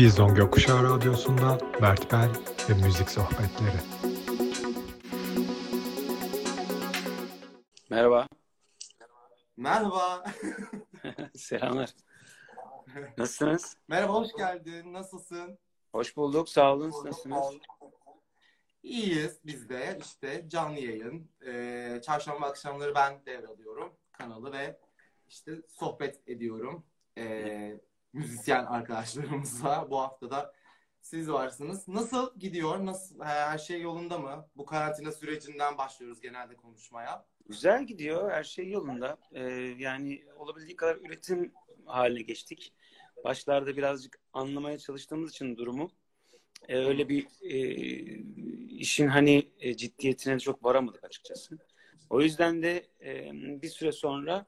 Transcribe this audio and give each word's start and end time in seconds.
T-Zone 0.00 0.34
Gökkuşağı 0.34 0.82
Radyosu'nda 0.82 1.58
Mert 1.80 2.12
Bel 2.12 2.28
ve 2.68 2.74
Müzik 2.86 3.10
Sohbetleri. 3.10 3.76
Merhaba. 7.90 8.26
Merhaba. 9.56 10.24
Selamlar. 11.36 11.90
Nasılsınız? 13.18 13.76
Merhaba, 13.88 14.12
hoş 14.12 14.28
geldin. 14.36 14.92
Nasılsın? 14.92 15.58
Hoş 15.92 16.16
bulduk. 16.16 16.48
Sağ 16.48 16.72
olun. 16.72 16.90
Siz 16.90 17.04
Nasılsınız? 17.04 17.58
İyiyiz 18.82 19.38
biz 19.44 19.68
de. 19.68 19.98
İşte 20.00 20.44
canlı 20.48 20.80
yayın. 20.80 21.30
Ee, 21.46 22.00
çarşamba 22.06 22.46
akşamları 22.46 22.94
ben 22.94 23.26
devralıyorum 23.26 23.92
kanalı 24.12 24.52
ve 24.52 24.78
işte 25.28 25.52
sohbet 25.68 26.28
ediyorum. 26.28 26.84
Ee, 27.18 27.80
müzisyen 28.12 28.64
arkadaşlarımızla. 28.64 29.90
Bu 29.90 30.00
hafta 30.00 30.30
da 30.30 30.52
siz 31.00 31.30
varsınız. 31.30 31.88
Nasıl 31.88 32.38
gidiyor? 32.38 32.86
Nasıl 32.86 33.20
her 33.20 33.58
şey 33.58 33.80
yolunda 33.80 34.18
mı? 34.18 34.48
Bu 34.56 34.64
karantina 34.64 35.12
sürecinden 35.12 35.78
başlıyoruz 35.78 36.20
genelde 36.20 36.56
konuşmaya. 36.56 37.26
Güzel 37.48 37.84
gidiyor. 37.86 38.30
Her 38.30 38.44
şey 38.44 38.70
yolunda. 38.70 39.18
Ee, 39.32 39.42
yani 39.78 40.24
olabildiği 40.36 40.76
kadar 40.76 40.96
üretim 40.96 41.52
haline 41.86 42.22
geçtik. 42.22 42.74
Başlarda 43.24 43.76
birazcık 43.76 44.20
anlamaya 44.32 44.78
çalıştığımız 44.78 45.30
için 45.30 45.56
durumu 45.56 45.90
e, 46.68 46.76
öyle 46.76 47.08
bir 47.08 47.26
e, 47.42 47.56
işin 48.68 49.06
hani 49.06 49.52
e, 49.60 49.76
ciddiyetine 49.76 50.38
çok 50.38 50.64
varamadık 50.64 51.04
açıkçası. 51.04 51.58
O 52.10 52.20
yüzden 52.20 52.62
de 52.62 52.86
e, 53.04 53.30
bir 53.62 53.68
süre 53.68 53.92
sonra 53.92 54.46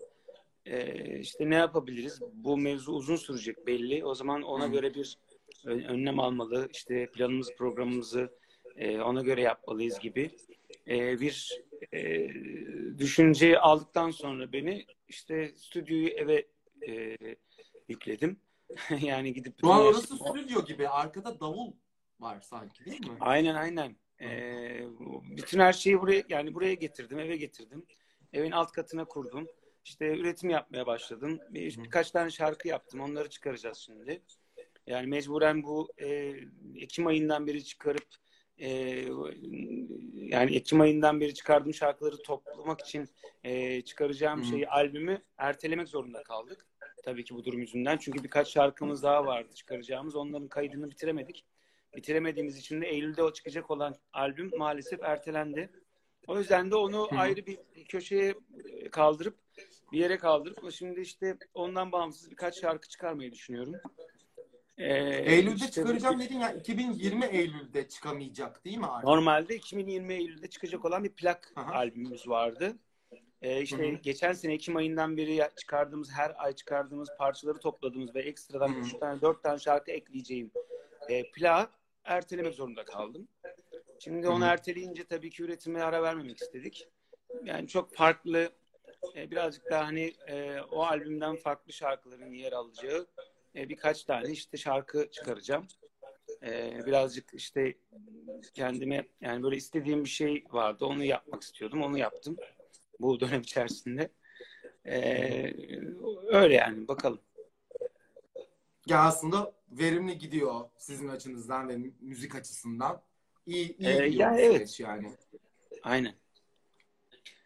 e, 0.66 1.18
işte 1.18 1.50
ne 1.50 1.54
yapabiliriz? 1.54 2.20
Bu 2.32 2.56
mevzu 2.56 2.92
uzun 2.92 3.16
sürecek 3.16 3.66
belli. 3.66 4.04
O 4.04 4.14
zaman 4.14 4.42
ona 4.42 4.66
göre 4.66 4.94
bir 4.94 5.18
önlem 5.64 6.20
almalı. 6.20 6.68
İşte 6.72 7.06
planımız, 7.06 7.54
programımızı 7.58 8.32
e, 8.76 9.00
ona 9.00 9.22
göre 9.22 9.40
yapmalıyız 9.40 9.98
gibi 9.98 10.30
e, 10.88 11.20
bir 11.20 11.62
e, 11.92 12.28
düşünceyi 12.98 13.58
aldıktan 13.58 14.10
sonra 14.10 14.52
beni 14.52 14.86
işte 15.08 15.52
stüdyoyu 15.56 16.08
eve 16.08 16.46
e, 16.88 17.16
yükledim. 17.88 18.36
yani 19.00 19.32
gidip 19.32 19.54
Şu 19.60 19.72
an 19.72 19.80
orası 19.80 20.16
stüdyo 20.16 20.64
gibi. 20.64 20.88
Arkada 20.88 21.40
davul 21.40 21.72
var 22.20 22.40
sanki 22.40 22.84
değil 22.84 23.00
mi? 23.00 23.16
Aynen 23.20 23.54
aynen. 23.54 23.96
Ee, 24.20 24.84
bütün 25.36 25.60
her 25.60 25.72
şeyi 25.72 26.00
buraya 26.00 26.22
yani 26.28 26.54
buraya 26.54 26.74
getirdim, 26.74 27.18
eve 27.18 27.36
getirdim. 27.36 27.86
Evin 28.32 28.50
alt 28.50 28.72
katına 28.72 29.04
kurdum. 29.04 29.48
İşte 29.84 30.18
üretim 30.18 30.50
yapmaya 30.50 30.86
başladım. 30.86 31.40
Bir, 31.50 31.78
birkaç 31.84 32.10
tane 32.10 32.30
şarkı 32.30 32.68
yaptım. 32.68 33.00
Onları 33.00 33.28
çıkaracağız 33.28 33.78
şimdi. 33.78 34.22
Yani 34.86 35.06
mecburen 35.06 35.62
bu 35.62 35.88
e, 35.98 36.34
Ekim 36.76 37.06
ayından 37.06 37.46
beri 37.46 37.64
çıkarıp 37.64 38.06
e, 38.58 38.68
yani 40.14 40.56
Ekim 40.56 40.80
ayından 40.80 41.20
beri 41.20 41.34
çıkardığım 41.34 41.74
şarkıları 41.74 42.22
toplamak 42.22 42.80
için 42.80 43.08
e, 43.44 43.82
çıkaracağım 43.82 44.38
hmm. 44.38 44.44
şeyi 44.44 44.68
albümü 44.68 45.22
ertelemek 45.38 45.88
zorunda 45.88 46.22
kaldık. 46.22 46.66
Tabii 47.04 47.24
ki 47.24 47.34
bu 47.34 47.44
durum 47.44 47.60
yüzünden. 47.60 47.98
Çünkü 47.98 48.24
birkaç 48.24 48.48
şarkımız 48.48 49.02
daha 49.02 49.26
vardı 49.26 49.52
çıkaracağımız. 49.54 50.16
Onların 50.16 50.48
kaydını 50.48 50.90
bitiremedik. 50.90 51.44
Bitiremediğimiz 51.96 52.58
için 52.58 52.80
de 52.80 52.86
Eylül'de 52.86 53.22
o 53.22 53.32
çıkacak 53.32 53.70
olan 53.70 53.94
albüm 54.12 54.50
maalesef 54.58 55.02
ertelendi. 55.02 55.70
O 56.26 56.38
yüzden 56.38 56.70
de 56.70 56.76
onu 56.76 57.08
Hı. 57.10 57.16
ayrı 57.16 57.46
bir 57.46 57.58
köşeye 57.88 58.34
kaldırıp 58.90 59.41
bir 59.92 59.98
yere 59.98 60.18
kaldırıp 60.18 60.72
şimdi 60.72 61.00
işte 61.00 61.36
ondan 61.54 61.92
bağımsız 61.92 62.30
birkaç 62.30 62.60
şarkı 62.60 62.88
çıkarmayı 62.88 63.32
düşünüyorum. 63.32 63.74
Ee, 64.78 64.94
Eylül'de 65.34 65.54
işte 65.54 65.70
çıkaracağım 65.70 66.20
dedin 66.20 66.38
ya 66.38 66.52
2020 66.52 67.24
Eylül'de 67.24 67.88
çıkamayacak 67.88 68.64
değil 68.64 68.78
mi 68.78 68.86
abi? 68.86 69.06
Normalde 69.06 69.56
2020 69.56 70.14
Eylül'de 70.14 70.50
çıkacak 70.50 70.84
olan 70.84 71.04
bir 71.04 71.12
plak 71.12 71.52
Aha. 71.56 71.72
albümümüz 71.72 72.28
vardı. 72.28 72.76
Ee, 73.42 73.62
işte 73.62 73.88
Hı-hı. 73.88 73.94
geçen 74.02 74.32
sene 74.32 74.52
Ekim 74.52 74.76
ayından 74.76 75.16
beri 75.16 75.48
çıkardığımız 75.56 76.10
her 76.10 76.44
ay 76.44 76.52
çıkardığımız 76.52 77.08
parçaları 77.18 77.58
topladığımız 77.58 78.14
ve 78.14 78.20
ekstradan 78.22 78.74
3 78.74 78.98
tane 78.98 79.20
4 79.20 79.42
tane 79.42 79.58
şarkı 79.58 79.90
ekleyeceğim 79.90 80.50
e, 81.08 81.30
plağı 81.30 81.68
ertelemek 82.04 82.54
zorunda 82.54 82.84
kaldım. 82.84 83.28
Şimdi 83.98 84.28
onu 84.28 84.44
erteleyince 84.44 85.04
tabii 85.04 85.30
ki 85.30 85.42
üretime 85.42 85.82
ara 85.82 86.02
vermemek 86.02 86.38
istedik. 86.38 86.88
Yani 87.44 87.68
çok 87.68 87.94
farklı 87.94 88.52
e, 89.16 89.30
birazcık 89.30 89.70
daha 89.70 89.86
hani 89.86 90.14
e, 90.28 90.60
o 90.60 90.82
albümden 90.82 91.36
farklı 91.36 91.72
şarkıların 91.72 92.32
yer 92.32 92.52
alacağı 92.52 93.06
e, 93.56 93.68
birkaç 93.68 94.04
tane 94.04 94.30
işte 94.30 94.56
şarkı 94.56 95.10
çıkaracağım. 95.10 95.66
E, 96.42 96.80
birazcık 96.86 97.34
işte 97.34 97.74
kendime 98.54 99.08
yani 99.20 99.42
böyle 99.42 99.56
istediğim 99.56 100.04
bir 100.04 100.08
şey 100.08 100.44
vardı. 100.50 100.84
Onu 100.84 101.04
yapmak 101.04 101.42
istiyordum. 101.42 101.82
Onu 101.82 101.98
yaptım. 101.98 102.36
Bu 103.00 103.20
dönem 103.20 103.40
içerisinde. 103.40 104.10
E, 104.86 104.96
öyle 106.26 106.54
yani 106.54 106.88
bakalım. 106.88 107.20
Ya 108.86 109.02
aslında 109.02 109.52
verimli 109.70 110.18
gidiyor 110.18 110.60
sizin 110.78 111.08
açınızdan 111.08 111.68
ve 111.68 111.76
müzik 112.00 112.34
açısından. 112.34 113.02
İyi, 113.46 113.76
iyi 113.76 113.88
ee, 113.88 114.06
ya 114.06 114.36
evet. 114.38 114.80
yani. 114.80 115.12
Aynen. 115.82 116.14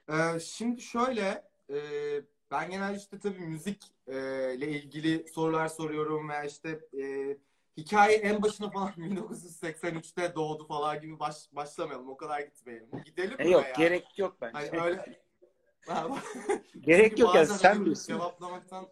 Ee, 0.09 0.41
şimdi 0.41 0.81
şöyle 0.81 1.44
e, 1.71 1.78
ben 2.50 2.71
genelde 2.71 2.97
işte 2.97 3.19
tabii 3.19 3.41
müzik 3.41 3.93
e, 4.06 4.55
ilgili 4.55 5.28
sorular 5.28 5.69
soruyorum 5.69 6.28
veya 6.28 6.44
işte 6.44 6.81
e, 7.00 7.37
hikaye 7.77 8.17
en 8.17 8.43
başına 8.43 8.71
falan 8.71 8.89
1983'te 8.97 10.34
doğdu 10.34 10.67
falan 10.67 11.00
gibi 11.00 11.19
baş, 11.19 11.37
başlamayalım. 11.53 12.09
O 12.09 12.17
kadar 12.17 12.41
gitmeyelim. 12.41 12.89
Gidelim 13.05 13.37
e, 13.39 13.49
Yok 13.49 13.65
ya. 13.65 13.72
gerek 13.72 14.19
yok 14.19 14.37
bence. 14.41 14.59
Hani 14.59 14.81
öyle 14.81 15.19
gerek 16.81 17.19
yok 17.19 17.34
ya 17.34 17.47
sen 17.47 17.84
bilirsin. 17.84 18.12
Cevaplamaktan 18.12 18.88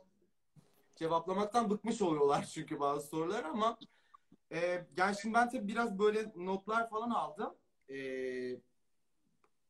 cevaplamaktan 0.96 1.70
bıkmış 1.70 2.02
oluyorlar 2.02 2.44
çünkü 2.54 2.80
bazı 2.80 3.06
sorular 3.06 3.44
ama 3.44 3.78
e, 4.52 4.86
yani 4.96 5.16
şimdi 5.22 5.34
ben 5.34 5.50
tabii 5.50 5.68
biraz 5.68 5.98
böyle 5.98 6.32
notlar 6.36 6.90
falan 6.90 7.10
aldım. 7.10 7.54
E, 7.88 7.96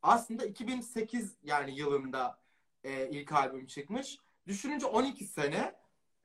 aslında 0.05 0.45
2008 0.45 1.37
yani 1.43 1.79
yılında 1.79 2.39
e, 2.85 3.09
ilk 3.11 3.33
albüm 3.33 3.67
çıkmış. 3.67 4.19
Düşününce 4.47 4.87
12 4.87 5.25
sene 5.25 5.75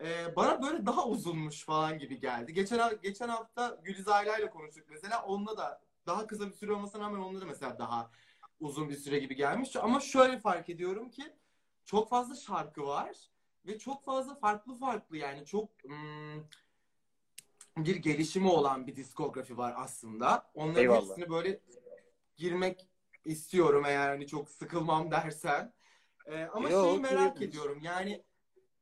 e, 0.01 0.35
bana 0.35 0.62
böyle 0.63 0.85
daha 0.85 1.07
uzunmuş 1.07 1.66
falan 1.66 2.00
gibi 2.00 2.19
geldi. 2.19 2.53
Geçen 2.53 3.01
geçen 3.03 3.29
hafta 3.29 3.79
Gülizayla 3.84 4.38
ile 4.38 4.50
konuştuk 4.50 4.85
mesela. 4.89 5.23
Onunla 5.23 5.57
da 5.57 5.81
daha 6.06 6.28
kısa 6.28 6.47
bir 6.47 6.53
süre 6.53 6.73
olmasına 6.73 7.01
rağmen 7.01 7.19
onunla 7.19 7.41
da 7.41 7.45
mesela 7.45 7.79
daha 7.79 8.12
uzun 8.59 8.89
bir 8.89 8.95
süre 8.95 9.19
gibi 9.19 9.35
gelmiş. 9.35 9.75
Ama 9.75 10.00
şöyle 10.00 10.39
fark 10.39 10.69
ediyorum 10.69 11.09
ki 11.09 11.23
çok 11.85 12.09
fazla 12.09 12.35
şarkı 12.35 12.84
var 12.85 13.18
ve 13.66 13.79
çok 13.79 14.03
fazla 14.03 14.35
farklı 14.35 14.75
farklı 14.75 15.18
yani 15.18 15.45
çok 15.45 15.69
hmm, 15.84 16.44
bir 17.78 17.95
gelişimi 17.95 18.50
olan 18.50 18.88
bir 18.88 18.95
diskografi 18.95 19.57
var 19.57 19.73
aslında. 19.78 20.51
Onların 20.53 20.81
Eyvallah. 20.81 21.09
hepsini 21.09 21.29
böyle 21.29 21.59
girmek 22.38 22.88
istiyorum 23.25 23.84
eğer 23.88 24.09
hani 24.09 24.28
çok 24.28 24.50
sıkılmam 24.50 25.12
dersen. 25.12 25.74
Ee, 26.25 26.44
ama 26.53 26.69
Yok, 26.69 26.85
şeyi 26.85 27.00
merak 27.00 27.40
değil. 27.40 27.50
ediyorum 27.50 27.80
yani 27.81 28.24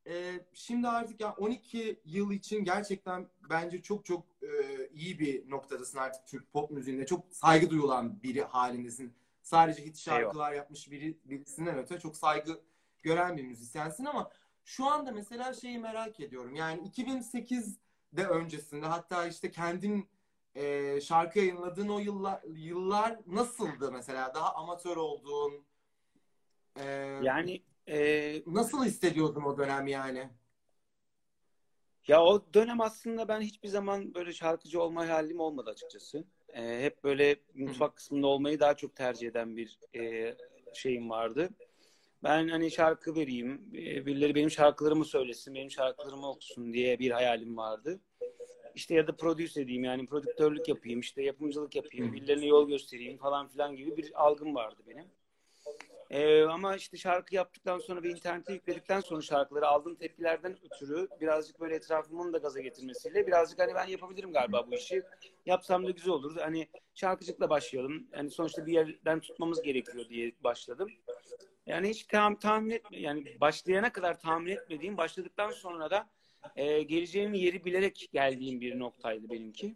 e, 0.07 0.39
şimdi 0.53 0.87
artık 0.87 1.21
ya 1.21 1.33
12 1.33 2.01
yıl 2.05 2.31
için 2.31 2.63
gerçekten 2.63 3.29
bence 3.49 3.81
çok 3.81 4.05
çok 4.05 4.25
e, 4.41 4.87
iyi 4.93 5.19
bir 5.19 5.49
noktadasın 5.49 5.97
artık 5.97 6.27
Türk 6.27 6.53
pop 6.53 6.71
müziğinde. 6.71 7.05
Çok 7.05 7.25
saygı 7.31 7.69
duyulan 7.69 8.23
biri 8.23 8.43
halindesin. 8.43 9.13
Sadece 9.41 9.85
hit 9.85 9.97
şarkılar 9.97 10.51
Eyvallah. 10.51 10.55
yapmış 10.55 10.91
biri 10.91 11.17
birisinden 11.25 11.77
öte 11.77 11.99
çok 11.99 12.17
saygı 12.17 12.61
gören 13.03 13.37
bir 13.37 13.43
müzisyensin 13.43 14.05
ama 14.05 14.31
şu 14.65 14.85
anda 14.85 15.11
mesela 15.11 15.53
şeyi 15.53 15.79
merak 15.79 16.19
ediyorum. 16.19 16.55
Yani 16.55 16.89
2008'de 16.89 18.27
öncesinde 18.27 18.85
hatta 18.85 19.27
işte 19.27 19.51
kendin 19.51 20.09
e, 20.57 21.01
şarkı 21.01 21.39
yayınladığın 21.39 21.87
o 21.87 21.99
yıllar 21.99 22.41
yıllar 22.47 23.19
nasıldı 23.27 23.91
mesela? 23.91 24.31
Daha 24.35 24.55
amatör 24.55 24.97
olduğun 24.97 25.65
e, 26.79 26.85
yani 27.23 27.63
e, 27.87 28.41
nasıl 28.47 28.85
hissediyordun 28.85 29.43
o 29.43 29.57
dönem 29.57 29.87
yani? 29.87 30.29
Ya 32.07 32.23
o 32.23 32.53
dönem 32.53 32.81
aslında 32.81 33.27
ben 33.27 33.41
hiçbir 33.41 33.67
zaman 33.67 34.13
böyle 34.13 34.33
şarkıcı 34.33 34.81
olma 34.81 35.09
halim 35.09 35.39
olmadı 35.39 35.69
açıkçası. 35.69 36.23
E, 36.53 36.81
hep 36.81 37.03
böyle 37.03 37.35
mutfak 37.53 37.95
kısmında 37.95 38.27
olmayı 38.27 38.59
daha 38.59 38.75
çok 38.75 38.95
tercih 38.95 39.27
eden 39.27 39.57
bir 39.57 39.79
e, 39.95 40.35
şeyim 40.73 41.09
vardı. 41.09 41.49
Ben 42.23 42.47
hani 42.47 42.71
şarkı 42.71 43.15
vereyim, 43.15 43.69
e, 43.73 44.05
birileri 44.05 44.35
benim 44.35 44.51
şarkılarımı 44.51 45.05
söylesin, 45.05 45.55
benim 45.55 45.71
şarkılarımı 45.71 46.29
okusun 46.29 46.73
diye 46.73 46.99
bir 46.99 47.11
hayalim 47.11 47.57
vardı. 47.57 47.99
İşte 48.77 48.95
ya 48.95 49.07
da 49.07 49.15
produce 49.15 49.61
edeyim 49.61 49.83
yani 49.83 50.05
prodüktörlük 50.05 50.67
yapayım, 50.67 50.99
işte 50.99 51.23
yapımcılık 51.23 51.75
yapayım, 51.75 52.13
birilerine 52.13 52.45
yol 52.45 52.67
göstereyim 52.67 53.17
falan 53.17 53.47
filan 53.47 53.75
gibi 53.75 53.97
bir 53.97 54.11
algım 54.23 54.55
vardı 54.55 54.83
benim. 54.87 55.05
Ee, 56.09 56.43
ama 56.43 56.75
işte 56.75 56.97
şarkı 56.97 57.35
yaptıktan 57.35 57.79
sonra 57.79 58.03
ve 58.03 58.09
internete 58.09 58.53
yükledikten 58.53 58.99
sonra 58.99 59.21
şarkıları 59.21 59.67
aldığım 59.67 59.95
tepkilerden 59.95 60.57
ötürü 60.65 61.07
birazcık 61.21 61.59
böyle 61.59 61.75
etrafımın 61.75 62.33
da 62.33 62.37
gaza 62.37 62.61
getirmesiyle 62.61 63.27
birazcık 63.27 63.59
hani 63.59 63.75
ben 63.75 63.85
yapabilirim 63.85 64.33
galiba 64.33 64.67
bu 64.71 64.75
işi. 64.75 65.03
Yapsam 65.45 65.87
da 65.87 65.91
güzel 65.91 66.13
olur. 66.13 66.37
Hani 66.37 66.67
şarkıcılıkla 66.95 67.49
başlayalım. 67.49 68.07
Yani 68.13 68.31
sonuçta 68.31 68.65
bir 68.65 68.73
yerden 68.73 69.19
tutmamız 69.19 69.61
gerekiyor 69.61 70.09
diye 70.09 70.31
başladım. 70.43 70.89
Yani 71.65 71.89
hiç 71.89 72.03
tam, 72.03 72.39
tahmin 72.39 72.69
etme 72.69 72.99
yani 72.99 73.37
başlayana 73.41 73.91
kadar 73.91 74.19
tahmin 74.19 74.51
etmediğim 74.51 74.97
başladıktan 74.97 75.51
sonra 75.51 75.91
da 75.91 76.09
e, 76.55 76.83
geleceğim 76.83 77.33
yeri 77.33 77.65
bilerek 77.65 78.09
geldiğim 78.11 78.61
bir 78.61 78.79
noktaydı 78.79 79.29
benimki. 79.29 79.75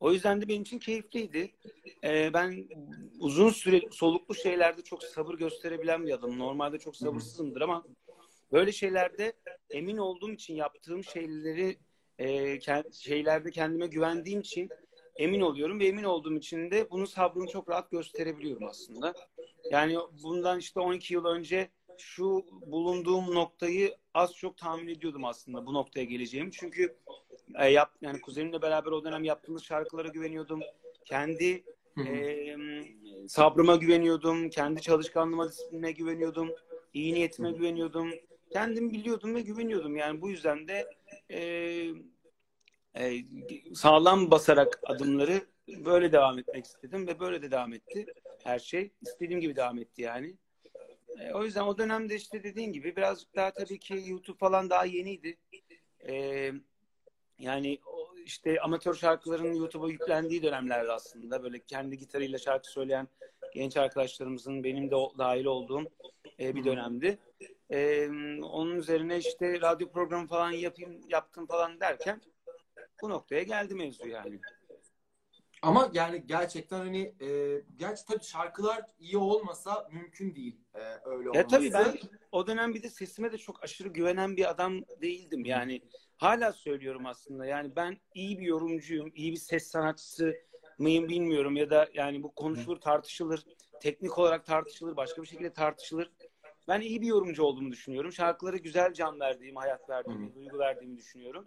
O 0.00 0.12
yüzden 0.12 0.42
de 0.42 0.48
benim 0.48 0.62
için 0.62 0.78
keyifliydi. 0.78 1.54
Ee, 2.04 2.30
ben 2.34 2.68
uzun 3.18 3.50
süre 3.50 3.80
soluklu 3.90 4.34
şeylerde 4.34 4.82
çok 4.82 5.02
sabır 5.02 5.34
gösterebilen 5.34 6.06
bir 6.06 6.12
adamım. 6.12 6.38
Normalde 6.38 6.78
çok 6.78 6.96
sabırsızımdır 6.96 7.60
ama 7.60 7.84
böyle 8.52 8.72
şeylerde 8.72 9.32
emin 9.70 9.96
olduğum 9.96 10.32
için 10.32 10.54
yaptığım 10.54 11.04
şeyleri 11.04 11.78
e, 12.18 12.58
şeylerde 12.92 13.50
kendime 13.50 13.86
güvendiğim 13.86 14.40
için 14.40 14.68
emin 15.16 15.40
oluyorum 15.40 15.80
ve 15.80 15.86
emin 15.86 16.04
olduğum 16.04 16.36
için 16.36 16.70
de 16.70 16.90
bunun 16.90 17.04
sabrını 17.04 17.46
çok 17.46 17.68
rahat 17.68 17.90
gösterebiliyorum 17.90 18.66
aslında. 18.66 19.14
Yani 19.70 19.96
bundan 20.22 20.58
işte 20.58 20.80
12 20.80 21.14
yıl 21.14 21.24
önce 21.24 21.70
şu 21.98 22.46
bulunduğum 22.66 23.34
noktayı 23.34 23.94
az 24.14 24.34
çok 24.34 24.56
tahmin 24.56 24.88
ediyordum 24.88 25.24
aslında 25.24 25.66
bu 25.66 25.74
noktaya 25.74 26.04
geleceğimi. 26.04 26.52
Çünkü 26.52 26.96
e, 27.58 27.68
yap, 27.68 27.90
yani 28.00 28.20
kuzenimle 28.20 28.62
beraber 28.62 28.90
o 28.90 29.04
dönem 29.04 29.24
yaptığımız 29.24 29.64
şarkılara 29.64 30.08
güveniyordum. 30.08 30.60
Kendi 31.04 31.64
e, 32.06 32.56
sabrıma 33.28 33.76
güveniyordum. 33.76 34.50
Kendi 34.50 34.80
çalışkanlığıma, 34.80 35.48
disiplinime 35.48 35.92
güveniyordum. 35.92 36.50
iyi 36.94 37.14
niyetime 37.14 37.52
güveniyordum. 37.52 38.10
Kendim 38.52 38.90
biliyordum 38.90 39.34
ve 39.34 39.40
güveniyordum. 39.40 39.96
Yani 39.96 40.20
bu 40.20 40.30
yüzden 40.30 40.68
de 40.68 40.90
e, 41.30 41.40
e, 42.96 43.24
sağlam 43.74 44.30
basarak 44.30 44.80
adımları 44.82 45.40
böyle 45.68 46.12
devam 46.12 46.38
etmek 46.38 46.64
istedim 46.64 47.06
ve 47.06 47.20
böyle 47.20 47.42
de 47.42 47.50
devam 47.50 47.72
etti 47.72 48.06
her 48.44 48.58
şey. 48.58 48.92
İstediğim 49.02 49.40
gibi 49.40 49.56
devam 49.56 49.78
etti 49.78 50.02
yani. 50.02 50.36
E, 51.20 51.32
o 51.32 51.44
yüzden 51.44 51.62
o 51.62 51.78
dönemde 51.78 52.14
işte 52.14 52.42
dediğin 52.42 52.72
gibi 52.72 52.96
birazcık 52.96 53.36
daha 53.36 53.50
tabii 53.50 53.78
ki 53.78 54.02
YouTube 54.06 54.38
falan 54.38 54.70
daha 54.70 54.84
yeniydi. 54.84 55.36
E, 56.08 56.52
yani 57.38 57.78
işte 58.24 58.60
amatör 58.60 58.94
şarkıların 58.94 59.54
YouTube'a 59.54 59.88
yüklendiği 59.88 60.42
dönemlerde 60.42 60.92
aslında 60.92 61.42
böyle 61.42 61.58
kendi 61.58 61.98
gitarıyla 61.98 62.38
şarkı 62.38 62.70
söyleyen 62.70 63.08
genç 63.54 63.76
arkadaşlarımızın 63.76 64.64
benim 64.64 64.90
de 64.90 64.96
dahil 65.18 65.44
olduğum 65.44 65.84
e, 66.40 66.54
bir 66.54 66.64
dönemdi. 66.64 67.18
E, 67.70 68.08
onun 68.42 68.76
üzerine 68.76 69.18
işte 69.18 69.60
radyo 69.60 69.90
programı 69.90 70.26
falan 70.26 70.50
yapayım 70.50 71.00
yaptım 71.08 71.46
falan 71.46 71.80
derken 71.80 72.20
bu 73.02 73.10
noktaya 73.10 73.42
geldi 73.42 73.74
mevzu 73.74 74.08
yani. 74.08 74.40
Ama 75.64 75.90
yani 75.92 76.22
gerçekten 76.26 76.78
hani 76.78 77.14
e, 77.20 77.60
gerçi 77.76 78.06
tabii 78.06 78.24
şarkılar 78.24 78.82
iyi 78.98 79.16
olmasa 79.16 79.88
mümkün 79.92 80.34
değil 80.34 80.60
e, 80.74 80.80
öyle 81.04 81.30
olması. 81.30 81.36
Ya 81.38 81.46
tabii 81.46 81.72
ben 81.72 81.98
o 82.32 82.46
dönem 82.46 82.74
bir 82.74 82.82
de 82.82 82.88
sesime 82.88 83.32
de 83.32 83.38
çok 83.38 83.64
aşırı 83.64 83.88
güvenen 83.88 84.36
bir 84.36 84.50
adam 84.50 84.82
değildim. 85.02 85.44
Yani 85.44 85.80
hala 86.16 86.52
söylüyorum 86.52 87.06
aslında. 87.06 87.46
Yani 87.46 87.76
ben 87.76 87.98
iyi 88.14 88.38
bir 88.38 88.46
yorumcuyum, 88.46 89.12
iyi 89.14 89.32
bir 89.32 89.36
ses 89.36 89.66
sanatçısı 89.66 90.34
mıyım 90.78 91.08
bilmiyorum 91.08 91.56
ya 91.56 91.70
da 91.70 91.88
yani 91.94 92.22
bu 92.22 92.34
konuşulur, 92.34 92.80
tartışılır, 92.80 93.44
teknik 93.80 94.18
olarak 94.18 94.46
tartışılır, 94.46 94.96
başka 94.96 95.22
bir 95.22 95.26
şekilde 95.26 95.52
tartışılır. 95.52 96.10
Ben 96.68 96.80
iyi 96.80 97.00
bir 97.00 97.06
yorumcu 97.06 97.42
olduğumu 97.42 97.72
düşünüyorum. 97.72 98.12
Şarkılara 98.12 98.56
güzel 98.56 98.92
can 98.92 99.20
verdiğim, 99.20 99.56
hayat 99.56 99.90
verdiğimi, 99.90 100.34
duygu 100.34 100.58
verdiğimi 100.58 100.96
düşünüyorum. 100.96 101.44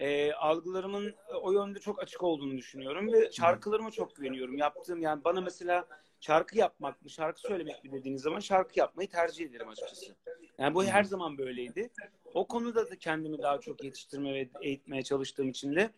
E, 0.00 0.32
algılarımın 0.32 1.14
o 1.42 1.52
yönde 1.52 1.78
çok 1.78 2.02
açık 2.02 2.22
olduğunu 2.22 2.58
düşünüyorum 2.58 3.12
ve 3.12 3.32
şarkılarıma 3.32 3.90
çok 3.90 4.16
güveniyorum. 4.16 4.58
Yaptığım 4.58 5.02
yani 5.02 5.24
bana 5.24 5.40
mesela 5.40 5.86
şarkı 6.20 6.58
yapmak 6.58 7.02
mı, 7.02 7.10
şarkı 7.10 7.40
söylemek 7.40 7.84
mi 7.84 7.92
dediğiniz 7.92 8.22
zaman 8.22 8.40
şarkı 8.40 8.78
yapmayı 8.78 9.08
tercih 9.08 9.46
ederim 9.46 9.68
açıkçası. 9.68 10.16
Yani 10.58 10.74
bu 10.74 10.84
her 10.84 11.04
zaman 11.04 11.38
böyleydi. 11.38 11.90
O 12.34 12.46
konuda 12.46 12.90
da 12.90 12.98
kendimi 12.98 13.42
daha 13.42 13.60
çok 13.60 13.84
yetiştirme 13.84 14.34
ve 14.34 14.48
eğitmeye 14.62 15.02
çalıştığım 15.02 15.48
için 15.48 15.76
de 15.76 15.90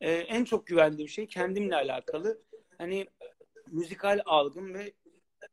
e, 0.00 0.12
en 0.12 0.44
çok 0.44 0.66
güvendiğim 0.66 1.08
şey 1.08 1.26
kendimle 1.26 1.76
alakalı. 1.76 2.42
Hani 2.78 3.06
müzikal 3.66 4.20
algım 4.24 4.74
ve 4.74 4.92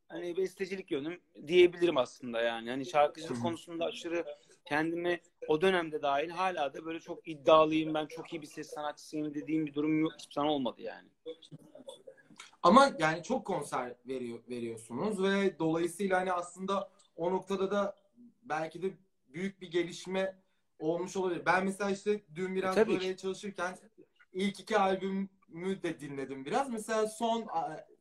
hani 0.08 0.38
bestecilik 0.38 0.92
yönüm 0.92 1.22
diyebilirim 1.48 1.98
aslında 1.98 2.42
yani. 2.42 2.70
Hani 2.70 2.86
şarkıcılık 2.86 3.42
konusunda 3.42 3.86
aşırı 3.86 4.26
kendimi 4.66 5.20
o 5.48 5.62
dönemde 5.62 6.02
dahil 6.02 6.30
hala 6.30 6.74
da 6.74 6.86
böyle 6.86 7.00
çok 7.00 7.28
iddialıyım 7.28 7.94
ben 7.94 8.06
çok 8.06 8.34
iyi 8.34 8.42
bir 8.42 8.48
ses 8.48 8.70
sanatçısıyım 8.70 9.34
dediğim 9.34 9.66
bir 9.66 9.74
durum 9.74 10.00
yok 10.02 10.14
hiçbir 10.20 10.34
zaman 10.34 10.52
olmadı 10.52 10.82
yani. 10.82 11.08
Ama 12.64 12.92
yani 13.00 13.24
çok 13.24 13.46
konser 13.46 13.96
veriyor 14.08 14.40
veriyorsunuz 14.50 15.24
ve 15.24 15.60
dolayısıyla 15.60 16.20
hani 16.20 16.32
aslında 16.32 16.92
o 17.16 17.32
noktada 17.32 17.72
da 17.72 17.96
belki 18.44 18.82
de 18.82 18.92
büyük 19.28 19.62
bir 19.62 19.72
gelişme 19.72 20.42
olmuş 20.80 21.18
olabilir. 21.18 21.46
Ben 21.46 21.66
mesela 21.66 21.92
işte 21.92 22.22
dün 22.36 22.56
biraz 22.56 22.76
Tabii 22.76 22.94
böyle 22.94 23.16
ki. 23.16 23.22
çalışırken 23.22 23.78
ilk 24.34 24.60
iki 24.60 24.78
albümü 24.78 25.84
de 25.84 26.00
dinledim 26.00 26.46
biraz. 26.46 26.70
Mesela 26.70 27.08
son 27.08 27.48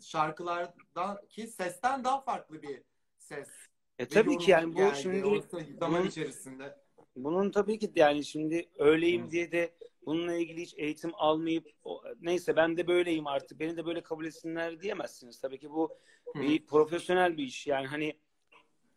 şarkılardaki 0.01 1.47
sesten 1.47 2.05
daha 2.05 2.21
farklı 2.21 2.63
bir 2.63 2.83
ses. 3.19 3.49
E 3.99 4.09
tabii 4.09 4.39
ki 4.39 4.51
yani 4.51 4.73
bu 4.73 4.77
geldi. 4.77 4.99
şimdi 5.03 5.21
zaman 5.79 6.01
bunun, 6.01 6.09
içerisinde. 6.09 6.86
Bunun 7.17 7.51
tabii 7.51 7.79
ki 7.79 7.93
yani 7.97 8.25
şimdi 8.25 8.69
öyleyim 8.79 9.31
diye 9.31 9.53
de 9.53 9.75
bununla 10.07 10.35
ilgili 10.35 10.63
hiç 10.63 10.75
eğitim 10.77 11.11
almayıp 11.15 11.71
neyse 12.21 12.57
ben 12.57 12.77
de 12.77 12.87
böyleyim 12.87 13.27
artık 13.27 13.61
beni 13.61 13.77
de 13.77 13.87
böyle 13.87 14.03
kabul 14.03 14.25
etsinler 14.25 14.81
diyemezsiniz. 14.81 15.41
Tabii 15.41 15.59
ki 15.59 15.71
bu 15.71 15.97
bir 16.35 16.67
profesyonel 16.67 17.37
bir 17.37 17.45
iş 17.45 17.67
yani 17.67 17.87
hani 17.87 18.17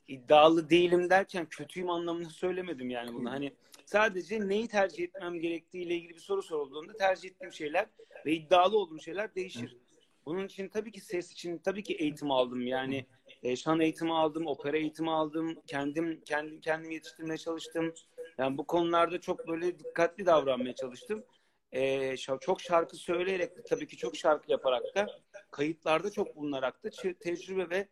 iddialı 0.08 0.70
değilim 0.70 1.10
derken 1.10 1.46
kötüyüm 1.46 1.90
anlamında 1.90 2.30
söylemedim 2.30 2.90
yani 2.90 3.14
bunu. 3.14 3.32
Hani 3.32 3.54
sadece 3.86 4.48
neyi 4.48 4.68
tercih 4.68 5.04
etmem 5.04 5.40
gerektiği 5.40 5.84
ile 5.84 5.96
ilgili 5.96 6.14
bir 6.14 6.20
soru 6.20 6.44
sorulduğunda 6.44 6.94
tercih 6.94 7.30
ettiğim 7.30 7.54
şeyler 7.54 7.86
ve 8.26 8.34
iddialı 8.34 8.78
olduğum 8.78 9.00
şeyler 9.00 9.36
değişir. 9.36 9.78
Bunun 10.26 10.46
için 10.46 10.68
tabii 10.68 10.92
ki 10.92 11.02
ses 11.02 11.32
için 11.32 11.58
tabii 11.58 11.84
ki 11.84 11.94
eğitim 11.94 12.32
aldım. 12.32 12.68
Yani 12.68 13.06
e, 13.44 13.56
şan 13.56 13.80
eğitimi 13.80 14.14
aldım, 14.14 14.48
opera 14.48 14.78
eğitimi 14.78 15.12
aldım. 15.12 15.56
Kendim 15.68 16.22
kendim 16.26 16.62
kendimi 16.62 16.94
yetiştirmeye 16.94 17.38
çalıştım. 17.38 17.94
Yani 18.40 18.58
bu 18.58 18.68
konularda 18.68 19.22
çok 19.22 19.48
böyle 19.48 19.80
dikkatli 19.80 20.26
davranmaya 20.26 20.76
çalıştım. 20.76 21.24
E, 21.72 22.18
çok 22.42 22.62
şarkı 22.62 22.96
söyleyerek 22.98 23.58
de 23.58 23.64
tabii 23.64 23.88
ki 23.88 23.98
çok 23.98 24.16
şarkı 24.16 24.52
yaparak 24.52 24.96
da 24.96 25.08
kayıtlarda 25.52 26.12
çok 26.12 26.36
bulunarak 26.36 26.84
da 26.84 26.90
tecrübe 27.20 27.70
ve 27.70 27.88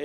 e, 0.00 0.04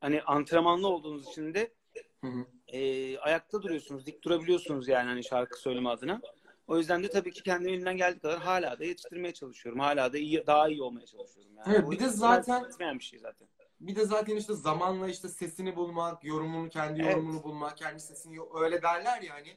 hani 0.00 0.22
antrenmanlı 0.22 0.88
olduğunuz 0.88 1.28
için 1.28 1.54
de 1.54 1.72
Hı 2.20 2.26
hı. 2.26 2.46
e, 2.68 3.18
ayakta 3.18 3.62
duruyorsunuz, 3.62 4.06
dik 4.06 4.22
durabiliyorsunuz 4.22 4.88
yani 4.88 5.08
hani 5.08 5.24
şarkı 5.24 5.60
söyleme 5.60 5.88
adına. 5.88 6.20
O 6.66 6.78
yüzden 6.78 7.02
de 7.02 7.10
tabii 7.10 7.32
ki 7.32 7.42
kendim 7.42 7.68
elimden 7.68 7.96
geldiği 7.96 8.20
kadar 8.20 8.38
hala 8.38 8.78
da 8.78 8.84
yetiştirmeye 8.84 9.34
çalışıyorum. 9.34 9.80
Hala 9.80 10.12
da 10.12 10.18
iyi, 10.18 10.46
daha 10.46 10.68
iyi 10.68 10.82
olmaya 10.82 11.06
çalışıyorum. 11.06 11.52
Yani. 11.56 11.76
Evet, 11.76 11.90
bir 11.90 11.98
de 11.98 12.08
zaten- 12.08 12.98
bir 12.98 13.04
şey 13.04 13.18
zaten. 13.18 13.48
Bir 13.82 13.96
de 13.96 14.04
zaten 14.04 14.36
işte 14.36 14.54
zamanla 14.54 15.08
işte 15.08 15.28
sesini 15.28 15.76
bulmak, 15.76 16.24
yorumunu, 16.24 16.68
kendi 16.68 17.02
Evet. 17.02 17.14
yorumunu 17.14 17.42
bulmak, 17.42 17.76
kendi 17.76 18.00
sesini 18.00 18.38
öyle 18.54 18.82
derler 18.82 19.22
ya 19.22 19.34
hani. 19.34 19.56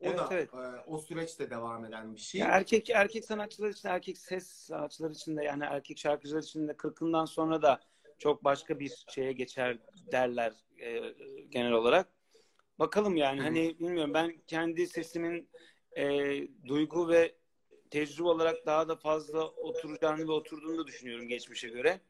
O 0.00 0.06
Evet, 0.06 0.18
da 0.18 0.28
evet. 0.30 0.54
e, 0.54 0.56
o 0.86 0.98
süreçte 0.98 1.50
devam 1.50 1.84
eden 1.84 2.14
bir 2.14 2.20
şey. 2.20 2.40
Ya 2.40 2.46
erkek 2.48 2.90
erkek 2.90 3.24
sanatçılar 3.24 3.68
için, 3.68 3.88
erkek 3.88 4.18
ses 4.18 4.46
sanatçıları 4.46 5.12
için 5.12 5.36
de 5.36 5.44
yani 5.44 5.64
erkek 5.64 5.98
şarkıcılar 5.98 6.42
için 6.42 6.68
de 6.68 6.76
kırkından 6.76 7.24
sonra 7.24 7.62
da 7.62 7.80
çok 8.18 8.44
başka 8.44 8.80
bir 8.80 9.04
şeye 9.08 9.32
geçer 9.32 9.78
derler 10.12 10.52
e, 10.78 11.14
genel 11.48 11.72
olarak. 11.72 12.08
Bakalım 12.78 13.16
yani 13.16 13.40
hani 13.40 13.78
bilmiyorum 13.80 14.14
ben 14.14 14.32
kendi 14.46 14.86
sesimin 14.86 15.50
e, 15.96 16.04
duygu 16.66 17.08
ve 17.08 17.34
tecrübe 17.90 18.28
olarak 18.28 18.66
daha 18.66 18.88
da 18.88 18.96
fazla 18.96 19.48
oturacağını 19.48 20.28
ve 20.28 20.32
oturduğunu 20.32 20.78
da 20.78 20.86
düşünüyorum 20.86 21.28
geçmişe 21.28 21.68
göre. 21.68 22.00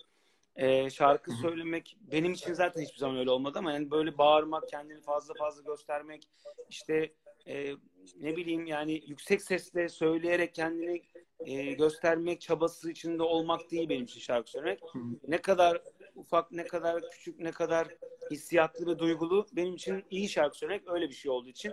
E, 0.60 0.90
şarkı 0.90 1.32
söylemek 1.32 1.96
benim 2.12 2.32
için 2.32 2.52
zaten 2.52 2.82
hiçbir 2.82 2.98
zaman 2.98 3.16
öyle 3.16 3.30
olmadı 3.30 3.58
ama 3.58 3.72
yani 3.72 3.90
böyle 3.90 4.18
bağırmak, 4.18 4.68
kendini 4.68 5.00
fazla 5.00 5.34
fazla 5.34 5.62
göstermek, 5.62 6.30
işte 6.68 7.12
e, 7.46 7.72
ne 8.16 8.36
bileyim 8.36 8.66
yani 8.66 9.02
yüksek 9.06 9.42
sesle 9.42 9.88
söyleyerek 9.88 10.54
kendini 10.54 11.02
e, 11.46 11.72
göstermek 11.72 12.40
çabası 12.40 12.90
içinde 12.90 13.22
olmak 13.22 13.70
değil 13.70 13.88
benim 13.88 14.04
için 14.04 14.20
şarkı 14.20 14.50
söylemek. 14.50 14.80
Hı 14.92 14.98
hı. 14.98 15.02
Ne 15.28 15.38
kadar 15.38 15.82
ufak, 16.14 16.52
ne 16.52 16.64
kadar 16.64 17.10
küçük, 17.10 17.38
ne 17.38 17.50
kadar 17.50 17.88
hissiyatlı 18.30 18.86
ve 18.86 18.98
duygulu 18.98 19.46
benim 19.52 19.74
için 19.74 20.04
iyi 20.10 20.28
şarkı 20.28 20.58
söylemek 20.58 20.88
öyle 20.88 21.08
bir 21.08 21.14
şey 21.14 21.30
olduğu 21.30 21.48
için. 21.48 21.72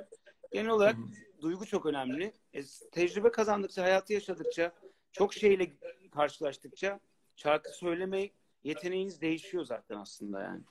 Genel 0.52 0.70
olarak 0.70 0.96
hı. 0.96 1.42
duygu 1.42 1.66
çok 1.66 1.86
önemli. 1.86 2.34
E, 2.54 2.62
tecrübe 2.92 3.32
kazandıkça, 3.32 3.84
hayatı 3.84 4.14
yaşadıkça, 4.14 4.72
çok 5.12 5.34
şeyle 5.34 5.74
karşılaştıkça 6.12 7.00
şarkı 7.36 7.72
söylemeyi 7.72 8.34
yeteneğiniz 8.68 9.22
değişiyor 9.22 9.66
zaten 9.66 9.98
aslında 9.98 10.42
yani. 10.42 10.62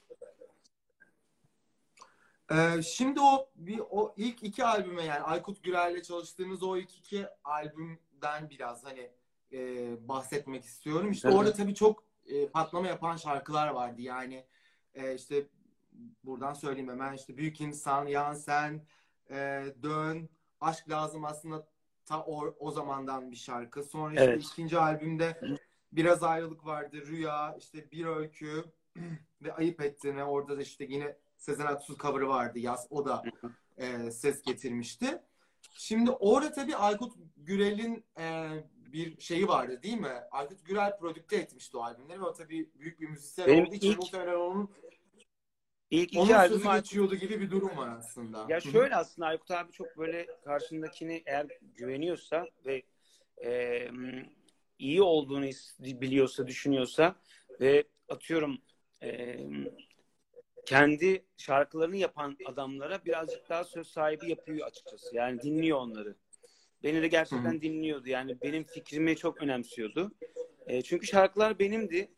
Ee, 2.52 2.82
şimdi 2.82 3.20
o 3.20 3.48
bir 3.56 3.80
o 3.90 4.14
ilk 4.16 4.42
iki 4.42 4.64
albüme 4.64 5.04
yani 5.04 5.20
Aykut 5.20 5.62
Gürel'le 5.62 6.02
çalıştığınız 6.02 6.62
o 6.62 6.76
ilk 6.76 6.96
iki 6.96 7.26
albümden 7.44 8.50
biraz 8.50 8.84
hani 8.84 9.10
e, 9.52 9.58
bahsetmek 10.08 10.64
istiyorum. 10.64 11.10
İşte 11.10 11.28
Evet. 11.28 11.38
orada 11.38 11.52
tabii 11.52 11.74
çok 11.74 12.04
e, 12.26 12.48
patlama 12.48 12.86
yapan 12.86 13.16
şarkılar 13.16 13.68
vardı. 13.68 14.00
Yani 14.00 14.44
e, 14.94 15.14
işte 15.14 15.46
buradan 16.24 16.54
söyleyeyim 16.54 16.90
hemen 16.90 17.12
işte 17.12 17.36
Büyük 17.36 17.60
İnsan, 17.60 18.06
Yan 18.06 18.34
Sen, 18.34 18.86
e, 19.30 19.64
Dön, 19.82 20.28
Aşk 20.60 20.90
Lazım 20.90 21.24
aslında 21.24 21.68
ta 22.04 22.20
o, 22.20 22.54
o 22.58 22.70
zamandan 22.70 23.30
bir 23.30 23.36
şarkı. 23.36 23.82
Sonra 23.82 24.14
işte 24.14 24.24
Evet. 24.24 24.42
ikinci 24.44 24.78
albümde 24.78 25.40
Biraz 25.96 26.22
Ayrılık 26.22 26.66
vardı, 26.66 27.06
Rüya, 27.06 27.56
işte 27.58 27.90
Bir 27.92 28.06
Öykü 28.06 28.64
ve 29.42 29.52
Ayıp 29.52 29.80
Ettiğine 29.80 30.24
orada 30.24 30.56
da 30.58 30.62
işte 30.62 30.84
yine 30.88 31.16
Sezen 31.36 31.66
Aksu 31.66 31.96
cover'ı 31.98 32.28
vardı 32.28 32.58
yaz. 32.58 32.86
O 32.90 33.04
da 33.04 33.22
e, 33.76 34.10
ses 34.10 34.42
getirmişti. 34.42 35.22
Şimdi 35.74 36.10
orada 36.10 36.52
tabii 36.52 36.76
Aykut 36.76 37.12
Gürel'in 37.36 38.04
e, 38.18 38.48
bir 38.76 39.20
şeyi 39.20 39.48
vardı 39.48 39.82
değil 39.82 40.00
mi? 40.00 40.12
Aykut 40.30 40.64
Gürel 40.66 40.98
prodükte 40.98 41.36
etmişti 41.36 41.76
o 41.76 41.80
albümleri 41.82 42.20
ve 42.20 42.24
o 42.24 42.32
tabii 42.32 42.70
büyük 42.74 43.00
bir 43.00 43.08
müzisyen 43.08 43.48
Benim 43.48 43.66
olduğu 43.66 43.74
için 43.74 43.90
ilk- 43.90 43.98
muhtemelen 43.98 44.36
onun, 44.36 44.70
İlk 45.90 46.08
iki 46.08 46.18
onun 46.18 46.26
sözü 46.26 46.34
albüm 46.68 46.72
geçiyordu 46.72 47.14
gibi 47.14 47.40
bir 47.40 47.50
durum 47.50 47.76
var 47.76 47.96
aslında. 47.98 48.46
Ya 48.48 48.60
şöyle 48.60 48.96
aslında 48.96 49.28
Aykut 49.28 49.50
abi 49.50 49.72
çok 49.72 49.98
böyle 49.98 50.26
karşındakini 50.44 51.22
eğer 51.26 51.46
güveniyorsa 51.74 52.46
ve 52.66 52.82
e, 53.44 53.90
iyi 54.78 55.02
olduğunu 55.02 55.47
biliyorsa, 55.80 56.47
düşünüyorsa 56.47 57.16
ve 57.61 57.85
atıyorum 58.09 58.59
e, 59.02 59.38
kendi 60.66 61.25
şarkılarını 61.37 61.97
yapan 61.97 62.37
adamlara 62.47 63.04
birazcık 63.04 63.49
daha 63.49 63.64
söz 63.64 63.88
sahibi 63.88 64.30
yapıyor 64.30 64.66
açıkçası. 64.66 65.16
Yani 65.16 65.42
dinliyor 65.42 65.78
onları. 65.78 66.16
Beni 66.83 67.02
de 67.02 67.09
gerçekten 67.09 67.52
Hı 67.52 67.56
hı. 67.56 67.61
dinliyordu. 67.61 68.09
Yani 68.09 68.42
benim 68.42 68.64
fikrimi 68.64 69.16
çok 69.16 69.42
önemsiyordu. 69.42 70.12
E, 70.66 70.83
çünkü 70.83 71.06
şarkılar 71.06 71.59
benimdi 71.59 72.09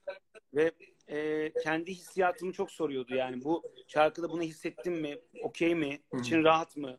ve 0.54 0.72
e, 1.08 1.52
kendi 1.62 1.94
hissiyatımı 1.94 2.52
çok 2.52 2.70
soruyordu. 2.70 3.14
Yani 3.14 3.44
bu 3.44 3.62
şarkıda 3.86 4.30
bunu 4.30 4.42
hissettim 4.42 4.94
mi? 4.94 5.18
Okey 5.42 5.74
mi? 5.74 5.98
Hı 6.10 6.16
hı. 6.16 6.20
İçin 6.20 6.44
rahat 6.44 6.76
mı? 6.76 6.98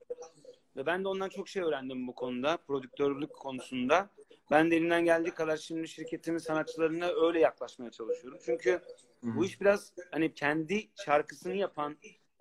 Ve 0.76 0.86
ben 0.86 1.04
de 1.04 1.08
ondan 1.08 1.30
çok 1.30 1.50
şey 1.50 1.64
öğrendim 1.64 2.08
bu 2.08 2.16
konuda. 2.16 2.58
Prodüktörlük 2.58 3.34
konusunda. 3.34 4.10
Ben 4.52 4.72
de 4.72 4.76
elimden 4.76 5.06
geldiği 5.06 5.32
kadar 5.32 5.58
şimdi 5.58 5.88
şirketimin 5.88 6.38
sanatçılarına 6.38 7.08
öyle 7.08 7.40
yaklaşmaya 7.40 7.92
çalışıyorum. 7.92 8.40
Çünkü 8.46 8.72
Hı 8.72 8.78
hı. 9.22 9.36
bu 9.36 9.46
iş 9.46 9.62
biraz 9.62 9.94
hani 10.12 10.34
kendi 10.34 10.90
şarkısını 11.06 11.56
yapan 11.56 11.98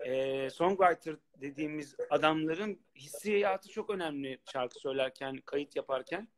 e, 0.06 0.50
songwriter 0.50 1.16
dediğimiz 1.40 1.94
adamların 2.10 2.80
hissiyatı 2.96 3.68
çok 3.68 3.90
önemli 3.90 4.38
şarkı 4.52 4.78
söylerken, 4.78 5.36
kayıt 5.36 5.76
yaparken. 5.76 6.28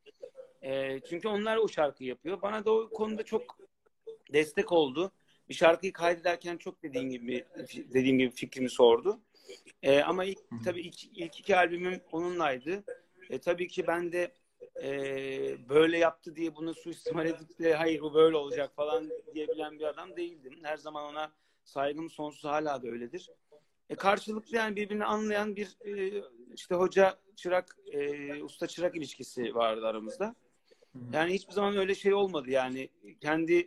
E, 0.62 1.00
çünkü 1.00 1.28
onlar 1.28 1.56
o 1.56 1.68
şarkıyı 1.68 2.08
yapıyor. 2.08 2.42
Bana 2.42 2.64
da 2.64 2.72
o 2.72 2.90
konuda 2.90 3.22
çok 3.22 3.58
destek 4.32 4.72
oldu. 4.72 5.12
Bir 5.48 5.54
şarkıyı 5.54 5.92
kaydederken 5.92 6.56
çok 6.56 6.82
dediğim 6.82 7.10
gibi 7.10 7.44
dediğim 7.74 8.18
gibi 8.18 8.30
fikrimi 8.30 8.70
sordu. 8.70 9.20
E, 9.82 10.00
ama 10.00 10.24
ilk, 10.24 10.38
tabii 10.64 10.80
ilk, 10.80 11.04
ilk 11.04 11.40
iki 11.40 11.56
albümüm 11.56 12.00
onunlaydı. 12.12 12.84
E, 13.30 13.38
tabii 13.38 13.68
ki 13.68 13.86
ben 13.86 14.12
de 14.12 14.32
e, 14.82 15.68
böyle 15.68 15.98
yaptı 15.98 16.36
diye 16.36 16.56
bunu 16.56 16.74
suistimal 16.74 17.26
edip 17.26 17.58
de 17.58 17.74
hayır 17.74 18.00
bu 18.00 18.14
böyle 18.14 18.36
olacak 18.36 18.76
falan 18.76 19.10
diyebilen 19.34 19.78
bir 19.78 19.84
adam 19.84 20.16
değildim. 20.16 20.58
Her 20.62 20.76
zaman 20.76 21.04
ona 21.04 21.32
saygım 21.64 22.10
sonsuz 22.10 22.44
hala 22.44 22.82
da 22.82 22.88
öyledir. 22.88 23.30
E, 23.90 23.94
karşılıklı 23.94 24.56
yani 24.56 24.76
birbirini 24.76 25.04
anlayan 25.04 25.56
bir 25.56 25.76
e, 25.84 26.22
işte 26.54 26.74
hoca 26.74 27.18
çırak 27.36 27.76
e, 27.92 28.42
usta 28.42 28.66
çırak 28.66 28.96
ilişkisi 28.96 29.54
vardı 29.54 29.86
aramızda. 29.86 30.34
Yani 31.12 31.32
hiçbir 31.34 31.52
zaman 31.52 31.76
öyle 31.76 31.94
şey 31.94 32.14
olmadı 32.14 32.50
yani 32.50 32.88
kendi 33.20 33.66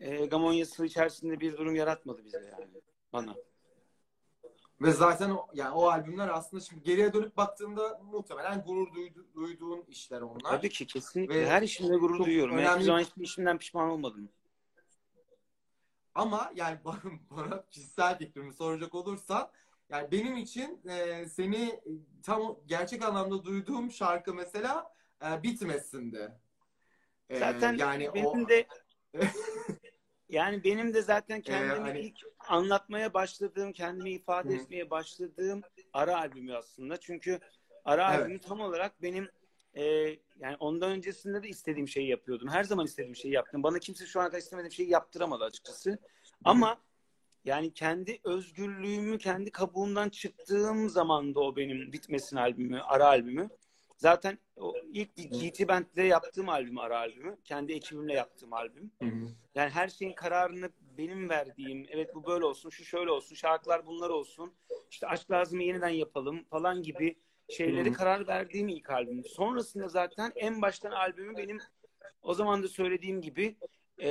e, 0.00 0.26
gamonyası 0.26 0.86
içerisinde 0.86 1.40
bir 1.40 1.56
durum 1.56 1.74
yaratmadı 1.74 2.24
bize 2.24 2.38
yani 2.52 2.66
bana. 3.12 3.34
Ve 4.80 4.90
zaten 4.92 5.30
o, 5.30 5.46
yani 5.54 5.74
o 5.74 5.86
albümler 5.88 6.28
aslında 6.28 6.60
şimdi 6.62 6.82
geriye 6.82 7.12
dönüp 7.12 7.36
baktığında 7.36 8.00
muhtemelen 8.12 8.62
gurur 8.62 8.94
duydu, 8.94 9.26
duyduğun 9.34 9.84
işler 9.88 10.20
onlar. 10.20 10.50
Tabii 10.50 10.68
ki 10.68 10.86
kesinlikle 10.86 11.34
Ve 11.34 11.48
her 11.48 11.62
işimde 11.62 11.96
gurur 11.96 12.24
duyuyorum. 12.24 12.56
önemli- 12.56 12.70
Hiçbir 12.70 12.84
zaman 12.84 13.00
hiçbir 13.00 13.22
işimden 13.24 13.58
pişman 13.58 13.88
olmadım. 13.90 14.28
Ama 16.14 16.52
yani 16.54 16.78
bana, 16.84 16.98
bana 17.30 17.64
kişisel 17.70 18.18
fikrimi 18.18 18.52
soracak 18.54 18.94
olursan 18.94 19.50
yani 19.88 20.10
benim 20.12 20.36
için 20.36 20.80
e, 20.88 21.26
seni 21.28 21.80
tam 22.22 22.56
gerçek 22.66 23.04
anlamda 23.04 23.44
duyduğum 23.44 23.90
şarkı 23.90 24.34
mesela 24.34 24.94
e, 25.26 25.42
Bitmesin'di. 25.42 26.32
E, 27.28 27.38
Zaten 27.38 27.76
yani 27.76 28.10
benim 28.14 28.44
o 28.44 28.48
de 28.48 28.66
yani 30.28 30.64
benim 30.64 30.94
de 30.94 31.02
zaten 31.02 31.40
kendimi 31.40 31.80
hani- 31.80 32.00
ilk 32.00 32.16
anlatmaya 32.48 33.14
başladığım, 33.14 33.72
kendimi 33.72 34.10
ifade 34.10 34.48
Hı. 34.48 34.54
etmeye 34.54 34.90
başladığım 34.90 35.62
ara 35.92 36.16
albümü 36.18 36.54
aslında. 36.54 36.96
Çünkü 36.96 37.40
ara 37.84 38.14
Evet. 38.14 38.22
albümü 38.24 38.38
tam 38.38 38.60
olarak 38.60 39.02
benim 39.02 39.28
e, 39.74 39.84
yani 40.38 40.56
ondan 40.60 40.90
öncesinde 40.90 41.42
de 41.42 41.48
istediğim 41.48 41.88
şeyi 41.88 42.08
yapıyordum. 42.08 42.48
Her 42.48 42.64
zaman 42.64 42.86
istediğim 42.86 43.16
şeyi 43.16 43.34
yaptım. 43.34 43.62
Bana 43.62 43.78
kimse 43.78 44.06
şu 44.06 44.20
ana 44.20 44.26
kadar 44.26 44.38
istemediğim 44.38 44.72
şeyi 44.72 44.90
yaptıramadı 44.90 45.44
açıkçası. 45.44 45.98
Ama 46.44 46.80
yani 47.44 47.72
kendi 47.72 48.20
özgürlüğümü, 48.24 49.18
kendi 49.18 49.50
kabuğumdan 49.50 50.08
çıktığım 50.08 50.88
zaman 50.88 51.34
da 51.34 51.40
o 51.40 51.56
benim 51.56 51.92
Bitmesin 51.92 52.36
albümü, 52.36 52.80
ara 52.80 53.06
albümü. 53.06 53.48
Zaten 53.96 54.38
o 54.56 54.74
ilk 54.92 55.16
GT 55.16 55.68
Band'de 55.68 56.02
yaptığım 56.02 56.48
albüm, 56.48 56.78
ara 56.78 56.98
albümü. 56.98 57.36
Kendi 57.44 57.72
ekibimle 57.72 58.12
yaptığım 58.12 58.52
albüm. 58.52 58.90
Hı 59.02 59.08
hı. 59.08 59.28
Yani 59.54 59.70
her 59.70 59.88
şeyin 59.88 60.12
kararını 60.12 60.70
benim 60.98 61.28
verdiğim, 61.28 61.86
evet 61.90 62.14
bu 62.14 62.26
böyle 62.26 62.44
olsun, 62.44 62.70
şu 62.70 62.84
şöyle 62.84 63.10
olsun, 63.10 63.34
şarkılar 63.34 63.86
bunlar 63.86 64.10
olsun, 64.10 64.52
işte 64.90 65.06
aşk 65.06 65.30
lazımı 65.30 65.62
yeniden 65.62 65.88
yapalım 65.88 66.44
falan 66.44 66.82
gibi 66.82 67.16
şeyleri 67.48 67.90
Hı. 67.90 67.92
karar 67.92 68.28
verdiğim 68.28 68.68
ilk 68.68 68.90
albüm. 68.90 69.24
Sonrasında 69.24 69.88
zaten 69.88 70.32
en 70.36 70.62
baştan 70.62 70.90
albümü 70.90 71.36
benim 71.36 71.58
o 72.22 72.34
zaman 72.34 72.62
da 72.62 72.68
söylediğim 72.68 73.20
gibi 73.20 73.56
e, 73.98 74.08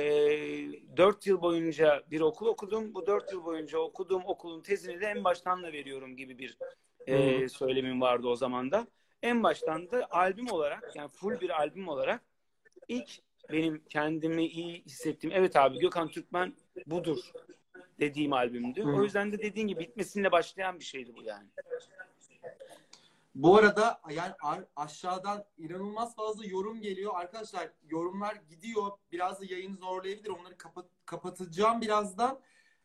4 0.96 1.26
yıl 1.26 1.40
boyunca 1.42 2.02
bir 2.10 2.20
okul 2.20 2.46
okudum. 2.46 2.94
Bu 2.94 3.06
4 3.06 3.32
yıl 3.32 3.44
boyunca 3.44 3.78
okuduğum 3.78 4.22
okulun 4.26 4.62
tezini 4.62 5.00
de 5.00 5.06
en 5.06 5.24
baştan 5.24 5.62
da 5.62 5.72
veriyorum 5.72 6.16
gibi 6.16 6.38
bir 6.38 6.58
e, 7.06 7.48
söylemim 7.48 8.00
vardı 8.00 8.28
o 8.28 8.36
zaman 8.36 8.70
da. 8.70 8.86
En 9.22 9.42
baştan 9.42 9.90
da 9.90 10.06
albüm 10.10 10.50
olarak 10.50 10.96
yani 10.96 11.08
full 11.08 11.40
bir 11.40 11.50
albüm 11.50 11.88
olarak 11.88 12.22
ilk 12.88 13.10
benim 13.52 13.84
kendimi 13.88 14.46
iyi 14.46 14.82
hissettiğim 14.82 15.36
evet 15.36 15.56
abi 15.56 15.78
Gökhan 15.78 16.08
Türkmen 16.08 16.54
budur 16.86 17.32
dediğim 18.00 18.32
albümdü. 18.32 18.84
Hı. 18.84 18.88
O 18.88 19.02
yüzden 19.02 19.32
de 19.32 19.38
dediğin 19.38 19.68
gibi 19.68 19.80
bitmesinle 19.80 20.32
başlayan 20.32 20.78
bir 20.78 20.84
şeydi 20.84 21.16
bu 21.16 21.22
yani. 21.22 21.48
Bu 23.34 23.56
arada 23.56 24.00
yani 24.10 24.32
aşağıdan 24.76 25.44
inanılmaz 25.58 26.16
fazla 26.16 26.46
yorum 26.46 26.80
geliyor. 26.80 27.12
Arkadaşlar 27.14 27.68
yorumlar 27.88 28.34
gidiyor. 28.34 28.90
Biraz 29.12 29.40
da 29.40 29.44
yayını 29.44 29.76
zorlayabilir. 29.76 30.30
Onları 30.30 30.58
kapat 30.58 30.86
kapatacağım 31.06 31.80
birazdan. 31.80 32.40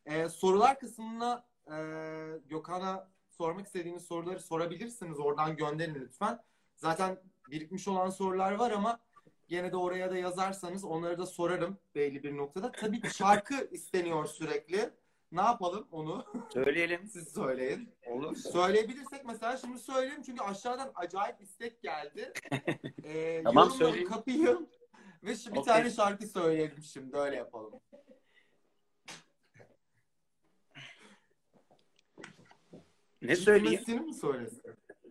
Ee, 0.06 0.30
sorular 0.30 0.80
kısmına 0.80 1.46
e, 1.68 1.76
Gökhan'a 2.46 3.10
sormak 3.32 3.66
istediğiniz 3.66 4.04
soruları 4.04 4.40
sorabilirsiniz. 4.40 5.20
Oradan 5.20 5.56
gönderin 5.56 5.96
lütfen. 5.96 6.40
Zaten 6.76 7.20
birikmiş 7.50 7.88
olan 7.88 8.10
sorular 8.10 8.52
var 8.52 8.72
ama 8.72 9.00
gene 9.48 9.72
de 9.72 9.78
oraya 9.78 10.12
da 10.12 10.18
yazarsanız 10.18 10.84
onları 10.86 11.18
da 11.18 11.26
sorarım 11.26 11.78
belli 11.96 12.24
bir 12.24 12.38
noktada. 12.38 12.72
Tabii 12.72 13.10
şarkı 13.10 13.68
isteniyor 13.72 14.26
sürekli. 14.26 14.90
Ne 15.32 15.42
yapalım 15.42 15.88
onu? 15.92 16.26
Söyleyelim. 16.54 17.08
Siz 17.14 17.34
söyleyin. 17.34 17.90
Olur. 18.08 18.36
Söyleyebilirsek 18.36 19.26
mesela 19.26 19.58
şimdi 19.58 19.80
söyleyeyim 19.80 20.22
çünkü 20.26 20.44
aşağıdan 20.44 20.92
acayip 20.96 21.42
istek 21.42 21.82
geldi. 21.82 22.34
Ee, 23.04 23.42
Tamam, 23.44 23.72
söyleyin. 23.72 24.06
kapayım 24.06 24.70
ve 25.24 25.30
bir 25.30 25.52
Okey. 25.52 25.64
tane 25.64 25.90
şarkı 25.90 26.28
söyleyelim 26.28 26.84
şimdi 26.84 27.18
öyle 27.18 27.36
yapalım. 27.36 27.74
Ne 33.22 33.36
söyleyeyim? 33.36 33.80
Bitmesini 33.80 34.06
mi 34.06 34.14
söylesin? 34.14 34.62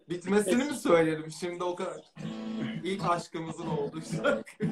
Bitmesini 0.09 0.65
mi 0.65 0.75
söylerim 0.75 1.31
şimdi 1.31 1.65
o 1.65 1.77
kadar? 1.77 2.13
İlk 2.85 3.05
aşkımızın 3.11 3.67
olduğu 3.67 4.03
şarkı. 4.03 4.67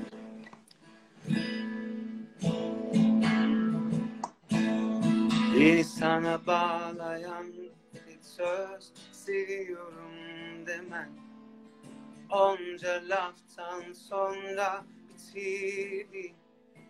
Beni 5.55 5.85
sana 5.85 6.47
bağlayan 6.47 7.53
tek 7.93 8.25
söz 8.25 8.93
seviyorum 9.13 10.13
demen 10.67 11.11
Onca 12.31 13.03
laftan 13.09 13.93
sonra 13.93 14.85
bitirdi 15.09 16.35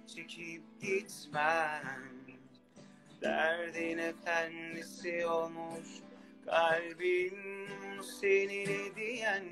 çekip 0.06 0.62
gitmem 0.80 2.12
Derdin 3.22 3.98
efendisi 3.98 5.26
olmuş 5.26 5.88
kalbin 6.50 7.38
senin 8.20 8.94
diyen 8.96 9.44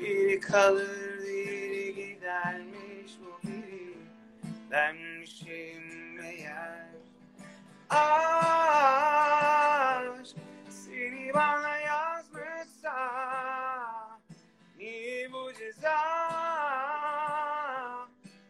Biri 0.00 0.40
kalır 0.40 1.18
biri 1.26 1.94
gidermiş 1.94 3.12
bu 3.20 3.48
biri. 3.48 3.94
Benmişim 4.70 6.14
meğer 6.16 6.86
Aşk 7.90 9.16
seni 10.70 11.34
bana 11.34 11.76
yazmışsa 11.78 13.10
Niye 14.76 15.32
bu 15.32 15.52
ceza 15.52 15.98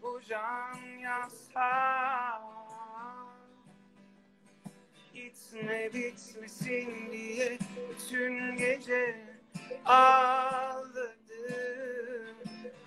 bu 0.02 0.20
can 0.28 0.98
yasak 1.02 2.35
Gitme 5.16 5.92
bitmesin 5.94 7.12
diye 7.12 7.58
bütün 7.90 8.56
gece 8.56 9.24
ağladım. 9.84 11.16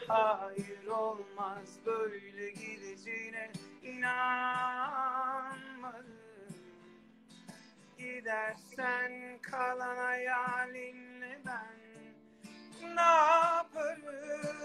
Hayır 0.07 0.87
olmaz 0.87 1.79
böyle 1.85 2.51
gideceğine 2.51 3.51
inanmadım. 3.83 4.19
Gidersen 7.97 9.39
kalan 9.41 9.97
hayalinle 9.97 11.39
ben 11.45 11.77
ne 12.95 13.01
yaparım? 13.01 14.57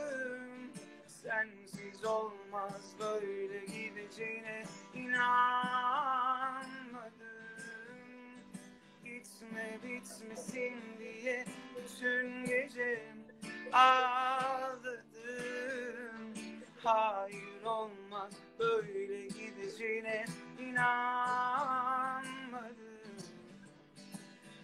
Sensiz 1.06 2.04
olmaz 2.04 2.94
böyle 3.00 3.64
gideceğine 3.64 4.64
inanmadım 4.94 6.74
Gitme 9.14 9.78
bitmesin 9.82 10.74
diye 10.98 11.44
bütün 11.76 12.44
gece 12.44 13.02
ağladım. 13.72 15.04
Hayır 16.82 17.62
olmaz 17.64 18.32
böyle 18.58 19.26
gideceğine 19.26 20.24
inanmadım. 20.58 21.94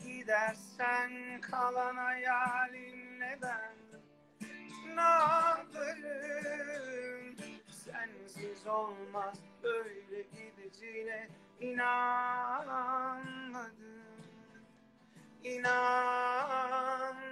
Gidersen 0.04 1.40
kalan 1.40 1.97
hayalinle 1.97 3.38
ben 3.42 3.75
ne 4.97 5.00
yaparım? 5.00 5.66
Sensiz 7.71 8.66
olmaz 8.66 9.38
böyle 9.62 10.23
gideceğine 10.23 11.28
inanmadım 11.61 13.11
İnanmadım 15.45 17.31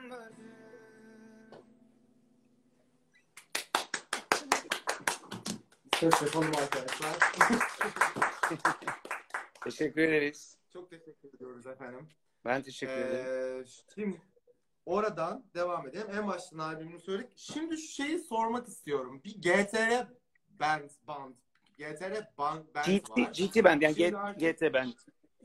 Ses 6.01 6.23
yapalım 6.23 6.53
arkadaşlar. 6.57 7.17
Teşekkür 9.65 10.03
ederiz. 10.03 10.59
Çok 10.73 10.91
teşekkür 10.91 11.29
ediyoruz 11.35 11.67
efendim. 11.67 12.09
Ben 12.45 12.63
teşekkür 12.63 12.93
ederim. 12.93 13.61
Ee, 13.63 13.65
şimdi 13.95 14.23
oradan 14.87 15.45
devam 15.55 15.89
edelim. 15.89 16.07
En 16.13 16.27
baştan 16.27 16.59
albümünü 16.59 17.01
söyledik. 17.01 17.31
Şimdi 17.37 17.79
şu 17.79 17.89
şeyi 17.89 18.19
sormak 18.19 18.69
istiyorum. 18.69 19.21
Bir 19.25 19.35
GTR 19.43 20.07
band, 20.61 20.91
band. 21.07 21.35
GTR 21.79 22.39
band, 22.39 22.65
band 22.75 22.87
GT, 22.87 23.11
var. 23.11 23.31
GT 23.33 23.65
Band 23.65 23.83
yani 23.83 23.95
Şimdi 23.95 24.11
G- 24.11 24.17
artık- 24.19 24.41
GT 24.59 24.75
Band. 24.75 24.93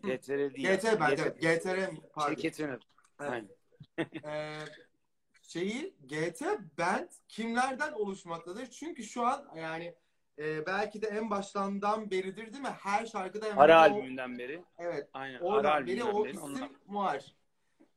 GTR 0.04 0.54
değil. 0.56 0.78
GT 0.78 1.00
band, 1.00 1.12
GT 1.18 1.20
evet. 1.20 1.42
GTR 1.64 1.90
pardon. 2.14 2.36
Şirketin. 2.36 2.80
Aynen. 3.20 3.50
Ee, 4.26 4.60
şeyi 5.42 5.96
GT 6.06 6.42
Band 6.78 7.08
kimlerden 7.28 7.92
oluşmaktadır? 7.92 8.66
Çünkü 8.70 9.04
şu 9.04 9.26
an 9.26 9.48
yani 9.56 9.96
e, 10.40 10.66
belki 10.66 11.02
de 11.02 11.08
en 11.08 11.30
baştandan 11.30 12.12
beridir 12.12 12.54
değil 12.54 12.64
mi? 12.64 12.76
Her 12.84 13.06
şarkıda 13.06 13.46
hemen 13.46 13.58
Ara 13.58 13.78
o- 13.78 13.80
albümünden 13.82 14.38
beri. 14.40 14.64
Evet. 14.78 15.10
Aynen. 15.14 15.36
Ara 15.36 15.44
Oradan 15.46 15.88
beri 15.88 16.04
albümünden 16.04 16.20
o 16.22 16.24
beri. 16.26 16.32
isim 16.34 16.44
Ondan. 16.44 16.70
var. 16.88 17.36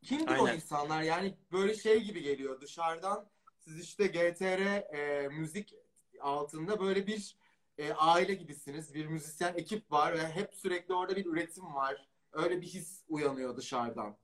Kimdir 0.02 0.38
o 0.38 0.44
Aynen. 0.44 0.54
insanlar? 0.54 1.02
Yani 1.02 1.34
böyle 1.52 1.74
şey 1.74 2.00
gibi 2.02 2.22
geliyor 2.22 2.60
dışarıdan. 2.60 3.26
Siz 3.58 3.80
işte 3.80 4.06
GTR 4.06 4.60
e, 4.96 5.28
müzik 5.28 5.74
altında 6.20 6.80
böyle 6.80 7.06
bir 7.06 7.36
e, 7.78 7.92
aile 7.92 8.34
gibisiniz. 8.34 8.94
Bir 8.94 9.06
müzisyen 9.06 9.54
ekip 9.56 9.92
var 9.92 10.14
ve 10.14 10.28
hep 10.28 10.54
sürekli 10.54 10.94
orada 10.94 11.16
bir 11.16 11.26
üretim 11.26 11.74
var. 11.74 12.08
Öyle 12.32 12.60
bir 12.60 12.66
his 12.66 13.02
uyanıyor 13.08 13.56
dışarıdan. 13.56 14.16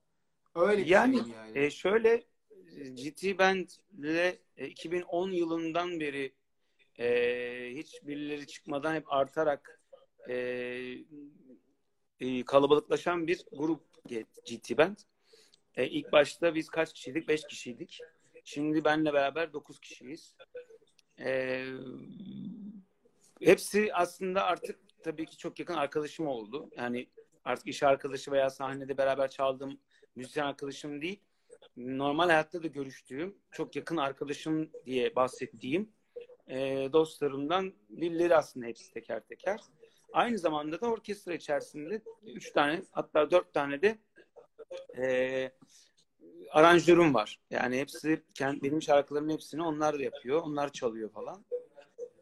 Öyle 0.54 0.82
bir 0.82 0.86
Yani, 0.86 1.16
yani. 1.16 1.58
E, 1.58 1.70
şöyle 1.70 2.24
GT 2.72 3.38
Band'le 3.38 4.38
e, 4.56 4.68
2010 4.68 5.30
yılından 5.30 6.00
beri 6.00 6.34
e, 6.98 7.74
hiç 7.74 8.00
birileri 8.02 8.46
çıkmadan 8.46 8.94
hep 8.94 9.12
artarak 9.12 9.80
e, 10.28 10.34
e, 12.20 12.44
kalabalıklaşan 12.44 13.26
bir 13.26 13.44
grup 13.52 13.82
GT 14.46 14.78
Band. 14.78 14.96
E, 15.74 15.88
ilk 15.88 16.12
başta 16.12 16.54
biz 16.54 16.68
kaç 16.68 16.92
kişiydik? 16.92 17.28
5 17.28 17.46
kişiydik. 17.46 17.98
Şimdi 18.44 18.84
benle 18.84 19.12
beraber 19.12 19.52
9 19.52 19.80
kişiyiz. 19.80 20.34
E, 21.18 21.64
hepsi 23.44 23.94
aslında 23.94 24.44
artık 24.44 24.78
tabii 25.02 25.26
ki 25.26 25.36
çok 25.36 25.58
yakın 25.58 25.74
arkadaşım 25.74 26.26
oldu. 26.26 26.70
Yani 26.76 27.08
artık 27.44 27.66
iş 27.66 27.82
arkadaşı 27.82 28.32
veya 28.32 28.50
sahnede 28.50 28.98
beraber 28.98 29.30
çaldığım 29.30 29.78
müzisyen 30.16 30.46
arkadaşım 30.46 31.02
değil. 31.02 31.20
Normal 31.76 32.26
hayatta 32.26 32.62
da 32.62 32.66
görüştüğüm, 32.66 33.36
çok 33.50 33.76
yakın 33.76 33.96
arkadaşım 33.96 34.70
diye 34.86 35.16
bahsettiğim 35.16 35.92
e, 36.48 36.88
dostlarımdan 36.92 37.72
birileri 37.88 38.36
aslında 38.36 38.66
hepsi 38.66 38.92
teker 38.92 39.20
teker. 39.20 39.60
Aynı 40.12 40.38
zamanda 40.38 40.80
da 40.80 40.86
orkestra 40.86 41.34
içerisinde 41.34 42.02
üç 42.22 42.52
tane 42.52 42.82
hatta 42.90 43.30
dört 43.30 43.54
tane 43.54 43.82
de 43.82 43.98
e, 44.98 45.50
aranjörüm 46.50 47.14
var. 47.14 47.40
Yani 47.50 47.78
hepsi 47.78 48.22
kendi, 48.34 48.62
benim 48.62 48.82
şarkılarımın 48.82 49.32
hepsini 49.32 49.62
onlar 49.62 49.98
da 49.98 50.02
yapıyor. 50.02 50.42
Onlar 50.42 50.72
çalıyor 50.72 51.10
falan. 51.10 51.44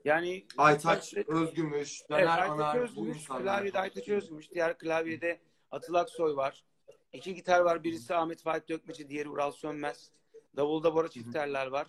Yani 0.04 0.46
Aytaç 0.58 1.14
Evet, 1.14 1.28
Özgümüş, 1.28 2.02
Döner 2.10 2.26
Aytaç 2.26 2.50
Anar 2.50 2.76
Özgümüş, 2.78 3.28
klavyede 3.28 3.78
Aytaç 3.78 4.08
Özgümüş, 4.08 4.50
diğer 4.50 4.78
klavyede 4.78 5.40
Atıl 5.70 5.94
Aksoy 5.94 6.36
var. 6.36 6.64
İki 7.12 7.34
gitar 7.34 7.60
var. 7.60 7.84
Birisi 7.84 8.14
Ahmet 8.14 8.42
Faik 8.42 8.68
Dökmeci, 8.68 9.08
diğeri 9.08 9.28
Ural 9.28 9.50
Sönmez. 9.52 10.10
Davulda 10.56 10.94
Bora 10.94 11.08
Çifterler 11.08 11.66
var. 11.66 11.86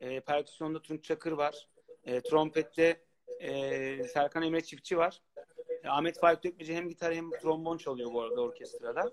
E, 0.00 0.20
perküsyonda 0.20 0.82
Tunç 0.82 1.04
Çakır 1.04 1.32
var. 1.32 1.68
E, 2.04 2.20
trompette 2.20 3.02
e, 3.40 4.04
Serkan 4.04 4.42
Emre 4.42 4.60
Çiftçi 4.60 4.98
var. 4.98 5.22
E, 5.84 5.88
Ahmet 5.88 6.20
Faik 6.20 6.44
Dökmeci 6.44 6.74
hem 6.74 6.88
gitar 6.88 7.14
hem 7.14 7.30
trombon 7.30 7.76
çalıyor 7.76 8.12
bu 8.12 8.22
arada 8.22 8.40
orkestrada. 8.40 9.12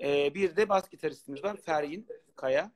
E, 0.00 0.34
bir 0.34 0.56
de 0.56 0.68
bas 0.68 0.90
gitaristimiz 0.90 1.44
var. 1.44 1.56
Feryin 1.56 2.06
Kaya. 2.36 2.72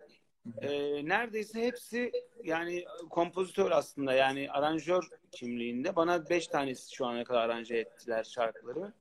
E, 0.62 0.68
neredeyse 1.08 1.62
hepsi 1.62 2.12
yani 2.44 2.84
kompozitör 3.10 3.70
aslında 3.70 4.12
yani 4.12 4.50
aranjör 4.50 5.08
kimliğinde. 5.32 5.96
Bana 5.96 6.30
beş 6.30 6.46
tanesi 6.46 6.94
şu 6.94 7.06
ana 7.06 7.24
kadar 7.24 7.40
aranje 7.40 7.76
ettiler 7.76 8.24
şarkıları. 8.24 8.92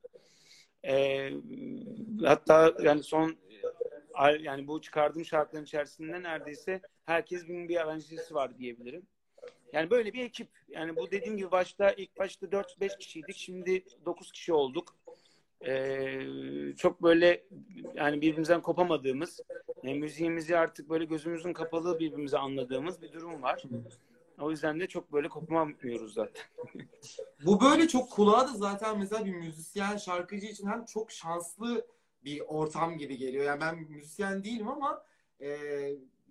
E, 0.84 1.30
hatta 2.24 2.74
yani 2.84 3.04
son 3.04 3.38
yani 4.40 4.68
bu 4.68 4.82
çıkardığım 4.82 5.26
şarkıların 5.26 5.66
içerisinde 5.66 6.24
neredeyse 6.24 6.82
herkesin 7.06 7.70
bir 7.70 7.82
aranjesi 7.82 8.36
var 8.36 8.58
diyebilirim. 8.58 9.08
Yani 9.74 9.90
böyle 9.90 10.14
bir 10.14 10.26
ekip. 10.26 10.50
Yani 10.70 10.96
bu 10.96 11.12
dediğim 11.12 11.38
gibi 11.38 11.52
başta 11.52 11.92
ilk 11.92 12.20
başta 12.20 12.46
4-5 12.46 12.98
kişiydik. 12.98 13.36
Şimdi 13.36 13.84
9 14.06 14.32
kişi 14.32 14.54
olduk. 14.54 14.96
Ee, 15.66 16.28
çok 16.78 17.04
böyle 17.04 17.44
yani 17.96 18.22
birbirimizden 18.22 18.62
kopamadığımız, 18.62 19.40
e, 19.84 19.94
müziğimizi 19.94 20.58
artık 20.58 20.90
böyle 20.90 21.06
gözümüzün 21.06 21.54
kapalı 21.54 22.00
birbirimize 22.00 22.38
anladığımız 22.38 23.02
bir 23.02 23.14
durum 23.14 23.44
var. 23.44 23.64
O 24.40 24.52
yüzden 24.52 24.80
de 24.80 24.88
çok 24.88 25.14
böyle 25.14 25.30
kopamıyoruz 25.30 26.14
zaten. 26.14 26.44
Bu 27.46 27.62
böyle 27.62 27.88
çok 27.88 28.12
kulağa 28.12 28.48
da 28.48 28.54
zaten 28.54 29.00
mesela 29.00 29.26
bir 29.26 29.34
müzisyen, 29.34 29.98
şarkıcı 29.98 30.46
için 30.46 30.68
hem 30.68 30.86
çok 30.86 31.12
şanslı 31.12 31.88
bir 32.26 32.40
ortam 32.40 32.98
gibi 32.98 33.18
geliyor. 33.18 33.46
Yani 33.46 33.62
ben 33.62 33.78
müzisyen 33.78 34.44
değilim 34.44 34.68
ama 34.68 35.04
e, 35.42 35.48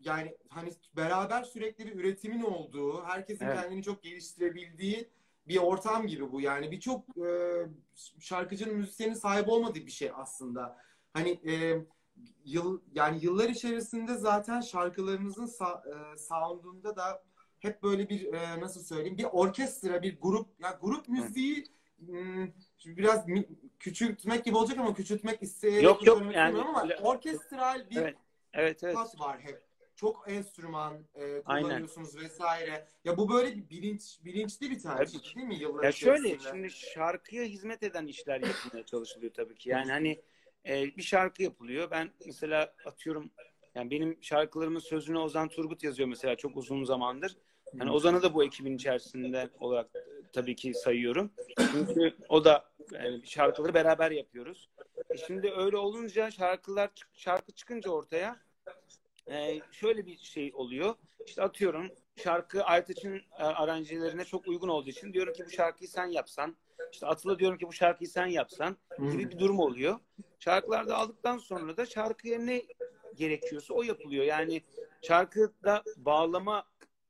yani 0.04 0.36
hani 0.48 0.70
beraber 0.96 1.42
sürekli 1.42 1.86
bir 1.86 1.94
üretimin 1.94 2.42
olduğu, 2.42 3.04
herkesin 3.04 3.46
Evet. 3.46 3.60
kendini 3.60 3.82
çok 3.82 4.02
geliştirebildiği 4.02 5.08
bir 5.48 5.58
ortam 5.58 6.06
gibi 6.06 6.32
bu. 6.32 6.40
Yani 6.40 6.70
birçok 6.70 7.18
e, 7.18 7.28
şarkıcının, 8.18 8.76
müzisyenin 8.76 9.14
sahip 9.14 9.48
olmadığı 9.48 9.86
bir 9.86 9.90
şey 9.90 10.10
aslında. 10.14 10.78
Hani 11.12 11.30
e, 11.30 11.84
yıl 12.44 12.80
yani 12.92 13.18
yıllar 13.22 13.48
içerisinde 13.48 14.14
zaten 14.14 14.60
şarkılarınızın 14.60 15.46
sa- 15.46 16.14
e, 16.14 16.18
sound'unda 16.18 16.96
da 16.96 17.22
hep 17.58 17.82
böyle 17.82 18.08
bir 18.08 18.32
e, 18.32 18.60
nasıl 18.60 18.82
söyleyeyim 18.82 19.18
bir 19.18 19.24
orkestra, 19.24 20.02
bir 20.02 20.20
grup 20.20 20.48
ya 20.60 20.78
grup 20.82 21.08
müziği 21.08 21.64
hmm, 21.98 22.48
şimdi 22.78 22.96
biraz 22.96 23.26
küçültmek 23.78 24.44
gibi 24.44 24.56
olacak 24.56 24.78
ama 24.78 24.94
küçültmek 24.94 25.42
isteyerek 25.42 25.84
Yok, 25.84 26.06
yok, 26.06 26.22
yani- 26.34 26.58
ama 26.58 26.86
orkestral 27.02 27.90
bir 27.90 27.96
Evet. 27.96 28.16
Evet 28.52 28.84
evet. 28.84 28.94
tat 28.94 29.20
var 29.20 29.40
hep. 29.40 29.65
Çok 29.96 30.24
enstrüman 30.28 30.94
e, 31.14 31.42
kullanıyorsunuz 31.42 32.16
vesaire. 32.16 32.86
Ya 33.04 33.16
bu 33.16 33.28
böyle 33.28 33.56
bir 33.56 33.70
bilinç 33.70 34.18
bilinçli 34.24 34.70
bir 34.70 34.80
tercih 34.80 35.18
Tabii 35.18 35.34
değil 35.34 35.46
mi 35.46 35.54
yıllar 35.54 35.84
Ya 35.84 35.92
şöyle 35.92 36.28
içerisinde? 36.28 36.50
şimdi 36.50 36.70
şarkıya 36.70 37.44
hizmet 37.44 37.82
eden 37.82 38.06
işler 38.06 38.40
yapılmaya 38.40 38.86
çalışılıyor 38.86 39.32
tabii 39.32 39.54
ki. 39.54 39.70
Yani 39.70 39.90
hani 39.90 40.22
e, 40.66 40.96
bir 40.96 41.02
şarkı 41.02 41.42
yapılıyor. 41.42 41.90
Ben 41.90 42.10
mesela 42.26 42.74
atıyorum 42.84 43.30
yani 43.74 43.90
benim 43.90 44.18
şarkılarımın 44.20 44.80
sözünü 44.80 45.18
Ozan 45.18 45.48
Turgut 45.48 45.84
yazıyor 45.84 46.08
mesela 46.08 46.36
çok 46.36 46.56
uzun 46.56 46.84
zamandır. 46.84 47.36
Hani 47.78 47.90
Ozan'ı 47.90 48.22
da 48.22 48.34
bu 48.34 48.44
ekibin 48.44 48.76
içerisinde 48.76 49.50
olarak 49.60 49.86
e, 49.96 50.00
tabii 50.32 50.56
ki 50.56 50.74
sayıyorum. 50.74 51.30
Çünkü 51.72 52.16
o 52.28 52.44
da 52.44 52.72
yani 52.92 53.26
şarkıları 53.26 53.74
beraber 53.74 54.10
yapıyoruz. 54.10 54.70
E 55.10 55.16
şimdi 55.16 55.52
öyle 55.56 55.76
olunca 55.76 56.30
şarkılar 56.30 56.90
şarkı 57.12 57.52
çıkınca 57.52 57.90
ortaya 57.90 58.45
e, 59.30 59.60
şöyle 59.72 60.06
bir 60.06 60.18
şey 60.18 60.52
oluyor. 60.54 60.94
İşte 61.26 61.42
atıyorum 61.42 61.90
şarkı 62.16 62.64
Aytaç'ın 62.64 63.16
e, 63.38 63.42
aranjelerine 63.42 64.24
çok 64.24 64.48
uygun 64.48 64.68
olduğu 64.68 64.90
için 64.90 65.12
diyorum 65.12 65.32
ki 65.32 65.44
bu 65.46 65.50
şarkıyı 65.50 65.88
sen 65.88 66.06
yapsan. 66.06 66.56
İşte 66.92 67.06
Atıl'a 67.06 67.38
diyorum 67.38 67.58
ki 67.58 67.66
bu 67.66 67.72
şarkıyı 67.72 68.08
sen 68.10 68.26
yapsan 68.26 68.76
gibi 68.98 69.30
bir 69.30 69.38
durum 69.38 69.58
oluyor. 69.60 69.98
Şarkılarda 70.38 70.96
aldıktan 70.96 71.38
sonra 71.38 71.76
da 71.76 71.86
şarkıya 71.86 72.38
ne 72.38 72.62
gerekiyorsa 73.14 73.74
o 73.74 73.82
yapılıyor. 73.82 74.24
Yani 74.24 74.62
şarkıda 75.02 75.82
bağlama 75.96 76.64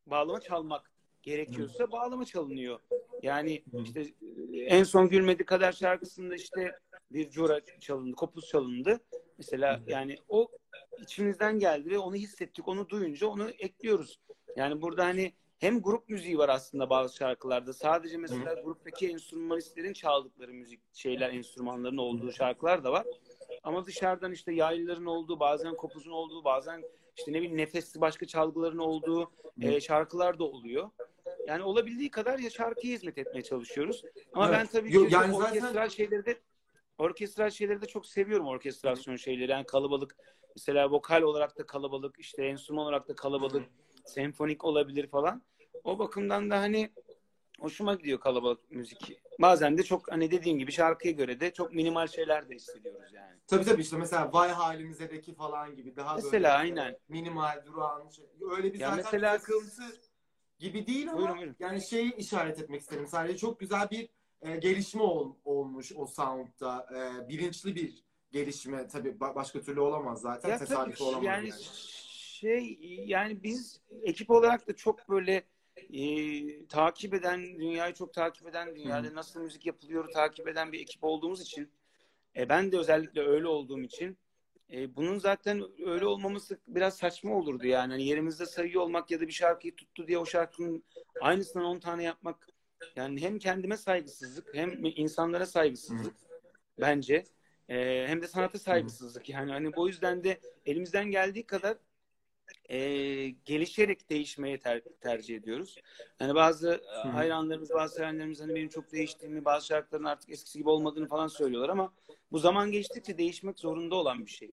bağlama 0.06 0.40
çalmak 0.40 0.90
gerekiyorsa 1.22 1.92
bağlama 1.92 2.24
çalınıyor. 2.24 2.80
Yani 3.22 3.64
işte 3.84 4.06
e, 4.52 4.60
en 4.60 4.84
son 4.84 5.08
Gülmedi 5.08 5.44
Kader 5.44 5.72
şarkısında 5.72 6.34
işte 6.34 6.78
bir 7.10 7.30
cura 7.30 7.60
çalındı, 7.80 8.16
kopuz 8.16 8.48
çalındı. 8.48 9.00
Mesela 9.38 9.80
yani 9.86 10.16
o 10.28 10.48
içimizden 10.98 11.58
geldi 11.58 11.90
ve 11.90 11.98
onu 11.98 12.14
hissettik, 12.14 12.68
onu 12.68 12.88
duyunca 12.88 13.26
onu 13.26 13.50
ekliyoruz. 13.50 14.20
Yani 14.56 14.82
burada 14.82 15.04
hani 15.04 15.32
hem 15.58 15.82
grup 15.82 16.08
müziği 16.08 16.38
var 16.38 16.48
aslında 16.48 16.90
bazı 16.90 17.16
şarkılarda. 17.16 17.72
Sadece 17.72 18.16
mesela 18.16 18.54
gruptaki 18.54 19.08
enstrümanistlerin 19.08 19.92
çaldıkları 19.92 20.52
müzik 20.52 20.80
şeyler, 20.94 21.30
enstrümanların 21.30 21.96
olduğu 21.96 22.32
şarkılar 22.32 22.84
da 22.84 22.92
var. 22.92 23.06
Ama 23.62 23.86
dışarıdan 23.86 24.32
işte 24.32 24.52
yaylıların 24.52 25.06
olduğu, 25.06 25.40
bazen 25.40 25.74
kopuzun 25.74 26.10
olduğu, 26.12 26.44
bazen 26.44 26.82
işte 27.18 27.32
ne 27.32 27.36
bileyim 27.36 27.56
nefesli 27.56 28.00
başka 28.00 28.26
çalgıların 28.26 28.78
olduğu 28.78 29.30
e, 29.60 29.80
şarkılar 29.80 30.38
da 30.38 30.44
oluyor. 30.44 30.90
Yani 31.46 31.62
olabildiği 31.62 32.10
kadar 32.10 32.38
ya 32.38 32.50
şarkıya 32.50 32.92
hizmet 32.92 33.18
etmeye 33.18 33.42
çalışıyoruz. 33.42 34.02
Ama 34.32 34.48
Evet. 34.48 34.58
ben 34.58 34.66
tabii 34.66 34.90
ki 34.90 34.96
yani 34.96 35.10
zaten- 35.10 35.32
orkestral 35.32 35.88
şeyleri 35.88 36.26
de 36.26 36.38
orkestral 36.98 37.50
şeyleri 37.50 37.82
de 37.82 37.86
çok 37.86 38.06
seviyorum 38.06 38.46
orkestrasyon 38.46 39.16
şeyleri. 39.16 39.50
Yani 39.50 39.66
kalabalık 39.66 40.16
mesela 40.56 40.90
vokal 40.90 41.22
olarak 41.22 41.58
da 41.58 41.66
kalabalık, 41.66 42.18
işte 42.18 42.44
enstrüman 42.44 42.84
olarak 42.84 43.08
da 43.08 43.14
kalabalık, 43.14 43.66
senfonik 44.04 44.64
olabilir 44.64 45.06
falan. 45.06 45.42
O 45.84 45.98
bakımdan 45.98 46.50
da 46.50 46.58
hani 46.60 46.90
hoşuma 47.60 47.94
gidiyor 47.94 48.20
kalabalık 48.20 48.70
müzik. 48.70 49.20
Bazen 49.40 49.78
de 49.78 49.82
çok 49.82 50.12
hani 50.12 50.30
dediğim 50.30 50.58
gibi 50.58 50.72
şarkıya 50.72 51.12
göre 51.12 51.40
de 51.40 51.52
çok 51.52 51.72
minimal 51.72 52.06
şeyler 52.06 52.48
de 52.48 52.54
hissediyoruz 52.54 53.12
yani. 53.12 53.36
Tabii 53.46 53.64
tabii 53.64 53.82
işte 53.82 53.96
mesela 53.96 54.32
Vay 54.32 54.50
Halimize'deki 54.50 55.34
falan 55.34 55.74
gibi 55.76 55.96
daha 55.96 56.14
Mesela 56.16 56.32
böyle 56.32 56.48
aynen. 56.48 56.98
minimal 57.08 57.62
durağan 57.66 58.08
şey. 58.08 58.24
öyle 58.50 58.72
bir 58.74 58.80
Ya 58.80 58.90
zaten 58.90 59.04
mesela- 59.04 59.38
takıntı 59.38 59.82
gibi 60.58 60.86
değil 60.86 61.08
ama 61.10 61.18
Buyurun, 61.18 61.36
buyurun. 61.38 61.56
yani 61.58 61.82
şeyi 61.82 62.14
işaret 62.16 62.58
etmek 62.58 62.80
isterim. 62.80 63.06
Sadece 63.06 63.36
çok 63.38 63.60
güzel 63.60 63.90
bir 63.90 64.08
e, 64.42 64.56
gelişme 64.56 65.02
ol- 65.02 65.34
olmuş 65.44 65.92
o 65.96 66.06
sound'da. 66.06 66.86
E, 66.94 67.28
bilinçli 67.28 67.74
bir 67.74 68.04
gelişme 68.30 68.88
tabii 68.88 69.08
ba- 69.08 69.34
başka 69.34 69.60
türlü 69.60 69.80
olamaz 69.80 70.20
zaten. 70.20 70.48
Ya 70.48 70.58
Tesadüf 70.58 71.00
olamaz 71.00 71.24
yani, 71.24 71.48
yani. 71.48 71.62
şey 72.36 72.78
yani 73.06 73.42
biz 73.42 73.80
ekip 74.02 74.30
olarak 74.30 74.68
da 74.68 74.76
çok 74.76 75.08
böyle 75.08 75.42
e, 75.92 76.66
takip 76.66 77.14
eden 77.14 77.44
dünyayı 77.44 77.94
çok 77.94 78.14
takip 78.14 78.48
eden 78.48 78.76
dünyada 78.76 79.14
nasıl 79.14 79.40
müzik 79.40 79.66
yapılıyor 79.66 80.08
takip 80.12 80.48
eden 80.48 80.72
bir 80.72 80.80
ekip 80.80 81.04
olduğumuz 81.04 81.40
için 81.40 81.70
e, 82.36 82.48
ben 82.48 82.72
de 82.72 82.78
özellikle 82.78 83.20
öyle 83.20 83.46
olduğum 83.46 83.80
için 83.80 84.18
e, 84.72 84.96
bunun 84.96 85.18
zaten 85.18 85.62
öyle 85.86 86.06
olmaması 86.06 86.60
biraz 86.68 86.96
saçma 86.96 87.34
olurdu 87.34 87.66
yani. 87.66 87.90
Hani 87.92 88.04
yerimizde 88.06 88.46
sayıyor 88.46 88.82
olmak 88.82 89.10
ya 89.10 89.20
da 89.20 89.26
bir 89.26 89.32
şarkıyı 89.32 89.76
tuttu 89.76 90.08
diye 90.08 90.18
o 90.18 90.26
şarkının 90.26 90.84
aynısından 91.20 91.66
10 91.66 91.78
tane 91.78 92.02
yapmak 92.02 92.48
yani 92.96 93.20
hem 93.20 93.38
kendime 93.38 93.76
saygısızlık 93.76 94.54
hem 94.54 94.84
insanlara 94.84 95.46
saygısızlık 95.46 96.14
bence. 96.80 97.24
E, 97.68 98.04
hem 98.08 98.22
de 98.22 98.28
sanata 98.28 98.58
saygısızlık. 98.58 99.28
Yani 99.28 99.52
hani 99.52 99.76
bu 99.76 99.88
yüzden 99.88 100.24
de 100.24 100.40
elimizden 100.66 101.10
geldiği 101.10 101.46
kadar 101.46 101.76
e, 102.68 102.78
gelişerek 103.28 104.10
değişmeye 104.10 104.58
ter- 104.58 104.82
tercih 105.00 105.36
ediyoruz. 105.36 105.78
Yani 106.20 106.34
bazı 106.34 106.80
hayranlarımız, 107.12 107.70
bazı 107.70 107.94
sevenlerimiz 107.94 108.40
hani 108.40 108.54
benim 108.54 108.68
çok 108.68 108.92
değiştiğimi, 108.92 109.44
bazı 109.44 109.66
şarkıların 109.66 110.04
artık 110.04 110.30
eskisi 110.30 110.58
gibi 110.58 110.68
olmadığını 110.68 111.08
falan 111.08 111.28
söylüyorlar 111.28 111.68
ama 111.68 111.92
bu 112.32 112.38
zaman 112.38 112.72
geçtikçe 112.72 113.18
değişmek 113.18 113.58
zorunda 113.58 113.94
olan 113.94 114.26
bir 114.26 114.30
şey. 114.30 114.50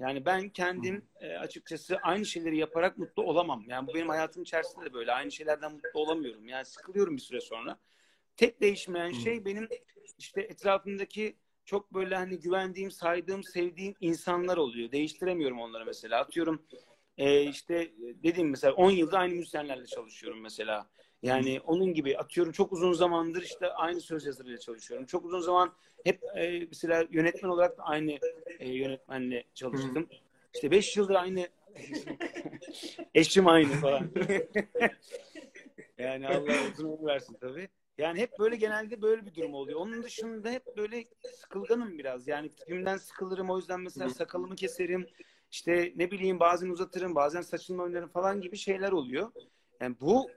Yani 0.00 0.24
ben 0.24 0.48
kendim 0.48 1.04
e, 1.20 1.36
açıkçası 1.36 1.96
aynı 2.02 2.26
şeyleri 2.26 2.56
yaparak 2.56 2.98
mutlu 2.98 3.22
olamam. 3.22 3.64
Yani 3.68 3.86
bu 3.86 3.94
benim 3.94 4.08
hayatım 4.08 4.42
içerisinde 4.42 4.84
de 4.84 4.92
böyle. 4.92 5.12
Aynı 5.12 5.32
şeylerden 5.32 5.72
mutlu 5.72 6.00
olamıyorum. 6.00 6.48
Yani 6.48 6.64
sıkılıyorum 6.64 7.16
bir 7.16 7.22
süre 7.22 7.40
sonra. 7.40 7.78
Tek 8.36 8.60
değişmeyen 8.60 9.12
şey 9.12 9.44
benim 9.44 9.68
işte 10.18 10.40
etrafımdaki 10.40 11.36
çok 11.64 11.94
böyle 11.94 12.16
hani 12.16 12.40
güvendiğim, 12.40 12.90
saydığım, 12.90 13.42
sevdiğim 13.42 13.94
insanlar 14.00 14.56
oluyor. 14.56 14.92
Değiştiremiyorum 14.92 15.60
onları 15.60 15.86
mesela. 15.86 16.20
Atıyorum 16.20 16.66
e, 17.18 17.42
işte 17.42 17.92
dediğim 17.98 18.50
mesela 18.50 18.74
10 18.74 18.90
yıldır 18.90 19.16
aynı 19.16 19.34
müzisyenlerle 19.34 19.86
çalışıyorum 19.86 20.40
mesela. 20.40 20.88
Yani 21.22 21.60
onun 21.66 21.94
gibi 21.94 22.18
atıyorum 22.18 22.52
çok 22.52 22.72
uzun 22.72 22.92
zamandır 22.92 23.42
işte 23.42 23.72
aynı 23.72 24.00
söz 24.00 24.26
yazarıyla 24.26 24.58
çalışıyorum. 24.58 25.06
Çok 25.06 25.24
uzun 25.24 25.40
zaman 25.40 25.72
hep 26.04 26.22
e, 26.36 26.66
mesela 26.66 27.04
yönetmen 27.10 27.50
olarak 27.50 27.78
da 27.78 27.82
aynı 27.82 28.18
e, 28.58 28.68
yönetmenle 28.70 29.44
çalıştım. 29.54 30.08
İşte 30.54 30.70
5 30.70 30.96
yıldır 30.96 31.14
aynı 31.14 31.48
eşim 33.14 33.48
aynı 33.48 33.72
falan. 33.72 34.10
yani 35.98 36.28
Allah 36.28 36.54
uzun 36.72 36.92
ömür 36.92 37.06
versin 37.06 37.36
tabii. 37.40 37.68
Yani 37.98 38.18
hep 38.18 38.38
böyle 38.38 38.56
genelde 38.56 39.02
böyle 39.02 39.26
bir 39.26 39.34
durum 39.34 39.54
oluyor. 39.54 39.80
Onun 39.80 40.02
dışında 40.02 40.50
hep 40.50 40.76
böyle 40.76 41.04
sıkılganım 41.40 41.98
biraz. 41.98 42.28
Yani 42.28 42.48
tipimden 42.48 42.96
sıkılırım. 42.96 43.50
O 43.50 43.58
yüzden 43.58 43.80
mesela 43.80 44.10
sakalımı 44.10 44.56
keserim. 44.56 45.06
İşte 45.50 45.92
ne 45.96 46.10
bileyim 46.10 46.40
bazen 46.40 46.68
uzatırım, 46.68 47.14
bazen 47.14 47.40
saçımı 47.40 47.82
oynarım 47.82 48.08
falan 48.08 48.40
gibi 48.40 48.56
şeyler 48.56 48.92
oluyor. 48.92 49.32
Yani 49.80 49.96
bu 50.00 50.30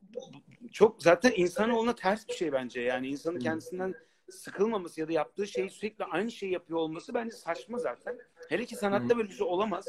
çok 0.72 1.04
zaten 1.04 1.34
insanoğluna 1.36 1.96
ters 1.96 2.28
bir 2.28 2.34
şey 2.34 2.52
bence. 2.52 2.82
Yani 2.82 3.08
insanın 3.08 3.40
kendisinden 3.40 3.94
sıkılmaması 4.30 5.00
ya 5.00 5.08
da 5.08 5.12
yaptığı 5.12 5.48
şeyi 5.48 5.70
sürekli 5.70 6.06
aynı 6.06 6.32
şeyi 6.32 6.52
yapıyor 6.52 6.80
olması 6.80 7.14
bence 7.14 7.32
saçma 7.32 7.78
zaten. 7.78 8.18
Hele 8.50 8.66
ki 8.66 8.76
sanatta 8.76 9.18
böyle 9.18 9.30
bir 9.30 9.34
şey 9.34 9.48
olamaz. 9.48 9.88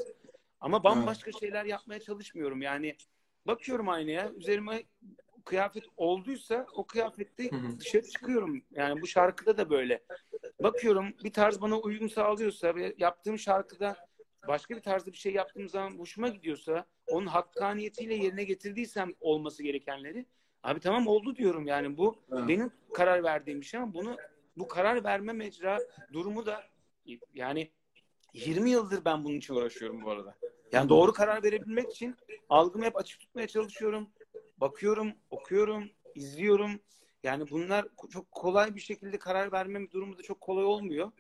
Ama 0.61 0.85
bambaşka 0.85 1.33
şeyler 1.33 1.65
yapmaya 1.65 2.01
çalışmıyorum. 2.01 2.63
Yani 2.63 2.97
bakıyorum 3.47 3.89
aynaya, 3.89 4.33
üzerime 4.33 4.83
kıyafet 5.45 5.85
olduysa 5.97 6.67
o 6.75 6.87
kıyafette 6.87 7.51
dışarı 7.79 8.09
çıkıyorum. 8.09 8.63
Yani 8.71 9.03
bu 9.03 9.07
şarkıda 9.07 9.59
da 9.59 9.71
böyle. 9.71 10.03
Bakıyorum 10.63 11.15
bir 11.25 11.33
tarz 11.33 11.61
bana 11.61 11.79
uyum 11.79 12.11
sağlıyorsa 12.11 12.75
ve 12.75 12.95
yaptığım 12.99 13.39
şarkıda 13.39 13.97
başka 14.49 14.77
bir 14.77 14.81
tarzda 14.81 15.13
bir 15.13 15.17
şey 15.17 15.33
yaptığım 15.33 15.69
zaman 15.69 15.99
hoşuma 15.99 16.29
gidiyorsa 16.29 16.87
onun 17.11 17.27
hakkaniyetiyle 17.27 18.15
yerine 18.15 18.45
getirdiysem 18.45 19.15
olması 19.21 19.63
gerekenleri 19.63 20.27
abi 20.63 20.81
tamam 20.81 21.07
oldu 21.07 21.37
diyorum 21.37 21.67
yani 21.67 21.97
bu 21.97 22.17
Evet. 22.33 22.49
benim 22.49 22.71
karar 22.95 23.23
verdiğim 23.23 23.61
bir 23.61 23.67
şey 23.67 23.81
ama 23.81 23.95
bunu 23.95 24.17
bu 24.57 24.69
karar 24.69 25.05
verme 25.05 25.33
mecra 25.33 25.79
durumu 26.13 26.47
da 26.47 26.65
yani 27.35 27.71
20 28.35 28.71
yıldır 28.71 29.05
ben 29.05 29.25
bunun 29.25 29.37
için 29.37 29.55
uğraşıyorum 29.55 30.03
bu 30.05 30.11
arada. 30.11 30.39
Yani 30.73 30.89
doğru 30.89 31.13
karar 31.13 31.43
verebilmek 31.43 31.91
için 31.93 32.17
algımı 32.49 32.85
hep 32.85 32.97
açık 32.97 33.21
tutmaya 33.21 33.49
çalışıyorum. 33.49 34.09
Bakıyorum, 34.59 35.13
okuyorum, 35.31 35.91
izliyorum. 36.15 36.81
Yani 37.23 37.51
bunlar 37.51 37.87
çok 38.11 38.33
kolay 38.33 38.75
bir 38.75 38.81
şekilde 38.81 39.19
karar 39.19 39.53
verme 39.53 39.91
durumu 39.91 40.19
da 40.19 40.23
çok 40.23 40.41
kolay 40.41 40.65
olmuyor. 40.65 41.13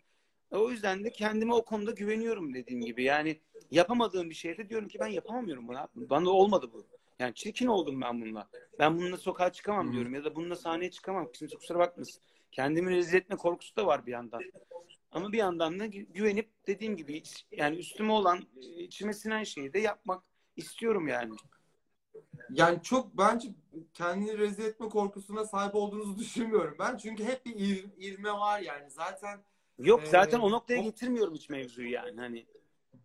E, 0.52 0.56
O 0.56 0.70
yüzden 0.70 1.04
de 1.04 1.10
kendime 1.12 1.54
o 1.54 1.64
konuda 1.64 1.90
güveniyorum 1.90 2.54
dediğim 2.54 2.80
gibi. 2.80 3.04
Yani 3.04 3.40
yapamadığım 3.70 4.30
bir 4.30 4.34
şeyde 4.34 4.68
diyorum 4.68 4.88
ki 4.88 4.98
ben 5.00 5.06
yapamıyorum 5.06 5.68
bunu. 5.68 5.78
Bana 5.94 6.30
olmadı 6.30 6.70
bu. 6.72 6.86
Yani 7.18 7.34
çirkin 7.34 7.66
oldum 7.66 8.00
ben 8.00 8.20
bununla. 8.20 8.48
Ben 8.78 8.98
bununla 8.98 9.16
sokağa 9.16 9.52
çıkamam 9.52 9.92
diyorum 9.92 10.14
ya 10.14 10.24
da 10.24 10.34
bununla 10.36 10.56
sahneye 10.56 10.90
çıkamam. 10.90 11.32
Kimse 11.32 11.56
kusura 11.56 11.78
bakmasın. 11.78 12.22
Kendimi 12.52 12.90
rezil 12.96 13.18
etme 13.18 13.36
korkusu 13.36 13.76
da 13.76 13.86
var 13.86 14.06
bir 14.06 14.12
yandan. 14.12 14.40
Ama 15.12 15.32
bir 15.32 15.38
yandan 15.38 15.80
da 15.80 15.86
gü- 15.86 16.12
güvenip 16.12 16.48
dediğim 16.66 16.96
gibi 16.96 17.22
yani 17.52 17.76
üstüme 17.76 18.12
olan 18.12 18.40
içime 18.76 19.12
sinen 19.14 19.44
şeyi 19.44 19.72
de 19.72 19.78
yapmak 19.78 20.22
istiyorum 20.56 21.08
yani. 21.08 21.34
Yani 22.50 22.82
çok 22.82 23.18
bence 23.18 23.48
kendini 23.94 24.38
rezil 24.38 24.64
etme 24.64 24.88
korkusuna 24.88 25.44
sahip 25.44 25.74
olduğunuzu 25.74 26.18
düşünmüyorum 26.18 26.76
ben. 26.78 26.96
Çünkü 26.96 27.24
hep 27.24 27.46
bir 27.46 27.54
ir- 27.54 27.90
ivme 27.98 28.32
var 28.32 28.60
yani. 28.60 28.90
Zaten 28.90 29.40
Yok 29.84 30.02
Ee, 30.02 30.06
zaten 30.06 30.40
o 30.40 30.50
noktaya 30.50 30.82
getirmiyorum 30.82 31.34
hiç 31.34 31.48
mevzuyu 31.48 31.90
yani. 31.90 32.20
Hani 32.20 32.46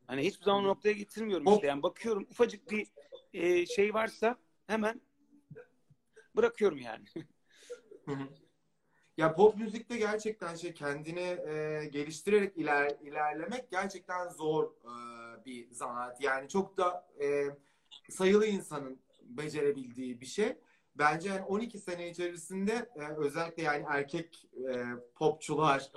hani 0.07 0.21
hiçbir 0.25 0.45
zaman 0.45 0.63
o 0.63 0.67
noktaya 0.67 0.93
getirmiyorum 0.93 1.53
işte. 1.53 1.67
Yani 1.67 1.83
bakıyorum 1.83 2.27
ufacık 2.29 2.71
bir 2.71 2.87
e, 3.33 3.65
şey 3.65 3.93
varsa 3.93 4.37
hemen 4.67 5.01
bırakıyorum 6.35 6.77
yani. 6.77 7.05
Hı 8.05 8.11
hı. 8.11 8.27
Ya 9.17 9.35
pop 9.35 9.57
müzikte 9.57 9.97
gerçekten 9.97 10.55
şey 10.55 10.73
kendini 10.73 11.19
e, 11.19 11.85
geliştirerek 11.91 12.57
iler, 12.57 12.91
ilerlemek 13.01 13.71
gerçekten 13.71 14.29
zor 14.29 14.63
e, 14.65 15.45
bir 15.45 15.71
zanaat. 15.71 16.21
Yani 16.21 16.49
çok 16.49 16.77
da 16.77 17.07
e, 17.21 17.45
sayılı 18.09 18.45
insanın 18.45 18.99
becerebildiği 19.23 20.21
bir 20.21 20.25
şey. 20.25 20.57
Bence 20.95 21.29
yani 21.29 21.41
12 21.41 21.79
sene 21.79 22.09
içerisinde 22.09 22.89
e, 22.95 23.01
özellikle 23.17 23.63
yani 23.63 23.85
erkek 23.89 24.47
e, 24.69 24.83
popçular 25.15 25.91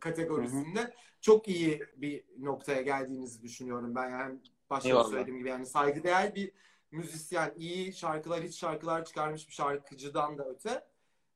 kategorisinde 0.00 0.94
çok 1.20 1.48
iyi 1.48 1.82
bir 1.96 2.24
noktaya 2.38 2.82
geldiğinizi 2.82 3.42
düşünüyorum 3.42 3.94
ben. 3.94 4.10
Yani 4.10 4.38
başta 4.70 5.04
söylediğim 5.04 5.38
gibi 5.38 5.48
yani 5.48 5.66
saygıdeğer 5.66 6.34
bir 6.34 6.52
müzisyen, 6.90 7.52
iyi 7.56 7.92
şarkılar, 7.92 8.42
hiç 8.42 8.58
şarkılar 8.58 9.04
çıkarmış 9.04 9.48
bir 9.48 9.52
şarkıcıdan 9.52 10.38
da 10.38 10.48
öte 10.48 10.84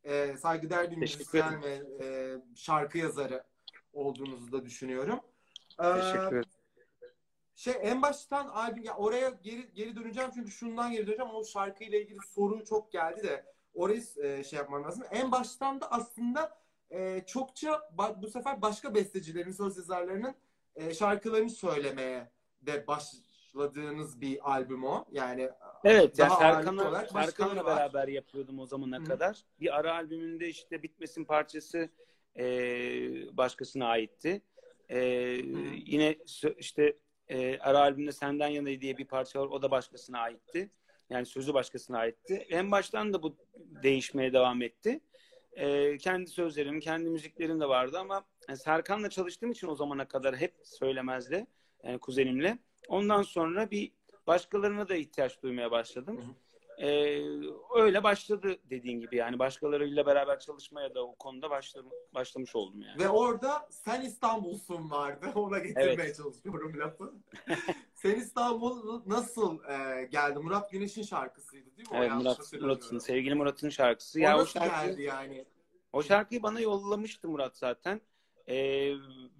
e, 0.05 0.37
saygıdeğer 0.37 0.91
bir 0.91 0.97
müzisyen 0.97 1.63
ve 1.63 1.83
e, 2.01 2.37
şarkı 2.55 2.99
yazarı 2.99 3.45
olduğunuzu 3.93 4.53
da 4.53 4.65
düşünüyorum. 4.65 5.21
Ee, 5.81 5.93
Teşekkür 5.93 6.27
ederim. 6.27 6.46
Şey 7.57 7.75
en 7.83 8.03
baştan 8.03 8.49
albüm 8.49 8.85
ya 8.85 8.97
oraya 8.97 9.31
geri 9.43 9.73
geri 9.75 9.97
döneceğim 9.97 10.31
çünkü 10.35 10.51
şundan 10.51 10.93
geri 10.93 11.07
döneceğim. 11.07 11.31
O 11.35 11.45
şarkıyla 11.45 11.99
ilgili 11.99 12.19
soru 12.35 12.65
çok 12.65 12.93
geldi 12.93 13.23
de 13.23 13.45
orayı 13.75 14.03
e, 14.17 14.45
şey 14.45 14.57
yapmam 14.57 14.85
lazım. 14.85 15.05
En 15.11 15.33
baştan 15.33 15.81
da 15.81 15.93
aslında 15.93 16.59
e, 16.91 17.25
çokça 17.27 17.91
bu 18.23 18.31
sefer 18.31 18.63
başka 18.63 18.95
bestecilerin, 18.95 19.53
söz 19.53 19.77
yazarlarının 19.77 20.35
e, 20.77 20.95
şarkılarını 20.95 21.51
söylemeye 21.51 22.31
de 22.63 22.87
başladığınız 22.87 24.21
bir 24.21 24.53
albüm 24.53 24.85
o. 24.85 25.05
Yani 25.13 25.51
Evet 25.85 26.19
yani 26.19 26.31
daha 26.31 26.39
ağırlıklı 26.39 26.83
Serkan'la 26.83 27.07
Serkan'la 27.07 27.67
beraber 27.67 28.09
yapıyordum 28.09 28.59
o 28.59 28.67
zamana 28.67 28.99
Hı. 28.99 29.05
kadar. 29.05 29.45
Bir 29.61 29.77
ara 29.77 29.95
albümünde 29.95 30.49
işte 30.49 30.83
Bitmesin 30.83 31.25
parçası 31.25 31.89
e, 32.37 32.47
başkasına 33.37 33.87
aitti. 33.87 34.43
E, 34.89 34.99
yine 35.87 36.17
işte 36.59 36.97
e, 37.29 37.59
ara 37.59 37.79
albümde 37.79 38.13
Senden 38.13 38.49
Yana 38.49 38.81
diye 38.81 38.99
bir 38.99 39.05
parça 39.05 39.41
var. 39.41 39.47
O 39.47 39.63
da 39.63 39.71
başkasına 39.71 40.19
aitti. 40.19 40.71
Yani 41.11 41.27
sözü 41.27 41.55
başkasına 41.55 41.99
aitti. 41.99 42.47
En 42.51 42.71
baştan 42.71 43.13
da 43.13 43.23
bu 43.23 43.37
değişmeye 43.59 44.33
devam 44.33 44.63
etti. 44.63 45.01
E, 45.53 45.97
kendi 45.99 46.31
sözlerim, 46.31 46.81
kendi 46.81 47.11
müziklerim 47.11 47.61
de 47.61 47.69
vardı 47.69 47.99
ama 47.99 48.25
yani 48.49 48.59
Serkan'la 48.59 49.11
çalıştığım 49.11 49.51
için 49.51 49.69
o 49.69 49.75
zamana 49.75 50.09
kadar 50.09 50.37
hep 50.37 50.55
söylemezdi. 50.65 51.47
Yani 51.85 51.99
kuzenimle. 51.99 52.59
Ondan 52.89 53.23
sonra 53.23 53.71
bir 53.71 53.93
başkalarına 54.27 54.89
da 54.89 54.97
ihtiyaç 54.97 55.43
duymaya 55.43 55.71
başladım. 55.71 56.37
Ee, 56.79 57.23
öyle 57.75 58.03
başladı 58.03 58.57
dediğin 58.71 59.01
gibi 59.01 59.17
yani 59.17 59.39
başkalarıyla 59.39 60.07
beraber 60.07 60.41
çalışmaya 60.41 60.95
da 60.95 61.07
o 61.07 61.15
konuda 61.15 61.51
başladım, 61.51 61.91
başlamış 62.15 62.57
oldum 62.57 62.83
yani. 62.83 62.99
Ve 63.03 63.09
orada 63.09 63.69
Sen 63.71 64.01
İstanbul'sun 64.03 64.91
vardı. 64.91 65.27
Ona 65.35 65.59
getirmeye 65.59 65.95
Evet. 65.95 66.17
çalışıyorum 66.17 66.81
lafı. 66.81 67.15
Sen 67.95 68.15
İstanbul 68.15 69.03
nasıl 69.07 69.65
e, 69.65 70.05
geldi? 70.05 70.39
Murat 70.39 70.71
Güneş'in 70.73 71.03
şarkısıydı 71.03 71.77
değil 71.77 71.91
mi? 71.91 71.97
O 71.97 71.99
Evet 71.99 72.09
yanlış 72.09 72.25
Murat. 72.25 72.53
Murat'ın, 72.61 72.99
sevgili 72.99 73.35
Murat'ın 73.35 73.69
şarkısı. 73.69 74.19
O 74.19 74.23
ya 74.23 74.37
o 74.37 74.41
nasıl 74.41 74.61
şarkı, 74.61 74.87
geldi 74.87 75.03
yani? 75.03 75.45
o 75.93 76.03
şarkıyı 76.03 76.43
bana 76.43 76.61
yollamıştı 76.61 77.29
Murat 77.29 77.57
zaten. 77.57 78.01
Ee, 78.49 78.93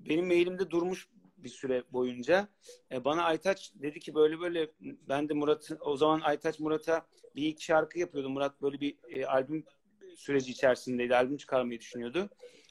benim 0.09 0.27
mailimde 0.27 0.71
durmuş 0.71 1.09
bir 1.47 1.51
süre 1.51 1.83
boyunca. 1.93 2.49
Ee, 2.93 3.05
bana 3.05 3.25
Aytaç 3.25 3.73
dedi 3.75 4.01
ki 4.01 4.15
böyle 4.15 4.41
böyle 4.41 4.71
ben 4.81 5.29
de 5.29 5.35
Murat 5.35 5.71
o 5.81 5.97
zaman 5.97 6.21
Aytaç 6.21 6.61
Murat'a 6.61 7.07
bir 7.37 7.47
iki 7.47 7.65
şarkı 7.65 7.99
yapıyordu. 7.99 8.29
Murat 8.29 8.63
böyle 8.63 8.81
bir 8.81 8.97
e, 9.09 9.27
albüm 9.27 9.65
süreci 10.17 10.53
içerisindeydi. 10.53 11.17
Albüm 11.17 11.37
çıkarmayı 11.37 11.81
düşünüyordu. 11.81 12.29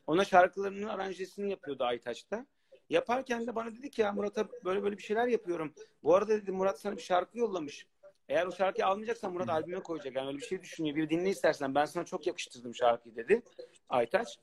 Ona 0.08 0.26
şarkılarının 0.26 0.88
aranjesini 0.88 1.50
yapıyordu 1.52 1.84
Aytaç'ta. 1.84 2.46
Yaparken 2.90 3.48
de 3.48 3.56
bana 3.56 3.72
dedi 3.72 3.90
ki 3.90 4.02
ya 4.02 4.12
Murat'a 4.12 4.48
böyle 4.66 4.84
böyle 4.84 4.98
bir 4.98 5.04
şeyler 5.04 5.28
yapıyorum. 5.28 5.74
Bu 6.04 6.16
arada 6.16 6.34
dedi 6.34 6.52
Murat 6.52 6.80
sana 6.80 6.98
bir 6.98 7.02
şarkı 7.02 7.40
yollamış. 7.40 7.88
Eğer 8.30 8.46
o 8.46 8.52
şarkıyı 8.52 8.86
almayacaksan 8.86 9.34
Murat 9.34 9.50
albüme 9.50 9.80
koyacak. 9.80 10.16
Yani 10.16 10.28
öyle 10.28 10.38
bir 10.38 10.46
şey 10.46 10.62
düşünüyor. 10.62 10.96
Bir 10.96 11.10
dinle 11.10 11.30
istersen. 11.30 11.76
Ben 11.76 11.86
sana 11.86 12.06
çok 12.06 12.28
yakıştırdım 12.28 12.76
şarkıyı 12.76 13.16
dedi 13.16 13.42
Aytaç. 13.90 14.40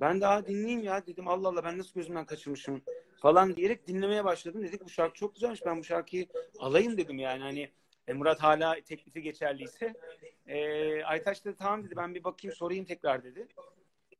Ben 0.00 0.20
daha 0.20 0.46
dinleyeyim 0.46 0.82
ya 0.82 1.06
dedim. 1.06 1.28
Allah 1.28 1.48
Allah 1.48 1.64
ben 1.64 1.78
nasıl 1.78 1.94
gözümden 1.94 2.26
kaçırmışım 2.26 2.82
falan 3.20 3.56
diyerek 3.56 3.86
dinlemeye 3.86 4.24
başladım. 4.24 4.62
Dedik 4.62 4.84
bu 4.84 4.88
şarkı 4.88 5.14
çok 5.18 5.34
güzelmiş. 5.34 5.66
Ben 5.66 5.78
bu 5.78 5.84
şarkıyı 5.84 6.26
alayım 6.58 6.96
dedim 6.96 7.18
yani. 7.18 7.42
Hani 7.42 7.70
e, 8.08 8.12
Murat 8.12 8.42
hala 8.42 8.80
teklifi 8.80 9.22
geçerliyse. 9.22 9.94
E, 10.46 11.02
Aytaç 11.04 11.44
da 11.44 11.54
tamam 11.54 11.84
dedi. 11.84 11.96
Ben 11.96 12.14
bir 12.14 12.24
bakayım 12.24 12.56
sorayım 12.56 12.84
tekrar 12.84 13.24
dedi. 13.24 13.48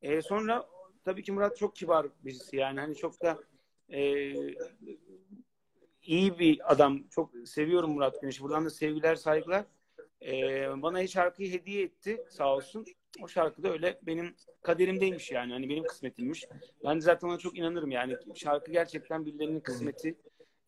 E, 0.02 0.22
sonra 0.22 0.66
tabii 1.04 1.22
ki 1.22 1.32
Murat 1.32 1.56
çok 1.56 1.76
kibar 1.76 2.06
birisi 2.24 2.56
yani. 2.56 2.80
Hani 2.80 2.96
çok 2.96 3.22
da 3.22 3.38
e, 3.92 4.32
iyi 6.02 6.38
bir 6.38 6.72
adam. 6.72 7.08
Çok 7.10 7.30
seviyorum 7.44 7.90
Murat 7.90 8.20
Güneş'i. 8.20 8.42
Buradan 8.42 8.64
da 8.64 8.70
sevgiler, 8.70 9.14
saygılar. 9.14 9.64
Ee, 10.22 10.82
bana 10.82 11.06
şarkıyı 11.06 11.52
hediye 11.52 11.82
etti 11.82 12.24
sağ 12.30 12.54
olsun. 12.54 12.84
O 13.22 13.28
şarkı 13.28 13.62
da 13.62 13.68
öyle 13.72 13.98
benim 14.02 14.34
kaderimdeymiş 14.62 15.30
yani. 15.30 15.52
Hani 15.52 15.68
benim 15.68 15.84
kısmetimmiş. 15.84 16.44
Ben 16.84 16.96
de 16.96 17.00
zaten 17.00 17.28
ona 17.28 17.38
çok 17.38 17.58
inanırım 17.58 17.90
yani. 17.90 18.16
Şarkı 18.34 18.72
gerçekten 18.72 19.26
birilerinin 19.26 19.60
kısmeti. 19.60 20.14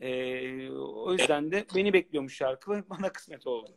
Ee, 0.00 0.70
o 0.70 1.12
yüzden 1.12 1.50
de 1.50 1.66
beni 1.74 1.92
bekliyormuş 1.92 2.36
şarkı 2.36 2.70
ve 2.70 2.82
bana 2.90 3.12
kısmet 3.12 3.46
oldu. 3.46 3.70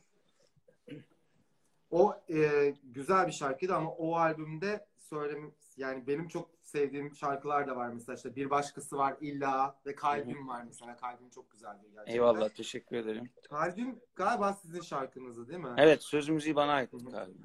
O 1.92 2.16
e, 2.30 2.74
güzel 2.84 3.28
bir 3.28 3.32
şarkıydı 3.32 3.76
ama 3.76 3.92
o 3.92 4.16
albümde 4.16 4.86
söylemi 4.98 5.52
yani 5.78 6.08
benim 6.08 6.28
çok 6.28 6.50
sevdiğim 6.62 7.16
şarkılar 7.16 7.68
da 7.68 7.76
var 7.76 7.88
mesela 7.88 8.16
işte 8.16 8.36
bir 8.36 8.50
başkası 8.50 8.98
var 8.98 9.16
illa 9.22 9.80
ve 9.86 9.96
kalbim 9.96 10.48
var 10.48 10.64
mesela 10.64 10.96
kalbim 10.96 11.30
çok 11.30 11.52
güzeldir 11.52 11.90
gerçekten. 11.92 12.14
Eyvallah 12.14 12.50
teşekkür 12.50 12.96
ederim. 12.96 13.30
Kalbim 13.50 14.00
galiba 14.16 14.54
sizin 14.54 14.82
şarkınızdı 14.82 15.48
değil 15.48 15.60
mi? 15.60 15.74
Evet 15.78 16.04
söz 16.04 16.30
müziği 16.30 16.56
bana 16.56 16.72
ait 16.72 16.92
galiba. 16.92 17.38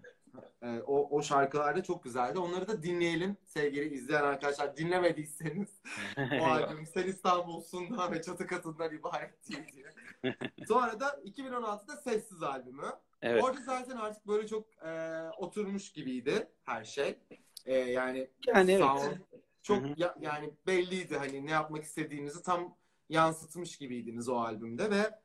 Ee, 0.62 0.80
o, 0.86 1.16
o 1.18 1.22
şarkılar 1.22 1.76
da 1.76 1.82
çok 1.82 2.04
güzeldi. 2.04 2.38
Onları 2.38 2.68
da 2.68 2.82
dinleyelim 2.82 3.36
sevgili 3.44 3.94
izleyen 3.94 4.22
arkadaşlar. 4.24 4.76
Dinlemediyseniz 4.76 5.68
o 6.40 6.44
albüm 6.44 6.86
Sen 6.86 7.06
İstanbul'sundan 7.06 8.12
ve 8.12 8.22
Çatı 8.22 8.46
Katı'ndan 8.46 8.94
ibaret 8.94 9.48
değil 9.48 9.64
diye. 9.72 10.34
Sonra 10.68 11.00
da 11.00 11.20
2016'da 11.24 11.96
Sessiz 11.96 12.42
albümü. 12.42 12.92
Evet. 13.22 13.44
Orada 13.44 13.60
zaten 13.60 13.96
artık 13.96 14.26
böyle 14.26 14.46
çok 14.48 14.66
e, 14.84 15.20
oturmuş 15.38 15.92
gibiydi 15.92 16.48
her 16.64 16.84
şey. 16.84 17.18
E, 17.66 17.74
yani 17.74 18.30
Yani 18.46 18.72
evet. 18.72 18.80
sound 18.84 19.16
çok 19.62 19.82
Hı 19.82 19.88
hı. 19.88 19.94
ya- 19.96 20.16
yani 20.20 20.50
belliydi 20.66 21.16
hani 21.16 21.46
ne 21.46 21.50
yapmak 21.50 21.84
istediğinizi 21.84 22.42
tam 22.42 22.76
yansıtmış 23.08 23.76
gibiydiniz 23.78 24.28
o 24.28 24.36
albümde 24.36 24.90
ve 24.90 25.20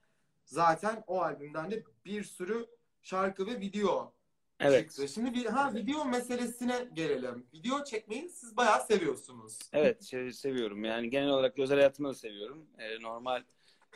zaten 0.45 1.03
o 1.07 1.21
albümden 1.21 1.71
de 1.71 1.83
bir 2.05 2.23
sürü 2.23 2.65
şarkı 3.01 3.47
ve 3.47 3.59
video 3.59 4.13
Evet. 4.61 4.89
çıktı. 4.89 5.07
Şimdi 5.07 5.33
bir 5.33 5.45
ha 5.45 5.73
video 5.73 6.05
meselesine 6.05 6.87
gelelim. 6.93 7.47
Video 7.53 7.83
çekmeyi 7.83 8.29
siz 8.29 8.57
bayağı 8.57 8.85
seviyorsunuz. 8.85 9.59
Evet 9.73 10.03
şey, 10.03 10.31
seviyorum. 10.31 10.83
Yani 10.83 11.09
genel 11.09 11.29
olarak 11.29 11.59
özel 11.59 11.77
hayatımda 11.77 12.09
da 12.09 12.13
seviyorum. 12.13 12.67
Ee, 12.77 13.01
normal 13.01 13.43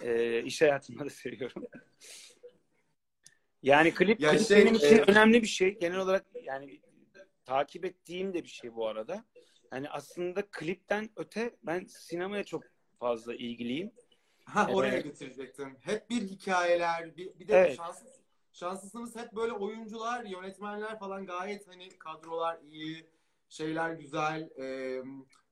e, 0.01 0.41
iş 0.43 0.62
hayatımda 0.62 1.06
da 1.06 1.10
seviyorum. 1.10 1.63
Yani 3.63 3.93
klip, 3.93 4.19
Ya 4.21 4.32
klip 4.32 4.47
şey, 4.47 4.58
benim 4.58 4.75
için 4.75 4.97
e- 4.97 5.04
önemli 5.08 5.41
bir 5.41 5.47
şey. 5.47 5.80
Genel 5.80 5.97
olarak 5.97 6.25
yani 6.43 6.82
takip 7.45 7.86
ettiğim 7.86 8.34
de 8.34 8.43
bir 8.43 8.49
şey 8.49 8.75
bu 8.75 8.88
arada. 8.88 9.25
Hani 9.69 9.89
aslında 9.89 10.41
klipten 10.51 11.10
öte 11.15 11.56
ben 11.63 11.86
sinemaya 11.86 12.43
çok 12.43 12.63
fazla 12.99 13.36
ilgiliyim. 13.36 13.91
Ha 14.45 14.67
oraya 14.71 14.93
Evet. 14.93 15.04
getirecektim. 15.04 15.78
Hep 15.82 16.10
bir 16.10 16.21
hikayeler, 16.21 17.17
bir, 17.17 17.39
bir 17.39 17.47
de 17.47 17.54
Evet. 17.54 17.78
şanssız 17.78 18.25
şanslısınız 18.56 19.15
hep 19.15 19.36
böyle 19.36 19.52
oyuncular, 19.52 20.26
yönetmenler 20.26 21.00
falan 21.00 21.26
gayet 21.26 21.68
hani 21.68 21.89
kadrolar 21.89 22.60
iyi, 22.72 23.06
şeyler 23.50 23.91
güzel, 23.91 24.50
e, 24.60 25.02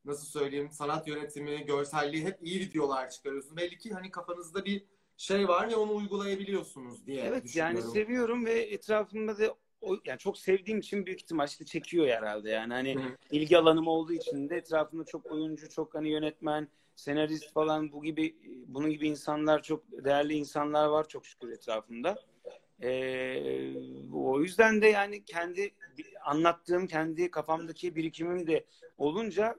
nasıl 0.06 0.26
söyleyeyim 0.26 0.72
sanat 0.72 1.08
yönetimi, 1.08 1.66
görselliği 1.66 2.26
hep 2.26 2.38
iyi 2.42 2.60
videolar 2.60 3.10
çıkarıyorsunuz. 3.10 3.58
Belli 3.58 3.78
ki 3.78 3.94
hani 3.94 4.12
kafanızda 4.12 4.66
bir 4.66 4.86
şey 5.18 5.48
var 5.48 5.70
ve 5.70 5.76
onu 5.76 5.96
uygulayabiliyorsunuz 5.96 7.06
diye 7.08 7.24
Evet 7.24 7.56
yani 7.56 7.82
seviyorum 7.82 8.46
ve 8.46 8.62
etrafımda 8.62 9.38
da 9.38 9.56
o, 9.82 9.98
yani 10.06 10.20
çok 10.20 10.38
sevdiğim 10.38 10.80
için 10.80 11.06
büyük 11.06 11.22
ihtimal 11.22 11.48
işte 11.48 11.66
çekiyor 11.66 12.08
herhalde 12.08 12.50
yani 12.50 12.74
hani 12.74 12.96
hı. 12.96 13.18
ilgi 13.32 13.58
alanım 13.58 13.88
olduğu 13.88 14.14
için 14.14 14.50
de 14.50 14.58
etrafımda 14.58 15.06
çok 15.06 15.32
oyuncu, 15.32 15.70
çok 15.70 15.96
hani 15.96 16.10
yönetmen, 16.10 16.68
senarist 16.96 17.54
falan 17.54 17.92
bu 17.92 18.04
gibi 18.04 18.36
bunun 18.68 18.90
gibi 18.90 19.08
insanlar 19.08 19.62
çok 19.62 19.84
değerli 19.92 20.34
insanlar 20.34 20.88
var 20.88 21.08
çok 21.08 21.26
şükür 21.26 21.50
etrafımda. 21.52 22.18
Ee, 22.82 23.74
o 24.14 24.42
yüzden 24.42 24.82
de 24.82 24.88
yani 24.88 25.26
kendi 25.26 25.72
anlattığım, 26.26 26.88
kendi 26.88 27.32
kafamdaki 27.32 27.96
birikimim 27.96 28.48
de 28.48 28.66
olunca 28.98 29.56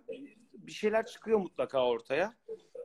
bir 0.54 0.72
şeyler 0.72 1.06
çıkıyor 1.06 1.38
mutlaka 1.38 1.86
ortaya. 1.86 2.34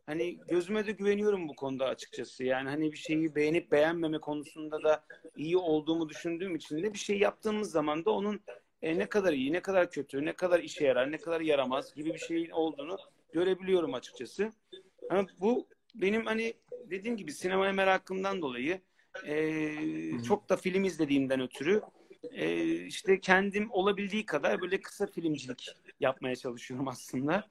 Hani 0.05 0.39
gözüme 0.47 0.87
de 0.87 0.91
güveniyorum 0.91 1.49
bu 1.49 1.55
konuda 1.55 1.85
açıkçası. 1.85 2.43
Yani 2.43 2.69
hani 2.69 2.91
bir 2.91 2.97
şeyi 2.97 3.35
beğenip 3.35 3.71
beğenmeme 3.71 4.19
konusunda 4.19 4.83
da 4.83 5.03
iyi 5.37 5.57
olduğumu 5.57 6.09
düşündüğüm 6.09 6.55
için 6.55 6.83
de 6.83 6.93
bir 6.93 6.99
şey 6.99 7.19
yaptığımız 7.19 7.71
zaman 7.71 8.05
da 8.05 8.11
onun 8.11 8.41
e, 8.81 8.99
ne 8.99 9.05
kadar 9.05 9.33
iyi, 9.33 9.53
ne 9.53 9.61
kadar 9.61 9.91
kötü, 9.91 10.25
ne 10.25 10.33
kadar 10.33 10.59
işe 10.59 10.85
yarar, 10.85 11.11
ne 11.11 11.17
kadar 11.17 11.41
yaramaz 11.41 11.95
gibi 11.95 12.13
bir 12.13 12.19
şeyin 12.19 12.49
olduğunu 12.49 12.97
görebiliyorum 13.33 13.93
açıkçası. 13.93 14.51
Ama 15.09 15.27
bu 15.39 15.67
benim 15.95 16.25
hani 16.25 16.53
dediğim 16.89 17.17
gibi 17.17 17.31
sinemaya 17.31 17.73
merakımdan 17.73 18.41
dolayı 18.41 18.81
e, 19.25 20.23
çok 20.27 20.49
da 20.49 20.57
film 20.57 20.83
izlediğimden 20.83 21.41
ötürü 21.41 21.81
e, 22.31 22.75
işte 22.85 23.19
kendim 23.19 23.71
olabildiği 23.71 24.25
kadar 24.25 24.61
böyle 24.61 24.81
kısa 24.81 25.07
filmcilik 25.07 25.75
yapmaya 25.99 26.35
çalışıyorum 26.35 26.87
aslında. 26.87 27.47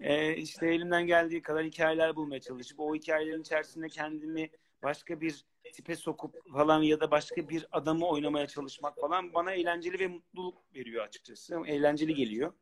E, 0.00 0.36
işte 0.36 0.66
elimden 0.66 1.06
geldiği 1.06 1.42
kadar 1.42 1.64
hikayeler 1.64 2.16
bulmaya 2.16 2.40
çalışıp 2.40 2.80
o 2.80 2.94
hikayelerin 2.94 3.40
içerisinde 3.40 3.88
kendimi 3.88 4.50
başka 4.82 5.20
bir 5.20 5.44
tipe 5.72 5.96
sokup 5.96 6.52
falan 6.52 6.82
ya 6.82 7.00
da 7.00 7.10
başka 7.10 7.48
bir 7.48 7.66
adamı 7.72 8.06
oynamaya 8.08 8.46
çalışmak 8.46 9.00
falan 9.00 9.34
bana 9.34 9.52
eğlenceli 9.52 9.98
ve 9.98 10.06
mutluluk 10.06 10.58
veriyor 10.74 11.04
açıkçası. 11.04 11.62
Eğlenceli 11.66 12.14
geliyor. 12.14 12.52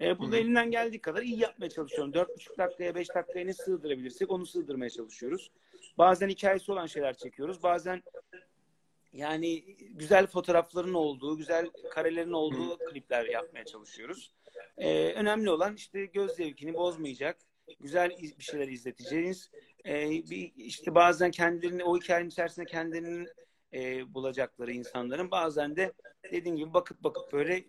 E, 0.00 0.18
bunu 0.18 0.32
da 0.32 0.36
elimden 0.36 0.70
geldiği 0.70 1.00
kadar 1.00 1.22
iyi 1.22 1.38
yapmaya 1.38 1.70
çalışıyorum. 1.70 2.14
Dört 2.14 2.36
buçuk 2.36 2.58
dakikaya, 2.58 2.94
beş 2.94 3.14
dakikaya 3.14 3.46
ne 3.46 3.52
sığdırabilirsek 3.52 4.30
onu 4.30 4.46
sığdırmaya 4.46 4.90
çalışıyoruz. 4.90 5.50
Bazen 5.98 6.28
hikayesi 6.28 6.72
olan 6.72 6.86
şeyler 6.86 7.16
çekiyoruz. 7.16 7.62
Bazen 7.62 8.02
yani 9.12 9.76
güzel 9.90 10.26
fotoğrafların 10.26 10.94
olduğu, 10.94 11.36
güzel 11.36 11.70
karelerin 11.90 12.32
olduğu 12.32 12.78
klipler 12.78 13.24
yapmaya 13.24 13.64
çalışıyoruz. 13.64 14.34
Ee, 14.78 15.12
önemli 15.12 15.50
olan 15.50 15.74
işte 15.74 16.04
göz 16.04 16.30
zevkini 16.30 16.74
bozmayacak, 16.74 17.36
güzel 17.80 18.10
bir 18.38 18.44
şeyler 18.44 18.68
izleteceğiz. 18.68 19.50
Ee, 19.86 20.10
bir, 20.10 20.52
işte 20.56 20.94
bazen 20.94 21.30
kendilerini 21.30 21.84
o 21.84 21.96
hikayenin 21.96 22.30
içerisinde 22.30 22.66
kendilerini 22.66 23.28
e, 23.72 24.14
bulacakları 24.14 24.72
insanların 24.72 25.30
bazen 25.30 25.76
de 25.76 25.92
dediğim 26.32 26.56
gibi 26.56 26.74
bakıp 26.74 27.04
bakıp 27.04 27.32
böyle 27.32 27.64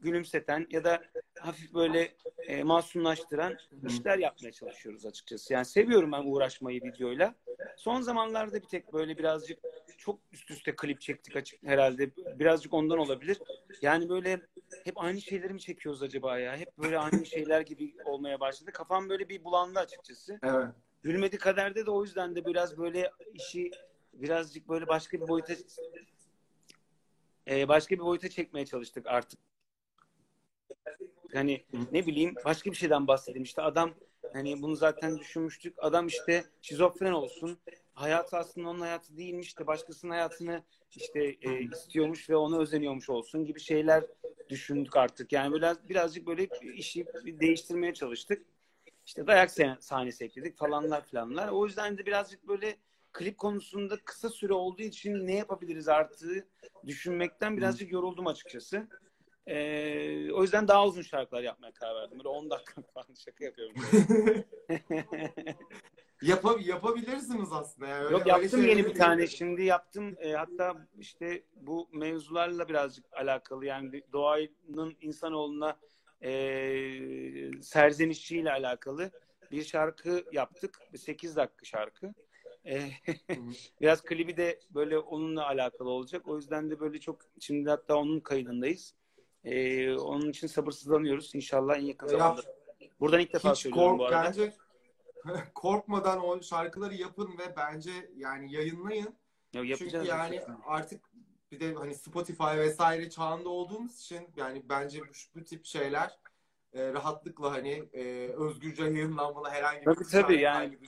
gülümseten 0.00 0.66
ya 0.70 0.84
da 0.84 1.02
hafif 1.38 1.74
böyle 1.74 2.14
e, 2.46 2.62
masumlaştıran 2.62 3.56
işler 3.88 4.18
yapmaya 4.18 4.52
çalışıyoruz 4.52 5.06
açıkçası. 5.06 5.52
Yani 5.52 5.64
seviyorum 5.64 6.12
ben 6.12 6.22
uğraşmayı 6.24 6.82
videoyla. 6.82 7.34
Son 7.76 8.00
zamanlarda 8.00 8.62
bir 8.62 8.68
tek 8.68 8.92
böyle 8.92 9.18
birazcık 9.18 9.58
çok 9.98 10.20
üst 10.32 10.50
üste 10.50 10.76
klip 10.76 11.00
çektik 11.00 11.36
açık 11.36 11.62
herhalde. 11.62 12.10
Birazcık 12.16 12.74
ondan 12.74 12.98
olabilir. 12.98 13.38
Yani 13.82 14.08
böyle 14.08 14.40
hep 14.84 14.98
aynı 14.98 15.20
şeyleri 15.20 15.52
mi 15.52 15.60
çekiyoruz 15.60 16.02
acaba 16.02 16.38
ya? 16.38 16.56
Hep 16.56 16.78
böyle 16.78 16.98
aynı 16.98 17.26
şeyler 17.26 17.60
gibi 17.60 17.94
olmaya 18.04 18.40
başladı. 18.40 18.72
Kafam 18.72 19.08
böyle 19.08 19.28
bir 19.28 19.44
bulandı 19.44 19.78
açıkçası. 19.78 20.38
Evet. 20.42 20.66
Gülmedi 21.02 21.38
kaderde 21.38 21.86
de 21.86 21.90
o 21.90 22.04
yüzden 22.04 22.36
de 22.36 22.46
biraz 22.46 22.78
böyle 22.78 23.10
işi 23.34 23.70
birazcık 24.12 24.68
böyle 24.68 24.88
başka 24.88 25.20
bir 25.20 25.28
boyuta 25.28 25.54
e, 27.48 27.68
başka 27.68 27.94
bir 27.94 28.00
boyuta 28.00 28.28
çekmeye 28.28 28.66
çalıştık 28.66 29.06
artık. 29.06 29.40
Hani 31.32 31.64
ne 31.92 32.06
bileyim 32.06 32.34
başka 32.44 32.70
bir 32.70 32.76
şeyden 32.76 33.06
bahsedeyim. 33.06 33.42
İşte 33.42 33.62
adam 33.62 33.94
hani 34.32 34.62
bunu 34.62 34.76
zaten 34.76 35.18
düşünmüştük. 35.18 35.74
Adam 35.78 36.06
işte 36.06 36.44
şizofren 36.62 37.12
olsun. 37.12 37.58
Hayatı 37.94 38.36
aslında 38.36 38.68
onun 38.68 38.80
hayatı 38.80 39.16
değilmiş 39.16 39.58
de 39.58 39.66
başkasının 39.66 40.10
hayatını 40.10 40.62
işte 40.96 41.36
e, 41.42 41.60
istiyormuş 41.60 42.30
ve 42.30 42.36
ona 42.36 42.58
özeniyormuş 42.58 43.10
olsun 43.10 43.44
gibi 43.44 43.60
şeyler 43.60 44.04
düşündük 44.48 44.96
artık. 44.96 45.32
Yani 45.32 45.54
biraz 45.54 45.88
birazcık 45.88 46.26
böyle 46.26 46.48
işi 46.74 47.06
değiştirmeye 47.24 47.94
çalıştık. 47.94 48.46
İşte 49.06 49.26
dayak 49.26 49.50
sahnesi 49.80 50.24
ekledik 50.24 50.58
falanlar 50.58 51.06
filanlar. 51.06 51.48
O 51.48 51.66
yüzden 51.66 51.98
de 51.98 52.06
birazcık 52.06 52.48
böyle 52.48 52.76
klip 53.12 53.38
konusunda 53.38 53.96
kısa 54.04 54.28
süre 54.28 54.52
olduğu 54.52 54.82
için 54.82 55.26
ne 55.26 55.34
yapabiliriz 55.36 55.88
artığı 55.88 56.48
düşünmekten 56.86 57.56
birazcık 57.56 57.92
yoruldum 57.92 58.26
açıkçası. 58.26 58.88
Ee, 59.48 60.32
o 60.32 60.42
yüzden 60.42 60.68
daha 60.68 60.86
uzun 60.86 61.02
şarkılar 61.02 61.42
yapmaya 61.42 61.72
karar 61.72 61.94
verdim. 61.94 62.18
Böyle 62.18 62.28
10 62.28 62.50
dakika 62.50 62.82
falan 62.94 63.14
şaka 63.24 63.44
yapıyorum. 63.44 63.74
Yap 66.22 66.44
yapabilirsiniz 66.64 67.52
aslında. 67.52 67.88
Yani 67.88 68.04
öyle, 68.04 68.12
Yok 68.12 68.26
yaptım 68.26 68.66
yeni 68.66 68.86
bir 68.86 68.94
tane. 68.94 69.26
Şimdi 69.26 69.62
yaptım. 69.62 70.16
E, 70.18 70.32
hatta 70.32 70.88
işte 70.98 71.42
bu 71.56 71.88
mevzularla 71.92 72.68
birazcık 72.68 73.04
alakalı. 73.12 73.66
Yani 73.66 74.02
doğanın 74.12 74.96
insanoğluna 75.00 75.76
e, 76.22 76.30
serzenişiyle 77.62 78.52
alakalı 78.52 79.10
bir 79.50 79.64
şarkı 79.64 80.24
yaptık. 80.32 80.78
8 80.96 81.36
dakika 81.36 81.64
şarkı. 81.64 82.14
E, 82.66 82.90
biraz 83.80 84.02
klibi 84.02 84.36
de 84.36 84.60
böyle 84.70 84.98
onunla 84.98 85.46
alakalı 85.46 85.90
olacak. 85.90 86.28
O 86.28 86.36
yüzden 86.36 86.70
de 86.70 86.80
böyle 86.80 87.00
çok 87.00 87.20
şimdi 87.40 87.70
hatta 87.70 87.96
onun 87.96 88.20
kaydındayız. 88.20 88.94
Ee, 89.50 89.94
onun 89.96 90.30
için 90.30 90.46
sabırsızlanıyoruz. 90.46 91.34
İnşallah 91.34 91.76
en 91.76 91.82
yakın 91.82 92.06
zamanda. 92.06 92.42
Buradan 93.00 93.20
ilk 93.20 93.32
defa 93.32 93.52
Hiç 93.52 93.58
söylüyorum 93.58 93.98
kork, 93.98 94.00
bu 94.00 94.04
arada. 94.04 94.24
Bence 94.24 94.52
korkmadan 95.54 96.24
o 96.24 96.42
şarkıları 96.42 96.94
yapın 96.94 97.38
ve 97.38 97.56
bence 97.56 97.90
yani 98.16 98.52
yayınlayın. 98.52 99.14
Ya, 99.52 99.76
Çünkü 99.76 99.96
yani 99.96 100.40
artık 100.66 101.04
bir 101.52 101.60
de 101.60 101.74
hani 101.74 101.94
Spotify 101.94 102.56
vesaire 102.56 103.10
çağında 103.10 103.48
olduğumuz 103.48 104.00
için 104.00 104.28
yani 104.36 104.62
bence 104.68 105.00
bu, 105.00 105.12
bu 105.34 105.44
tip 105.44 105.66
şeyler 105.66 106.18
e, 106.72 106.92
rahatlıkla 106.92 107.52
hani 107.52 107.84
e, 107.92 108.28
özgürce 108.28 108.84
yayınlanmalı 108.84 109.48
herhangi 109.48 109.80
bir 109.80 109.94
tabii, 109.94 110.04
tabii, 110.10 110.40
yani 110.40 110.78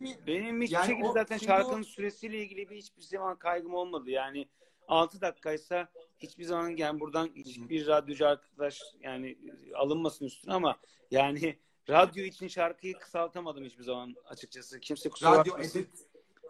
bir, 0.00 0.26
benim 0.26 0.62
hiçbir 0.62 0.74
yani 0.74 0.86
şekilde 0.86 1.08
o, 1.08 1.12
zaten 1.12 1.38
şarkının 1.38 1.80
o... 1.80 1.84
süresiyle 1.84 2.38
ilgili 2.38 2.70
bir 2.70 2.76
hiçbir 2.76 3.02
zaman 3.02 3.38
kaygım 3.38 3.74
olmadı. 3.74 4.10
Yani 4.10 4.48
6 4.88 5.20
dakikaysa 5.20 5.88
hiçbir 6.24 6.44
zaman 6.44 6.76
yani 6.76 7.00
buradan 7.00 7.30
hiçbir 7.34 7.86
radyocu 7.86 8.26
arkadaş 8.26 8.80
yani 9.00 9.38
alınmasın 9.74 10.24
üstüne 10.24 10.54
ama 10.54 10.76
yani 11.10 11.58
radyo 11.90 12.24
için 12.24 12.48
şarkıyı 12.48 12.94
kısaltamadım 12.98 13.64
hiçbir 13.64 13.84
zaman 13.84 14.14
açıkçası. 14.24 14.80
Kimse 14.80 15.08
kusura 15.08 15.38
radyo 15.38 15.52
bakmasın. 15.52 15.80
edit. 15.80 16.06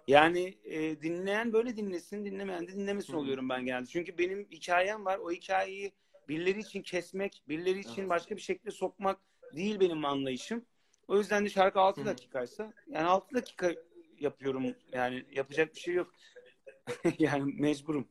Yani 0.08 0.54
e, 0.64 1.02
dinleyen 1.02 1.52
böyle 1.52 1.76
dinlesin, 1.76 2.24
dinlemeyen 2.24 2.68
de 2.68 2.72
dinlemesin 2.72 3.12
Hı. 3.12 3.16
oluyorum 3.16 3.48
ben 3.48 3.66
genelde. 3.66 3.86
Çünkü 3.86 4.18
benim 4.18 4.46
hikayem 4.50 5.04
var. 5.04 5.18
O 5.18 5.30
hikayeyi 5.30 5.92
birileri 6.28 6.60
için 6.60 6.82
kesmek, 6.82 7.42
birileri 7.48 7.80
için 7.80 8.00
evet. 8.00 8.10
başka 8.10 8.36
bir 8.36 8.40
şekilde 8.40 8.70
sokmak 8.70 9.20
değil 9.56 9.80
benim 9.80 10.04
anlayışım. 10.04 10.64
O 11.08 11.18
yüzden 11.18 11.44
de 11.44 11.48
şarkı 11.48 11.80
6 11.80 12.00
Hı. 12.00 12.04
dakikaysa 12.04 12.72
yani 12.88 13.06
6 13.06 13.34
dakika 13.34 13.74
yapıyorum. 14.20 14.74
Yani 14.92 15.24
yapacak 15.32 15.74
bir 15.74 15.80
şey 15.80 15.94
yok. 15.94 16.14
yani 17.18 17.54
mecburum. 17.54 18.08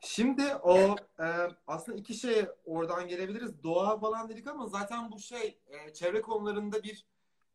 Şimdi 0.00 0.54
o 0.54 0.78
e, 1.18 1.26
aslında 1.66 1.98
iki 1.98 2.14
şey 2.14 2.46
oradan 2.64 3.08
gelebiliriz. 3.08 3.62
Doğa 3.62 3.98
falan 3.98 4.28
dedik 4.28 4.46
ama 4.46 4.66
zaten 4.66 5.12
bu 5.12 5.18
şey 5.18 5.58
e, 5.68 5.94
çevre 5.94 6.22
konularında 6.22 6.82
bir 6.82 7.06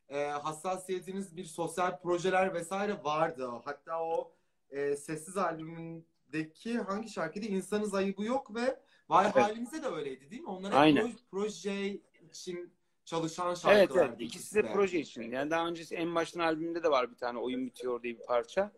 e, 0.10 0.26
hassasiyetiniz, 0.26 1.38
bir 1.38 1.46
sosyal 1.46 2.02
projeler 2.02 2.54
vesaire 2.54 3.04
vardı. 3.04 3.50
Hatta 3.66 4.04
o 4.04 4.32
e, 4.70 4.96
sessiz 4.96 5.38
albümündeki 5.38 6.78
hangi 6.78 7.10
şarkıydı? 7.10 7.46
İnsanız 7.46 7.94
ayıbı 7.94 8.24
yok 8.24 8.56
ve 8.56 8.80
Vay 9.10 9.26
evet. 9.26 9.36
halimize 9.36 9.84
de 9.84 9.88
öyleydi 9.88 10.32
değil 10.32 10.42
mi? 10.42 10.50
Onlar 10.50 10.72
Aynen. 10.72 11.12
proje 11.32 12.00
için 12.30 12.74
çalışan 13.06 13.54
şarkılar. 13.54 14.06
Evet 14.06 14.10
evet. 14.10 14.22
İkisi 14.22 14.56
de 14.56 14.74
proje 14.74 15.00
için. 15.00 15.32
Yani 15.32 15.52
daha 15.52 15.68
öncesi 15.68 15.96
en 15.96 16.16
baştan 16.16 16.40
albümde 16.40 16.84
de 16.84 16.92
var 16.92 17.12
bir 17.12 17.16
tane 17.16 17.40
Oyun 17.40 17.66
Bitiyor 17.66 18.04
diye 18.04 18.20
bir 18.20 18.26
parça. 18.26 18.72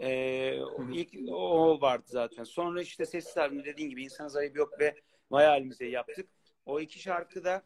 Ee, 0.00 0.58
ilk 0.92 1.32
o 1.32 1.80
vardı 1.80 2.04
zaten. 2.06 2.44
Sonra 2.44 2.82
işte 2.82 3.06
sessiz 3.06 3.38
albüm 3.38 3.64
dediğin 3.64 3.90
gibi 3.90 4.04
İnsanız 4.04 4.36
Ayıp 4.36 4.56
Yok 4.56 4.80
ve 4.80 4.94
Vay 5.30 5.44
Halimize 5.44 5.86
yaptık. 5.86 6.28
O 6.66 6.80
iki 6.80 6.98
şarkı 6.98 7.44
da 7.44 7.62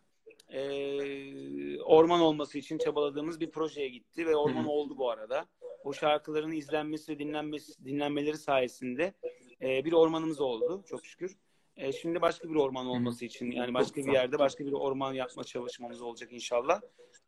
e, 0.49 1.81
orman 1.81 2.21
olması 2.21 2.59
için 2.59 2.79
çabaladığımız 2.79 3.41
bir 3.41 3.51
projeye 3.51 3.89
gitti 3.89 4.27
ve 4.27 4.37
orman 4.37 4.67
oldu 4.67 4.99
bu 4.99 5.11
arada. 5.11 5.47
O 5.85 5.93
şarkıların 5.93 6.53
izlenmesi 6.53 7.13
ve 7.13 7.19
dinlenmesi, 7.19 7.85
dinlenmeleri 7.85 8.39
sayesinde 8.39 9.15
e, 9.63 9.85
bir 9.85 9.93
ormanımız 9.93 10.41
oldu 10.41 10.85
çok 10.87 11.07
şükür. 11.07 11.37
E, 11.77 11.93
şimdi 11.93 12.21
başka 12.21 12.49
bir 12.49 12.55
orman 12.55 12.87
olması 12.87 13.25
için 13.25 13.51
yani 13.51 13.75
başka 13.75 14.01
bir 14.01 14.13
yerde 14.13 14.39
başka 14.39 14.67
bir 14.67 14.73
orman 14.73 15.13
yapma 15.13 15.45
çalışmamız 15.45 16.03
olacak 16.03 16.33
inşallah. 16.33 16.81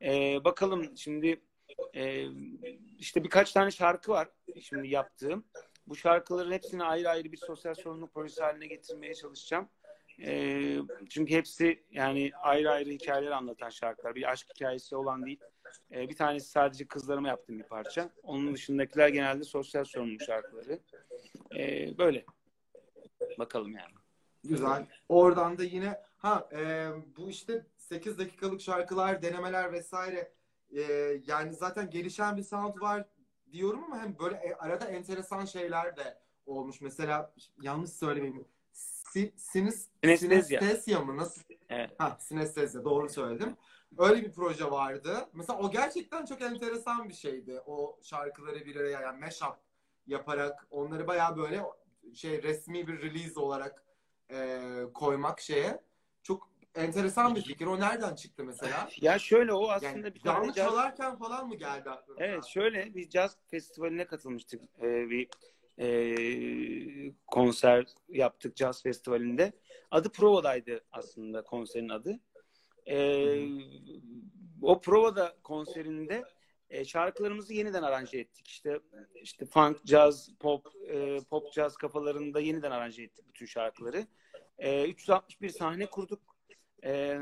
E, 0.02 0.44
bakalım 0.44 0.96
şimdi 0.96 1.40
e, 1.94 2.26
işte 2.98 3.24
birkaç 3.24 3.52
tane 3.52 3.70
şarkı 3.70 4.12
var 4.12 4.28
şimdi 4.60 4.88
yaptığım. 4.88 5.44
Bu 5.86 5.96
şarkıların 5.96 6.52
hepsini 6.52 6.84
ayrı 6.84 7.10
ayrı 7.10 7.32
bir 7.32 7.36
sosyal 7.36 7.74
sorumluluk 7.74 8.14
projesi 8.14 8.42
haline 8.42 8.66
getirmeye 8.66 9.14
çalışacağım. 9.14 9.68
Ee, 10.22 10.78
çünkü 11.08 11.34
hepsi 11.34 11.84
yani 11.90 12.30
ayrı 12.42 12.70
ayrı 12.70 12.90
hikayeler 12.90 13.30
anlatan 13.30 13.70
şarkılar. 13.70 14.14
Bir 14.14 14.30
aşk 14.30 14.48
hikayesi 14.54 14.96
olan 14.96 15.26
değil. 15.26 15.40
Ee, 15.92 16.08
bir 16.08 16.16
tanesi 16.16 16.50
sadece 16.50 16.86
kızlarıma 16.86 17.28
yaptığım 17.28 17.58
bir 17.58 17.64
parça. 17.64 18.10
Onun 18.22 18.54
dışındakiler 18.54 19.08
genelde 19.08 19.44
sosyal 19.44 19.84
sorumluluk 19.84 20.22
şarkıları. 20.22 20.78
Ee, 21.56 21.98
böyle. 21.98 22.24
Bakalım 23.38 23.72
yani. 23.72 23.94
Güzel. 24.44 24.86
Oradan 25.08 25.58
da 25.58 25.64
yine 25.64 26.00
ha 26.16 26.48
e, 26.52 26.88
bu 27.16 27.30
işte 27.30 27.66
8 27.76 28.18
dakikalık 28.18 28.60
şarkılar, 28.60 29.22
denemeler 29.22 29.72
vesaire 29.72 30.32
e, 30.70 30.82
yani 31.26 31.54
zaten 31.54 31.90
gelişen 31.90 32.36
bir 32.36 32.42
sound 32.42 32.80
var 32.80 33.04
diyorum 33.52 33.84
ama 33.84 33.98
hem 33.98 34.18
böyle 34.18 34.36
e, 34.36 34.54
arada 34.54 34.84
enteresan 34.84 35.44
şeyler 35.44 35.96
de 35.96 36.18
olmuş. 36.46 36.80
Mesela 36.80 37.34
yanlış 37.62 37.90
söylemeyeyim. 37.90 38.48
Si, 38.72 39.34
sinis, 39.36 39.88
Sinestezya. 40.02 40.60
sinestezya 40.60 41.00
mı? 41.00 41.16
Nasıl? 41.16 41.42
Evet. 41.68 41.90
Ha, 41.98 42.16
sinestezya. 42.20 42.84
Doğru 42.84 43.08
söyledim. 43.08 43.56
Öyle 43.98 44.22
bir 44.22 44.32
proje 44.32 44.70
vardı. 44.70 45.28
Mesela 45.32 45.58
o 45.58 45.70
gerçekten 45.70 46.24
çok 46.24 46.42
enteresan 46.42 47.08
bir 47.08 47.14
şeydi. 47.14 47.60
O 47.66 47.98
şarkıları 48.02 48.64
bir 48.64 48.76
araya 48.76 49.00
yani 49.00 49.20
mashup 49.20 49.56
yaparak 50.06 50.66
onları 50.70 51.06
bayağı 51.06 51.36
böyle 51.36 51.62
şey 52.14 52.42
resmi 52.42 52.86
bir 52.86 53.02
release 53.02 53.40
olarak 53.40 53.84
e, 54.30 54.60
koymak 54.94 55.40
şeye 55.40 55.80
enteresan 56.74 57.34
bir 57.34 57.42
fikir. 57.42 57.66
O 57.66 57.80
nereden 57.80 58.14
çıktı 58.14 58.44
mesela? 58.44 58.88
Ya 59.00 59.18
şöyle 59.18 59.52
o 59.52 59.68
aslında 59.68 59.92
Yani 60.06 60.14
bir 60.14 60.20
tane 60.20 60.46
caz- 60.46 60.54
çalarken 60.54 61.16
falan 61.18 61.48
mı 61.48 61.56
geldi 61.56 61.90
aklına? 61.90 62.16
Evet 62.24 62.44
şöyle 62.44 62.94
bir 62.94 63.08
caz 63.08 63.36
festivaline 63.50 64.06
katılmıştık. 64.06 64.62
Ee, 64.82 65.10
bir 65.10 65.28
e, 65.78 67.14
konser 67.26 67.86
yaptık 68.08 68.56
caz 68.56 68.82
festivalinde. 68.82 69.52
Adı 69.90 70.12
Prova'daydı 70.12 70.84
aslında 70.92 71.44
konserin 71.44 71.88
adı. 71.88 72.20
Ee, 72.86 73.48
o 74.62 74.80
Prova'da 74.80 75.36
konserinde 75.42 76.22
e, 76.70 76.84
şarkılarımızı 76.84 77.54
yeniden 77.54 77.82
aranje 77.82 78.18
ettik. 78.18 78.48
İşte 78.48 78.80
işte 79.22 79.46
funk, 79.46 79.84
caz, 79.84 80.30
pop, 80.40 80.66
e, 80.88 81.18
pop 81.30 81.52
caz 81.52 81.76
kafalarında 81.76 82.40
yeniden 82.40 82.70
aranje 82.70 83.02
ettik 83.02 83.28
bütün 83.28 83.46
şarkıları. 83.46 84.06
E, 84.58 84.84
361 84.88 85.48
sahne 85.48 85.86
kurduk. 85.86 86.33
E, 86.84 87.18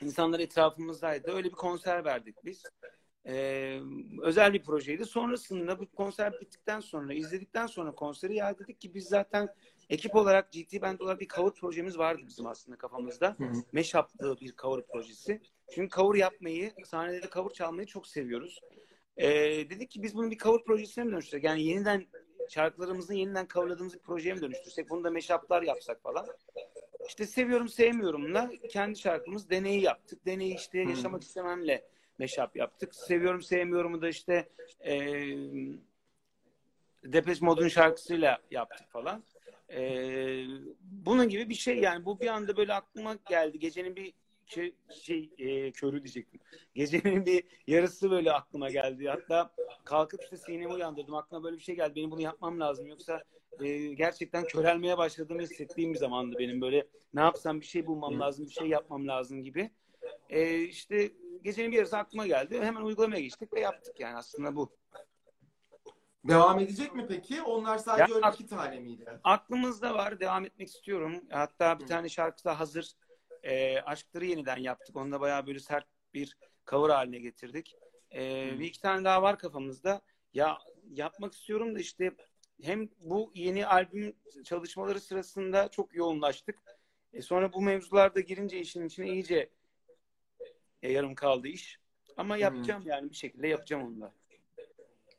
insanlar 0.00 0.40
etrafımızdaydı. 0.40 1.32
Öyle 1.32 1.48
bir 1.48 1.54
konser 1.54 2.04
verdik 2.04 2.44
biz. 2.44 2.62
Ee, 3.26 3.80
özel 4.22 4.52
bir 4.52 4.62
projeydi. 4.62 5.04
Sonrasında 5.04 5.78
bu 5.78 5.90
konser 5.90 6.40
bittikten 6.40 6.80
sonra, 6.80 7.14
izledikten 7.14 7.66
sonra 7.66 7.92
konseri 7.92 8.34
ya 8.34 8.58
dedik 8.58 8.80
ki 8.80 8.94
biz 8.94 9.04
zaten 9.04 9.48
ekip 9.90 10.14
olarak 10.14 10.52
GT 10.52 10.82
Band 10.82 11.00
olarak 11.00 11.20
bir 11.20 11.28
cover 11.28 11.52
projemiz 11.54 11.98
vardı 11.98 12.22
bizim 12.26 12.46
aslında 12.46 12.78
kafamızda. 12.78 13.36
Meşaplı 13.72 14.36
bir 14.40 14.54
cover 14.56 14.86
projesi. 14.86 15.40
Çünkü 15.74 15.96
cover 15.96 16.18
yapmayı, 16.18 16.72
sahnede 16.84 17.22
de 17.22 17.28
cover 17.32 17.52
çalmayı 17.52 17.86
çok 17.86 18.06
seviyoruz. 18.06 18.60
Ee, 19.16 19.30
dedik 19.70 19.90
ki 19.90 20.02
biz 20.02 20.14
bunu 20.14 20.30
bir 20.30 20.38
cover 20.38 20.64
projesine 20.64 21.04
mi 21.04 21.12
dönüştürsek? 21.12 21.44
Yani 21.44 21.62
yeniden 21.62 22.06
şarkılarımızı 22.50 23.14
yeniden 23.14 23.46
coverladığımız 23.46 23.94
bir 23.94 24.00
projeye 24.00 24.34
mi 24.34 24.40
dönüştürsek? 24.40 24.90
Bunu 24.90 25.04
da 25.04 25.10
meşaplar 25.10 25.62
yapsak 25.62 26.02
falan. 26.02 26.26
İşte 27.06 27.26
seviyorum 27.26 27.68
sevmiyorumla 27.68 28.50
kendi 28.70 28.98
şarkımız 28.98 29.50
deneyi 29.50 29.82
yaptık. 29.82 30.26
Deneyi 30.26 30.54
işte 30.54 30.82
Hmm. 30.82 30.90
yaşamak 30.90 31.22
istememle 31.22 31.84
meşap 32.18 32.56
yaptık. 32.56 32.94
Seviyorum 32.94 33.42
sevmiyorumu 33.42 34.02
da 34.02 34.08
işte 34.08 34.48
e, 34.86 34.94
Depeche 37.04 37.46
Mode'un 37.46 37.68
şarkısıyla 37.68 38.38
yaptık 38.50 38.90
falan. 38.90 39.24
E, 39.72 39.80
bunun 40.80 41.28
gibi 41.28 41.48
bir 41.48 41.54
şey 41.54 41.78
yani 41.78 42.04
bu 42.04 42.20
bir 42.20 42.26
anda 42.26 42.56
böyle 42.56 42.74
aklıma 42.74 43.16
geldi. 43.28 43.58
Gecenin 43.58 43.96
bir 43.96 44.12
şey, 44.46 44.74
şey 45.02 45.30
e, 45.38 45.72
körü 45.72 46.02
diyecektim. 46.02 46.40
Gecenin 46.74 47.26
bir 47.26 47.44
yarısı 47.66 48.10
böyle 48.10 48.32
aklıma 48.32 48.70
geldi. 48.70 49.08
Hatta 49.08 49.54
kalkıp 49.84 50.22
işte 50.22 50.36
sinemi 50.36 50.68
uyandırdım. 50.68 51.14
Aklıma 51.14 51.44
böyle 51.44 51.56
bir 51.56 51.62
şey 51.62 51.76
geldi. 51.76 51.96
Benim 51.96 52.10
bunu 52.10 52.20
yapmam 52.22 52.60
lazım. 52.60 52.86
Yoksa 52.86 53.22
e, 53.60 53.78
gerçekten 53.94 54.44
körelmeye 54.44 54.98
başladığımı 54.98 55.42
hissettiğim 55.42 55.92
bir 55.94 55.98
zamandı 55.98 56.36
benim. 56.38 56.60
Böyle 56.60 56.86
ne 57.14 57.20
yapsam 57.20 57.60
bir 57.60 57.66
şey 57.66 57.86
bulmam 57.86 58.20
lazım, 58.20 58.46
bir 58.46 58.52
şey 58.52 58.68
yapmam 58.68 59.08
lazım 59.08 59.42
gibi. 59.42 59.70
E, 60.30 60.60
işte 60.60 61.12
gecenin 61.42 61.72
bir 61.72 61.76
yarısı 61.76 61.96
aklıma 61.96 62.26
geldi. 62.26 62.60
Hemen 62.62 62.82
uygulamaya 62.82 63.20
geçtik 63.20 63.52
ve 63.54 63.60
yaptık 63.60 64.00
yani 64.00 64.16
aslında 64.16 64.56
bu. 64.56 64.70
Devam 66.28 66.58
edecek 66.58 66.94
mi 66.94 67.06
peki? 67.08 67.42
Onlar 67.42 67.78
sadece 67.78 68.12
Ya- 68.12 68.16
öyle 68.16 68.28
iki 68.34 68.46
tane 68.46 68.80
miydi? 68.80 69.04
Aklımızda 69.24 69.94
var. 69.94 70.20
Devam 70.20 70.44
etmek 70.44 70.68
istiyorum. 70.68 71.24
Hatta 71.30 71.78
bir 71.78 71.84
Hı. 71.84 71.88
tane 71.88 72.08
şarkı 72.08 72.44
da 72.44 72.60
hazır. 72.60 72.92
E, 73.42 73.80
Aşkları 73.80 74.24
yeniden 74.24 74.56
yaptık. 74.56 74.96
Onu 74.96 75.12
da 75.12 75.20
bayağı 75.20 75.46
böyle 75.46 75.58
sert 75.58 75.86
bir 76.14 76.36
cover 76.66 76.90
haline 76.90 77.18
getirdik. 77.18 77.76
E, 78.14 78.50
bir 78.58 78.64
iki 78.64 78.80
tane 78.80 79.04
daha 79.04 79.22
var 79.22 79.38
kafamızda. 79.38 80.00
Ya 80.34 80.58
yapmak 80.90 81.32
istiyorum 81.32 81.74
da 81.74 81.78
işte 81.78 82.10
hem 82.62 82.88
bu 83.00 83.32
yeni 83.34 83.66
albüm 83.66 84.16
çalışmaları 84.44 85.00
sırasında 85.00 85.68
çok 85.68 85.94
yoğunlaştık. 85.94 86.58
E, 87.12 87.22
sonra 87.22 87.52
bu 87.52 87.62
mevzularda 87.62 88.20
girince 88.20 88.60
işin 88.60 88.86
içine 88.86 89.08
iyice 89.08 89.50
e, 90.82 90.92
yarım 90.92 91.14
kaldı 91.14 91.48
iş. 91.48 91.80
Ama 92.16 92.36
yapacağım 92.36 92.82
yani 92.86 93.10
bir 93.10 93.14
şekilde 93.16 93.48
yapacağım 93.48 93.86
onu 93.86 94.00
da. 94.00 94.12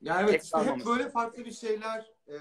Ya 0.02 0.22
evet 0.22 0.44
işte 0.44 0.58
hep 0.58 0.86
böyle 0.86 1.10
farklı 1.10 1.46
bir 1.46 1.52
şeyler, 1.52 2.12
e, 2.28 2.38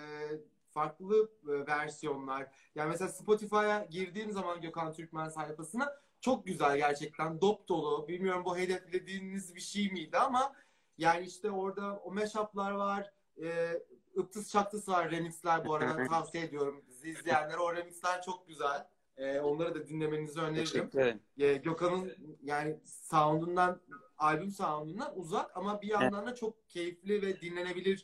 farklı 0.70 1.30
e, 1.49 1.66
versiyonlar. 1.66 2.47
Yani 2.74 2.88
mesela 2.90 3.09
Spotify'a 3.09 3.86
girdiğim 3.90 4.32
zaman 4.32 4.61
Gökhan 4.61 4.92
Türkmen 4.92 5.28
sayfasına 5.28 5.97
çok 6.20 6.47
güzel 6.47 6.76
gerçekten 6.76 7.40
dop 7.40 7.68
dolu. 7.68 8.09
Bilmiyorum 8.09 8.45
bu 8.45 8.59
hedeflediğiniz 8.59 9.55
bir 9.55 9.61
şey 9.61 9.90
miydi 9.90 10.18
ama 10.18 10.53
yani 10.99 11.26
işte 11.26 11.51
orada 11.51 11.97
o 11.97 12.12
mashup'lar 12.12 12.70
var. 12.70 13.12
E, 13.42 13.80
ıptıs 14.18 14.50
çaktıs 14.52 14.88
var 14.88 15.10
remixler 15.10 15.64
bu 15.64 15.74
arada 15.74 16.04
tavsiye 16.08 16.44
ediyorum. 16.44 16.84
Bizi 16.88 17.10
izleyenlere 17.10 17.58
o 17.58 17.74
remixler 17.74 18.22
çok 18.22 18.48
güzel. 18.48 18.86
E, 19.16 19.40
onları 19.40 19.74
da 19.74 19.86
dinlemenizi 19.88 20.40
öneririm. 20.40 20.90
E, 21.38 21.54
Gökhan'ın 21.54 22.12
yani 22.42 22.80
sound'undan 22.84 23.80
albüm 24.18 24.50
sound'undan 24.50 25.18
uzak 25.18 25.56
ama 25.56 25.82
bir 25.82 25.88
yandan 25.88 26.26
da 26.26 26.34
çok 26.34 26.68
keyifli 26.68 27.22
ve 27.22 27.40
dinlenebilir 27.40 28.02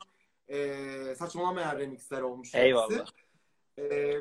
e, 0.48 1.14
saçmalamayan 1.18 1.78
remixler 1.78 2.20
olmuş. 2.20 2.54
Eyvallah. 2.54 3.06
E, 3.78 4.16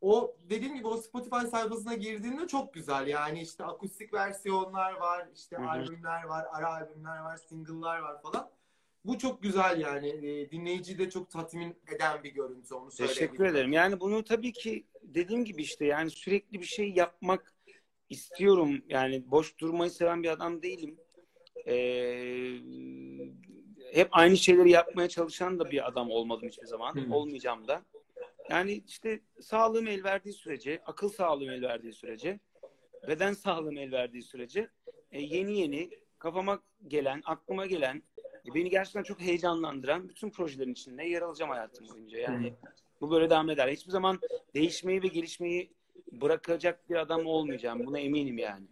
o 0.00 0.36
dediğim 0.50 0.74
gibi 0.74 0.86
o 0.86 0.96
Spotify 0.96 1.46
sayfasına 1.46 1.94
girdiğinde 1.94 2.46
çok 2.46 2.74
güzel. 2.74 3.06
Yani 3.06 3.42
işte 3.42 3.64
akustik 3.64 4.14
versiyonlar 4.14 4.92
var, 4.92 5.28
işte 5.34 5.56
Hı 5.56 5.62
hı. 5.62 5.68
albümler 5.68 6.24
var, 6.24 6.46
ara 6.52 6.72
albümler 6.74 7.18
var, 7.18 7.36
single'lar 7.36 7.98
var 7.98 8.22
falan. 8.22 8.50
Bu 9.08 9.18
çok 9.18 9.42
güzel 9.42 9.80
yani. 9.80 10.08
E, 10.08 10.50
dinleyiciyi 10.50 10.98
de 10.98 11.10
çok 11.10 11.30
tatmin 11.30 11.76
eden 11.94 12.24
bir 12.24 12.30
görüntü 12.30 12.74
onu 12.74 12.90
Teşekkür 12.90 13.14
söyleyebilirim. 13.14 13.54
ederim. 13.54 13.72
Yani 13.72 14.00
bunu 14.00 14.24
tabii 14.24 14.52
ki 14.52 14.86
dediğim 15.02 15.44
gibi 15.44 15.62
işte 15.62 15.84
yani 15.84 16.10
sürekli 16.10 16.60
bir 16.60 16.66
şey 16.66 16.90
yapmak 16.90 17.54
istiyorum. 18.08 18.82
Yani 18.88 19.30
boş 19.30 19.58
durmayı 19.58 19.90
seven 19.90 20.22
bir 20.22 20.28
adam 20.28 20.62
değilim. 20.62 20.96
Ee, 21.66 22.58
hep 23.92 24.08
aynı 24.10 24.36
şeyleri 24.36 24.70
yapmaya 24.70 25.08
çalışan 25.08 25.58
da 25.58 25.70
bir 25.70 25.88
adam 25.88 26.10
olmadım 26.10 26.48
hiçbir 26.48 26.66
zaman. 26.66 26.94
Hı. 26.94 27.14
Olmayacağım 27.14 27.68
da. 27.68 27.84
Yani 28.50 28.82
işte 28.86 29.20
sağlığım 29.40 29.86
el 29.86 30.04
verdiği 30.04 30.32
sürece, 30.32 30.82
akıl 30.86 31.08
sağlığım 31.08 31.50
el 31.50 31.62
verdiği 31.62 31.92
sürece, 31.92 32.40
beden 33.08 33.32
sağlığım 33.32 33.78
el 33.78 33.92
verdiği 33.92 34.22
sürece 34.22 34.68
e, 35.10 35.20
yeni 35.22 35.58
yeni 35.60 35.90
kafama 36.18 36.62
gelen, 36.88 37.22
aklıma 37.24 37.66
gelen, 37.66 38.02
e, 38.50 38.54
beni 38.54 38.70
gerçekten 38.70 39.02
çok 39.02 39.20
heyecanlandıran 39.20 40.08
bütün 40.08 40.30
projelerin 40.30 40.72
içinde 40.72 41.04
yer 41.04 41.22
alacağım 41.22 41.50
hayatım 41.50 41.88
boyunca. 41.88 42.18
Yani 42.18 42.54
bu 43.00 43.10
böyle 43.10 43.30
devam 43.30 43.50
eder. 43.50 43.68
Hiçbir 43.68 43.90
zaman 43.90 44.18
değişmeyi 44.54 45.02
ve 45.02 45.06
gelişmeyi 45.06 45.72
bırakacak 46.12 46.90
bir 46.90 46.96
adam 46.96 47.26
olmayacağım. 47.26 47.86
Buna 47.86 47.98
eminim 47.98 48.38
yani. 48.38 48.66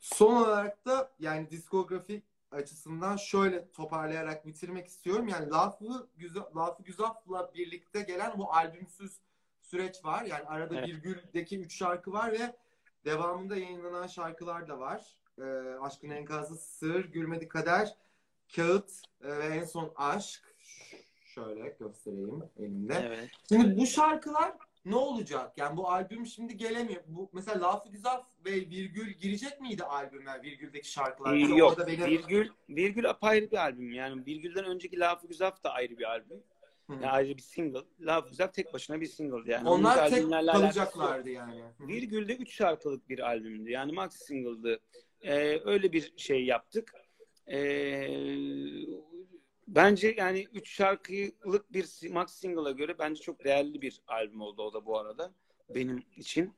Son 0.00 0.36
olarak 0.36 0.86
da 0.86 1.12
yani 1.18 1.50
diskografi 1.50 2.22
açısından 2.50 3.16
şöyle 3.16 3.70
toparlayarak 3.70 4.46
bitirmek 4.46 4.86
istiyorum. 4.86 5.28
Yani 5.28 5.50
Lafı 5.50 6.08
Güzel 6.16 6.42
Lafı 6.56 6.82
Güzaf'la 6.82 7.54
birlikte 7.54 8.00
gelen 8.02 8.38
bu 8.38 8.52
albümsüz 8.52 9.20
süreç 9.62 10.04
var. 10.04 10.24
Yani 10.24 10.44
arada 10.44 10.78
Evet. 10.78 10.88
Virgül'deki 10.88 11.60
üç 11.60 11.78
şarkı 11.78 12.12
var 12.12 12.32
ve 12.32 12.56
devamında 13.04 13.56
yayınlanan 13.56 14.06
şarkılar 14.06 14.68
da 14.68 14.78
var. 14.78 15.16
Ee, 15.40 15.78
Aşkın 15.80 16.10
Enkazı, 16.10 16.56
Sır, 16.56 17.04
Gülmedi 17.04 17.48
Kader, 17.48 17.96
Kağıt 18.56 18.90
e, 19.22 19.28
ve 19.38 19.44
en 19.44 19.64
son 19.64 19.92
Aşk. 19.96 20.54
Şöyle 21.34 21.76
göstereyim 21.80 22.42
elimde. 22.58 23.02
Evet. 23.06 23.30
Şimdi 23.48 23.76
bu 23.76 23.86
şarkılar 23.86 24.52
ne 24.84 24.96
olacak? 24.96 25.58
Yani 25.58 25.76
bu 25.76 25.88
albüm 25.90 26.26
şimdi 26.26 26.56
gelemiyor. 26.56 27.02
Bu 27.06 27.30
mesela 27.32 27.60
Lafı 27.60 27.88
Güzel 27.88 28.20
ve 28.44 28.52
Virgül 28.52 29.10
girecek 29.12 29.60
miydi 29.60 29.84
albüme? 29.84 30.42
Virgül'deki 30.42 30.90
şarkılar. 30.90 31.34
Ee, 31.34 31.38
yok. 31.40 31.70
orada 31.70 31.86
benim- 31.86 32.06
Virgül, 32.06 32.48
Virgül 32.68 33.10
apayrı 33.10 33.50
bir 33.50 33.56
albüm. 33.56 33.92
Yani 33.92 34.26
Virgül'den 34.26 34.64
önceki 34.64 34.98
Lafı 34.98 35.26
Güzaf 35.26 35.64
da 35.64 35.72
ayrı 35.72 35.98
bir 35.98 36.04
albüm. 36.10 36.42
Hı. 36.86 36.92
Yani 36.92 37.10
ayrı 37.10 37.36
bir 37.36 37.42
single. 37.42 37.84
Laf 38.00 38.28
Güzel 38.28 38.48
tek 38.48 38.72
başına 38.72 39.00
bir 39.00 39.06
single 39.06 39.52
yani. 39.52 39.68
Onlar 39.68 40.10
tek 40.10 40.30
kalacaklardı 40.30 41.30
yani. 41.30 41.62
Virgül'de 41.80 42.36
3 42.36 42.54
şarkılık 42.54 43.08
bir 43.08 43.18
albümdü. 43.18 43.70
Yani 43.70 43.92
max 43.92 44.12
single'dı. 44.12 44.80
Ee, 45.22 45.60
öyle 45.64 45.92
bir 45.92 46.12
şey 46.16 46.44
yaptık. 46.44 46.92
Ee, 47.52 48.08
bence 49.68 50.14
yani 50.18 50.46
3 50.54 50.70
şarkılık 50.70 51.72
bir 51.72 52.10
max 52.10 52.34
single'a 52.34 52.70
göre 52.70 52.98
bence 52.98 53.20
çok 53.22 53.44
değerli 53.44 53.82
bir 53.82 54.00
albüm 54.06 54.40
oldu 54.40 54.62
o 54.62 54.72
da 54.72 54.86
bu 54.86 54.98
arada 54.98 55.32
benim 55.74 56.04
için. 56.16 56.54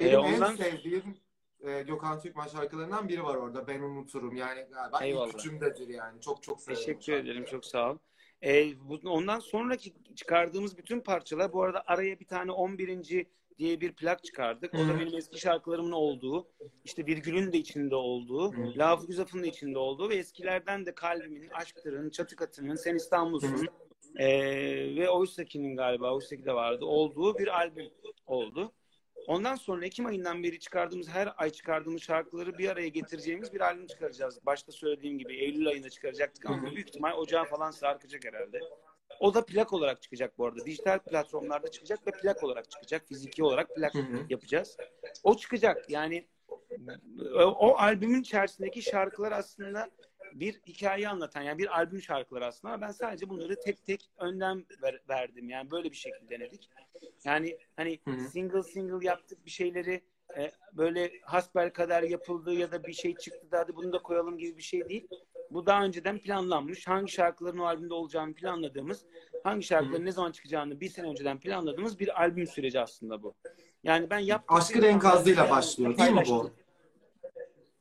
Ee, 0.00 0.04
Benim 0.04 0.18
ondan 0.20 0.52
en 0.52 0.56
sevdiğim 0.56 1.16
e, 1.60 1.82
Gökhan 1.82 2.20
Türkmen 2.20 2.46
şarkılarından 2.46 3.08
biri 3.08 3.24
var 3.24 3.34
orada. 3.34 3.66
Ben 3.66 3.80
unuturum. 3.80 4.36
Yani 4.36 4.66
galiba 4.72 5.04
Eyvallah. 5.04 5.28
ilk 5.28 5.38
üçümdedir 5.38 5.88
yani. 5.88 6.20
Çok 6.20 6.42
çok 6.42 6.60
severim. 6.60 6.80
Teşekkür 6.80 7.12
ederim. 7.12 7.44
Çok 7.44 7.64
sağ 7.64 7.92
ol. 7.92 7.98
Ee, 8.44 8.72
bu- 8.80 9.00
ondan 9.10 9.38
sonraki 9.38 9.94
çıkardığımız 10.16 10.78
bütün 10.78 11.00
parçalar 11.00 11.52
bu 11.52 11.62
arada 11.62 11.82
araya 11.86 12.20
bir 12.20 12.26
tane 12.26 12.52
11. 12.52 13.26
diye 13.58 13.80
bir 13.80 13.92
plak 13.92 14.24
çıkardık. 14.24 14.74
O 14.74 14.78
da 14.78 15.00
benim 15.00 15.16
eski 15.16 15.40
şarkılarımın 15.40 15.92
olduğu, 15.92 16.48
işte 16.84 17.06
virgülün 17.06 17.52
de 17.52 17.58
içinde 17.58 17.96
olduğu. 17.96 18.52
Lafı 18.78 19.06
Güzaf'ın 19.06 19.42
da 19.42 19.46
içinde 19.46 19.78
olduğu 19.78 20.08
ve 20.08 20.14
eskilerden 20.14 20.86
de 20.86 20.94
Kalbimin, 20.94 21.50
Aşktır'ın, 21.50 22.10
Çatı 22.10 22.36
Katı'nın, 22.36 22.74
Sen 22.74 22.94
İstanbul'sun 22.94 23.68
ee, 24.16 24.96
ve 24.96 25.10
Oysaki'nin 25.10 25.76
galiba, 25.76 26.14
Oysaki 26.14 26.44
de 26.44 26.54
vardı, 26.54 26.84
olduğu 26.84 27.38
bir 27.38 27.58
albüm 27.58 27.90
oldu. 28.26 28.72
Ondan 29.26 29.54
sonra 29.54 29.86
Ekim 29.86 30.06
ayından 30.06 30.42
beri 30.42 30.58
çıkardığımız, 30.58 31.08
her 31.08 31.32
ay 31.36 31.50
çıkardığımız 31.50 32.02
şarkıları 32.02 32.58
bir 32.58 32.68
araya 32.68 32.88
getireceğimiz 32.88 33.54
bir 33.54 33.60
albüm 33.60 33.86
çıkaracağız. 33.86 34.38
Başta 34.46 34.72
söylediğim 34.72 35.18
gibi 35.18 35.36
Eylül 35.36 35.68
ayında 35.68 35.90
çıkaracaktık 35.90 36.46
ama 36.46 36.70
büyük 36.74 36.88
ihtimal 36.88 37.12
ocağa 37.12 37.44
falan 37.44 37.70
sarkacak 37.70 38.24
herhalde. 38.24 38.60
O 39.20 39.34
da 39.34 39.44
plak 39.44 39.72
olarak 39.72 40.02
çıkacak 40.02 40.38
bu 40.38 40.46
arada. 40.46 40.66
Dijital 40.66 40.98
platformlarda 40.98 41.70
çıkacak 41.70 42.06
ve 42.06 42.10
plak 42.10 42.42
olarak 42.42 42.70
çıkacak. 42.70 43.08
Fiziki 43.08 43.44
olarak 43.44 43.74
plak 43.74 43.94
Hı 43.94 43.98
hı. 43.98 44.26
yapacağız. 44.30 44.76
O 45.22 45.36
çıkacak. 45.36 45.90
Yani 45.90 46.26
o, 47.34 47.42
o 47.42 47.76
albümün 47.76 48.20
içerisindeki 48.20 48.82
şarkılar 48.82 49.32
aslında 49.32 49.90
bir 50.34 50.60
hikaye 50.66 51.08
anlatan 51.08 51.42
yani 51.42 51.58
bir 51.58 51.78
albüm 51.78 52.02
şarkıları 52.02 52.46
aslında 52.46 52.80
ben 52.80 52.90
sadece 52.90 53.28
bunları 53.28 53.60
tek 53.60 53.86
tek 53.86 54.10
önden 54.18 54.66
ver- 54.82 55.00
verdim. 55.08 55.48
Yani 55.48 55.70
böyle 55.70 55.90
bir 55.90 55.96
şekilde 55.96 56.30
denedik. 56.30 56.70
Yani 57.24 57.58
hani 57.76 58.00
Hı 58.04 58.10
hı. 58.10 58.28
single 58.28 58.62
single 58.62 59.06
yaptık 59.06 59.44
bir 59.46 59.50
şeyleri 59.50 60.00
e, 60.36 60.52
böyle 60.72 61.12
hasbel 61.22 61.70
kadar 61.70 62.02
yapıldı 62.02 62.52
ya 62.52 62.72
da 62.72 62.84
bir 62.84 62.92
şey 62.92 63.14
çıktı 63.14 63.50
da 63.50 63.58
hadi 63.58 63.76
bunu 63.76 63.92
da 63.92 63.98
koyalım 64.02 64.38
gibi 64.38 64.56
bir 64.56 64.62
şey 64.62 64.88
değil. 64.88 65.08
Bu 65.54 65.66
daha 65.66 65.84
önceden 65.84 66.18
planlanmış. 66.18 66.86
Hangi 66.88 67.12
şarkıların 67.12 67.58
o 67.58 67.64
albümde 67.64 67.94
olacağını 67.94 68.34
planladığımız, 68.34 69.06
hangi 69.44 69.66
şarkıların 69.66 70.06
ne 70.06 70.12
zaman 70.12 70.32
çıkacağını 70.32 70.80
bir 70.80 70.88
sene 70.88 71.06
önceden 71.08 71.40
planladığımız 71.40 71.98
bir 71.98 72.20
albüm 72.22 72.46
süreci 72.46 72.80
aslında 72.80 73.22
bu. 73.22 73.34
Yani 73.82 74.10
ben 74.10 74.18
yaptığım 74.18 74.56
Aşkın 74.56 74.82
enkazıyla 74.82 75.50
başlıyor 75.50 75.98
değil 75.98 76.12
mi 76.12 76.22
bu? 76.28 76.50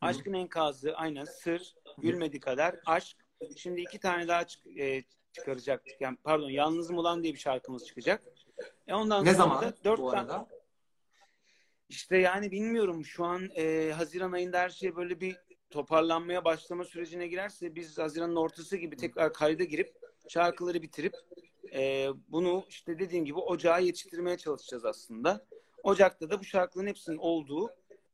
Aşkın 0.02 0.34
enkazı 0.34 0.96
aynen 0.96 1.26
sır 1.26 1.76
gülmedi 1.98 2.40
kadar 2.40 2.76
aşk. 2.86 3.18
Şimdi 3.58 3.82
iki 3.82 4.00
tane 4.00 4.28
daha 4.28 4.48
çık- 4.48 4.78
e, 4.78 5.04
çıkaracaktık. 5.32 6.02
Yani 6.02 6.18
pardon 6.24 6.50
yalnızım 6.50 6.98
olan 6.98 7.24
diye 7.24 7.34
bir 7.34 7.40
şarkımız 7.40 7.86
çıkacak. 7.88 8.24
E 8.88 8.94
ondan 8.94 9.26
Ne 9.26 9.34
zaman 9.34 9.62
da 9.62 9.74
dört 9.84 10.00
bu 10.00 10.12
tane 10.12 10.22
arada? 10.22 10.48
işte 11.90 12.18
yani 12.18 12.52
bilmiyorum 12.52 13.06
şu 13.06 13.26
an 13.26 13.50
e, 13.56 13.92
Haziran 13.92 14.32
ayında 14.32 14.60
her 14.60 14.70
şey 14.70 14.96
böyle 14.96 15.20
bir 15.22 15.38
toparlanmaya 15.74 16.46
başlama 16.46 16.84
sürecine 16.84 17.28
girerse 17.28 17.76
biz 17.76 17.98
Haziran'ın 17.98 18.36
ortası 18.36 18.78
gibi 18.78 18.98
tekrar 18.98 19.34
kayda 19.34 19.64
girip 19.64 19.94
şarkıları 20.28 20.82
bitirip 20.82 21.16
e, 21.74 22.10
bunu 22.28 22.66
işte 22.70 23.00
dediğim 23.00 23.26
gibi 23.26 23.40
ocağa 23.40 23.80
yetiştirmeye 23.80 24.38
çalışacağız 24.38 24.86
aslında. 24.86 25.46
Ocak'ta 25.84 26.30
da 26.30 26.40
bu 26.40 26.44
şarkıların 26.44 26.88
hepsinin 26.88 27.18
olduğu 27.18 27.70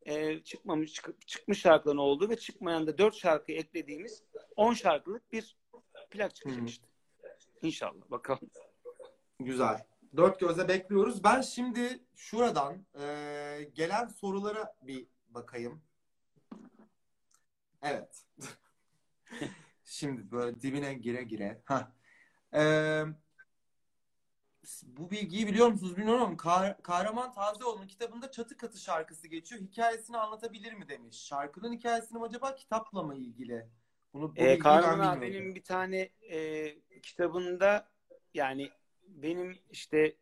e, 0.06 0.40
çıkmamış 0.44 0.94
çık- 0.94 1.28
çıkmış 1.28 1.60
şarkıların 1.60 1.98
olduğu 1.98 2.30
ve 2.30 2.38
çıkmayan 2.38 2.88
da 2.88 2.98
4 2.98 3.16
şarkı 3.16 3.52
eklediğimiz 3.52 4.24
10 4.56 4.74
şarkılık 4.74 5.32
bir 5.32 5.58
plak 6.10 6.36
çıkacak 6.36 6.70
işte. 6.70 6.88
İnşallah 7.62 8.12
bakalım. 8.12 8.50
Güzel. 9.40 9.86
Dört 10.18 10.40
gözle 10.40 10.68
bekliyoruz. 10.68 11.24
Ben 11.24 11.42
şimdi 11.42 12.00
şuradan 12.16 12.86
e, 13.02 13.04
gelen 13.74 14.08
sorulara 14.08 14.76
bir 14.82 15.08
bakayım. 15.30 15.82
Evet. 17.82 18.26
şimdi 19.86 20.32
böyle 20.32 20.62
dibine 20.62 20.94
gire 20.94 21.24
gire. 21.24 21.62
Heh. 21.66 21.88
E, 22.54 23.04
bu 24.84 25.12
bilgiyi 25.12 25.48
biliyor 25.48 25.68
musunuz 25.68 25.98
bilmiyorum 25.98 26.24
ama 26.24 26.36
Kah- 26.36 26.82
Kahraman 26.84 27.32
Tazioğlu'nun 27.32 27.88
kitabında 27.88 28.32
Çatı 28.32 28.58
Katı 28.58 28.80
şarkısı 28.80 29.28
geçiyor. 29.28 29.62
Hikayesini 29.62 30.18
anlatabilir 30.18 30.74
mi 30.74 30.90
demiş. 30.90 31.18
Şarkının 31.18 31.74
hikayesini 31.74 32.24
acaba 32.24 32.56
kitapla 32.56 33.04
mı 33.04 33.16
ilgili? 33.16 33.68
Bunu 34.14 34.36
bu 34.36 34.40
Ee, 34.40 34.60
Kahraman 34.60 35.18
abinin 35.18 35.56
bir 35.56 35.64
tane 35.64 36.10
e, 36.22 36.76
kitabında 37.02 37.90
yani 38.34 38.70
benim 39.08 39.58
işte 39.70 40.16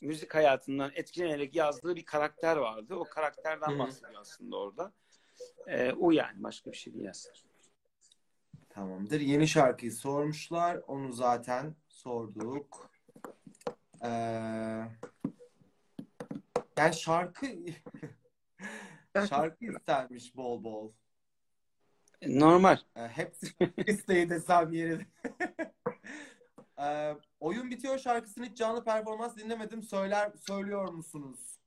müzik 0.00 0.34
hayatından 0.34 0.90
etkilenerek 0.94 1.54
yazdığı 1.54 1.96
bir 1.96 2.04
karakter 2.04 2.56
vardı. 2.56 2.94
O 2.94 3.04
karakterden 3.04 3.78
bahsediyor 3.78 4.20
aslında 4.20 4.56
orada. 4.56 4.92
E, 5.66 5.92
o 5.92 6.10
yani 6.10 6.42
başka 6.42 6.72
bir 6.72 6.76
şey 6.76 6.94
değil 6.94 7.10
aslında. 7.10 7.38
Tamamdır. 8.74 9.20
Yeni 9.20 9.48
şarkıyı 9.48 9.92
sormuşlar. 9.92 10.80
Onu 10.86 11.12
zaten 11.12 11.74
sorduk. 11.88 12.90
Ee, 14.04 14.08
yani 16.78 16.94
şarkı 16.94 17.46
şarkı 19.28 19.64
istermiş 19.64 20.36
bol 20.36 20.64
bol. 20.64 20.92
Normal. 22.26 22.78
Ee, 22.96 23.00
hepsi 23.00 23.46
isteği 23.86 24.30
desem 24.30 24.72
yeri. 24.72 25.06
ee, 26.78 27.14
oyun 27.40 27.70
bitiyor 27.70 27.98
şarkısını 27.98 28.46
hiç 28.46 28.58
canlı 28.58 28.84
performans 28.84 29.36
dinlemedim. 29.36 29.82
Söyler 29.82 30.32
söylüyor 30.46 30.88
musunuz? 30.92 31.58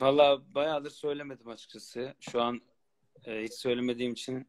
Valla 0.00 0.54
bayağıdır 0.54 0.90
söylemedim 0.90 1.48
açıkçası. 1.48 2.14
Şu 2.20 2.42
an 2.42 2.60
e, 3.26 3.42
hiç 3.42 3.52
söylemediğim 3.52 4.12
için 4.12 4.48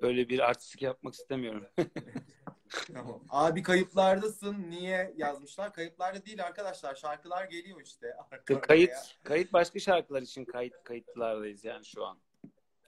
öyle 0.00 0.28
bir 0.28 0.38
artistik 0.38 0.82
yapmak 0.82 1.14
istemiyorum. 1.14 1.66
Tamam. 2.94 3.24
Abi 3.28 3.62
kayıplardasın. 3.62 4.70
Niye 4.70 5.14
yazmışlar? 5.16 5.72
Kayıplarda 5.72 6.26
değil 6.26 6.44
arkadaşlar. 6.44 6.94
Şarkılar 6.94 7.44
geliyor 7.44 7.80
işte. 7.80 8.14
Arka 8.30 8.60
kayıt 8.60 8.90
kayıt 9.22 9.52
başka 9.52 9.78
şarkılar 9.78 10.22
için 10.22 10.44
kayıt 10.44 10.74
kayıtlardayız 10.84 11.64
yani 11.64 11.84
şu 11.84 12.06
an. 12.06 12.18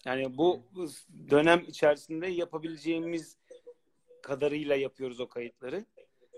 Yani 0.04 0.38
bu 0.38 0.62
dönem 1.30 1.64
içerisinde 1.68 2.26
yapabileceğimiz 2.26 3.36
kadarıyla 4.22 4.76
yapıyoruz 4.76 5.20
o 5.20 5.28
kayıtları. 5.28 5.84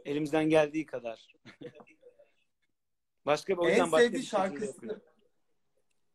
Elimizden 0.04 0.48
geldiği 0.48 0.86
kadar. 0.86 1.34
başka 3.26 3.58
bir 3.58 3.68
En 3.68 3.84
sevdiği 3.84 4.02
şekilde 4.02 4.22
şarkısı 4.22 4.66
yapıyorum. 4.66 5.02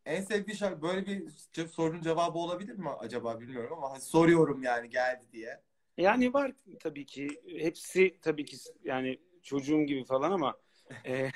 En 0.05 0.21
sevdiği 0.21 0.57
şarkı 0.57 0.81
böyle 0.81 1.05
bir 1.05 1.27
sorunun 1.67 2.01
cevabı 2.01 2.37
olabilir 2.37 2.75
mi 2.75 2.89
acaba 2.89 3.39
bilmiyorum 3.39 3.77
ama 3.77 3.91
hani 3.91 4.01
soruyorum 4.01 4.63
yani 4.63 4.89
geldi 4.89 5.25
diye. 5.31 5.61
Yani 5.97 6.33
var 6.33 6.51
tabii 6.79 7.05
ki. 7.05 7.27
Hepsi 7.57 8.17
tabii 8.21 8.45
ki 8.45 8.57
yani 8.83 9.19
çocuğum 9.43 9.81
gibi 9.81 10.03
falan 10.03 10.31
ama 10.31 10.57
e, 11.05 11.29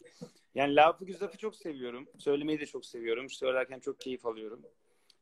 yani 0.54 0.76
Lafı 0.76 1.04
Güzaf'ı 1.04 1.38
çok 1.38 1.56
seviyorum. 1.56 2.08
Söylemeyi 2.18 2.60
de 2.60 2.66
çok 2.66 2.86
seviyorum. 2.86 3.30
Söylerken 3.30 3.80
çok 3.80 4.00
keyif 4.00 4.26
alıyorum. 4.26 4.62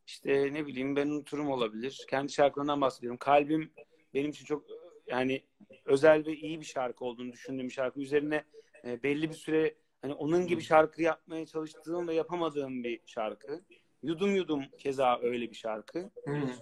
İşte 0.07 0.53
ne 0.53 0.67
bileyim 0.67 0.97
ben 0.97 1.07
unuturum 1.07 1.51
olabilir. 1.51 2.07
Kendi 2.11 2.33
şarkılarından 2.33 2.81
bahsediyorum. 2.81 3.19
Kalbim 3.19 3.73
benim 4.15 4.31
için 4.31 4.45
çok 4.45 4.65
yani 5.07 5.43
özel 5.85 6.27
ve 6.27 6.37
iyi 6.37 6.61
bir 6.61 6.67
şarkı 6.67 7.05
olduğunu 7.05 7.33
düşündüğüm 7.33 7.69
bir 7.69 7.73
şarkı. 7.73 8.01
Üzerine 8.01 8.45
e, 8.85 9.03
belli 9.03 9.31
bir 9.31 9.35
süre 9.35 9.75
hani 10.07 10.15
onun 10.15 10.47
gibi 10.47 10.63
şarkı 10.63 11.03
yapmaya 11.03 11.47
çalıştığım 11.47 12.09
ve 12.09 12.15
yapamadığım 12.15 12.85
bir 12.85 13.01
şarkı. 13.07 13.61
Yudum 14.03 14.35
Yudum 14.37 14.65
keza 14.79 15.19
öyle 15.23 15.51
bir 15.51 15.57
şarkı. 15.57 16.11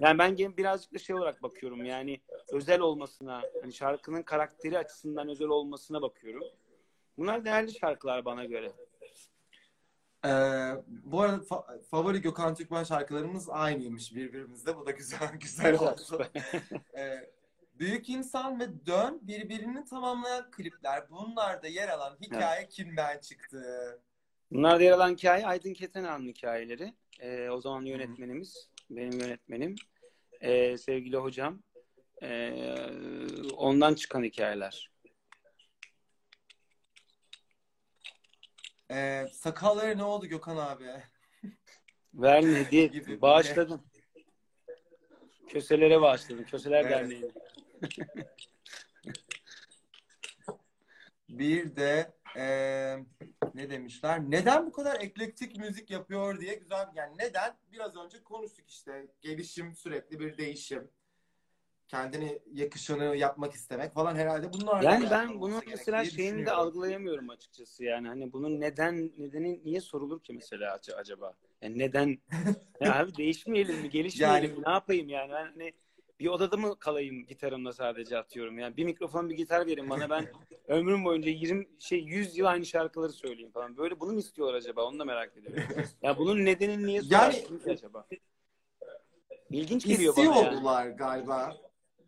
Yani 0.00 0.18
ben 0.18 0.36
gene 0.36 0.56
birazcık 0.56 0.94
da 0.94 0.98
şey 0.98 1.16
olarak 1.16 1.42
bakıyorum 1.42 1.84
yani 1.84 2.20
özel 2.52 2.80
olmasına, 2.80 3.42
hani 3.62 3.72
şarkının 3.72 4.22
karakteri 4.22 4.78
açısından 4.78 5.28
özel 5.28 5.48
olmasına 5.48 6.02
bakıyorum. 6.02 6.42
Bunlar 7.18 7.44
değerli 7.44 7.72
şarkılar 7.72 8.24
bana 8.24 8.44
göre. 8.44 8.72
Ee, 10.24 10.30
bu 10.88 11.20
arada 11.20 11.36
fa- 11.36 11.82
favori 11.82 12.20
Gökhan 12.20 12.54
Türkmen 12.54 12.84
şarkılarımız 12.84 13.48
aynıymış 13.50 14.14
birbirimizde. 14.14 14.76
Bu 14.76 14.86
da 14.86 14.90
güzel 14.90 15.32
güzel 15.40 15.78
oldu. 15.78 16.26
Ee, 16.96 17.30
Büyük 17.74 18.08
İnsan 18.08 18.60
ve 18.60 18.86
Dön 18.86 19.20
birbirini 19.22 19.84
tamamlayan 19.84 20.50
klipler. 20.50 21.10
Bunlarda 21.10 21.68
yer 21.68 21.88
alan 21.88 22.16
hikaye 22.20 22.68
kimden 22.68 23.18
çıktı? 23.18 24.00
Bunlar 24.50 24.80
yer 24.80 24.92
alan 24.92 25.12
hikaye 25.12 25.46
Aydın 25.46 25.72
Ketenağ'ın 25.74 26.28
hikayeleri. 26.28 26.94
Ee, 27.20 27.48
o 27.50 27.60
zaman 27.60 27.82
yönetmenimiz, 27.84 28.70
benim 28.90 29.20
yönetmenim, 29.20 29.74
ee, 30.40 30.78
sevgili 30.78 31.16
hocam. 31.16 31.62
Ee, 32.22 32.74
ondan 33.56 33.94
çıkan 33.94 34.22
hikayeler. 34.22 34.90
Ee, 38.90 39.26
sakallara 39.32 39.94
ne 39.94 40.04
oldu 40.04 40.26
Gökhan 40.26 40.56
abi? 40.56 40.84
Verme 42.14 42.58
hediye 42.58 42.86
Gibi 42.86 43.08
böyle. 43.08 43.22
bağışladım. 43.22 43.82
Köselere 45.48 46.00
bağışladım. 46.00 46.44
Köseler 46.44 46.84
Evet. 46.84 47.34
Bir 51.28 51.76
de 51.76 52.12
eee, 52.36 53.04
ne 53.54 53.70
demişler? 53.70 54.20
Neden 54.30 54.66
bu 54.66 54.72
kadar 54.72 55.00
eklektik 55.00 55.56
müzik 55.58 55.90
yapıyor 55.90 56.40
diye 56.40 56.54
güzel 56.54 56.86
yani 56.94 57.18
neden? 57.18 57.56
Biraz 57.72 57.96
önce 57.96 58.22
konuştuk 58.22 58.70
işte. 58.70 59.06
Gelişim 59.20 59.74
sürekli 59.74 60.20
bir 60.20 60.36
değişim. 60.38 60.88
Kendini 61.88 62.38
yakışanı 62.52 63.16
yapmak 63.16 63.52
istemek 63.52 63.94
falan 63.94 64.16
herhalde 64.16 64.52
bunlar. 64.52 64.82
Yani 64.82 65.10
ben 65.10 65.40
bunu 65.40 65.60
mesela 65.66 66.04
şeyini 66.04 66.46
de 66.46 66.50
algılayamıyorum 66.52 67.30
açıkçası 67.30 67.84
yani 67.84 68.08
hani 68.08 68.32
bunun 68.32 68.60
neden 68.60 69.12
nedeni 69.18 69.60
niye 69.64 69.80
sorulur 69.80 70.20
ki 70.22 70.32
mesela 70.32 70.76
ac- 70.76 70.94
acaba? 70.94 71.34
Yani 71.62 71.78
neden? 71.78 72.18
ya 72.80 72.98
abi 72.98 73.16
değişmeyelim 73.16 73.76
mi, 73.80 73.90
gelişmeyelim 73.90 74.50
Yani- 74.50 74.58
mi? 74.58 74.64
Ne 74.66 74.70
yapayım 74.72 75.08
yani? 75.08 75.32
Ben 75.32 75.44
hani 75.46 75.72
bir 76.20 76.26
odada 76.26 76.56
mı 76.56 76.78
kalayım 76.78 77.26
gitarımla 77.26 77.72
sadece 77.72 78.18
atıyorum 78.18 78.58
yani. 78.58 78.76
Bir 78.76 78.84
mikrofon 78.84 79.30
bir 79.30 79.36
gitar 79.36 79.66
verin 79.66 79.90
bana 79.90 80.10
ben 80.10 80.26
ömrüm 80.68 81.04
boyunca 81.04 81.30
20 81.30 81.66
şey 81.78 81.98
100 82.00 82.38
yıl 82.38 82.46
aynı 82.46 82.66
şarkıları 82.66 83.12
söyleyeyim 83.12 83.50
falan. 83.50 83.76
Böyle 83.76 84.00
bunu 84.00 84.12
mu 84.12 84.18
istiyorlar 84.18 84.54
acaba? 84.54 84.84
Onu 84.84 84.98
da 84.98 85.04
merak 85.04 85.36
ediyorum. 85.36 85.62
ya 86.02 86.18
bunun 86.18 86.44
nedenini 86.44 86.86
niye 86.86 87.00
Yani- 87.04 87.44
acaba? 87.68 88.06
İlginç 89.50 89.86
geliyor 89.86 90.08
İstiyor 90.14 90.34
bana 90.34 90.44
yani. 90.44 90.56
oldular 90.56 90.86
galiba. 90.86 91.56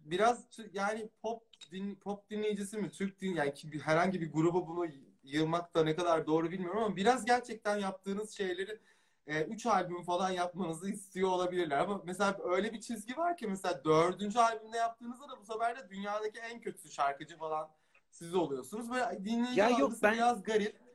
Biraz 0.05 0.47
yani 0.73 1.09
pop 1.23 1.43
din, 1.73 1.95
pop 1.95 2.31
dinleyicisi 2.31 2.79
mi? 2.79 2.91
Türk 2.91 3.21
din 3.21 3.35
yani 3.35 3.55
ki 3.55 3.69
herhangi 3.85 4.21
bir 4.21 4.33
gruba 4.33 4.67
bunu 4.69 4.87
yığmak 5.23 5.75
da 5.75 5.85
ne 5.85 5.97
kadar 5.97 6.27
doğru 6.27 6.51
bilmiyorum 6.51 6.83
ama 6.83 6.97
biraz 6.97 7.25
gerçekten 7.25 7.79
yaptığınız 7.79 8.31
şeyleri 8.37 8.79
3 9.27 9.67
albüm 9.67 10.03
falan 10.03 10.31
yapmanızı 10.31 10.91
istiyor 10.91 11.29
olabilirler. 11.29 11.79
Ama 11.79 12.03
mesela 12.05 12.37
öyle 12.45 12.73
bir 12.73 12.81
çizgi 12.81 13.17
var 13.17 13.37
ki 13.37 13.47
mesela 13.47 13.85
dördüncü 13.85 14.39
albümde 14.39 14.77
yaptığınızda 14.77 15.29
da 15.29 15.41
bu 15.41 15.45
sefer 15.45 15.77
de 15.77 15.89
dünyadaki 15.91 16.39
en 16.39 16.61
kötü 16.61 16.91
şarkıcı 16.91 17.37
falan 17.37 17.69
siz 18.11 18.35
oluyorsunuz. 18.35 18.91
Böyle 18.91 19.25
dinleyici 19.25 19.61
Ya 19.61 19.69
yok, 19.69 19.93
ben- 20.03 20.15
biraz 20.15 20.43
garip. 20.43 20.86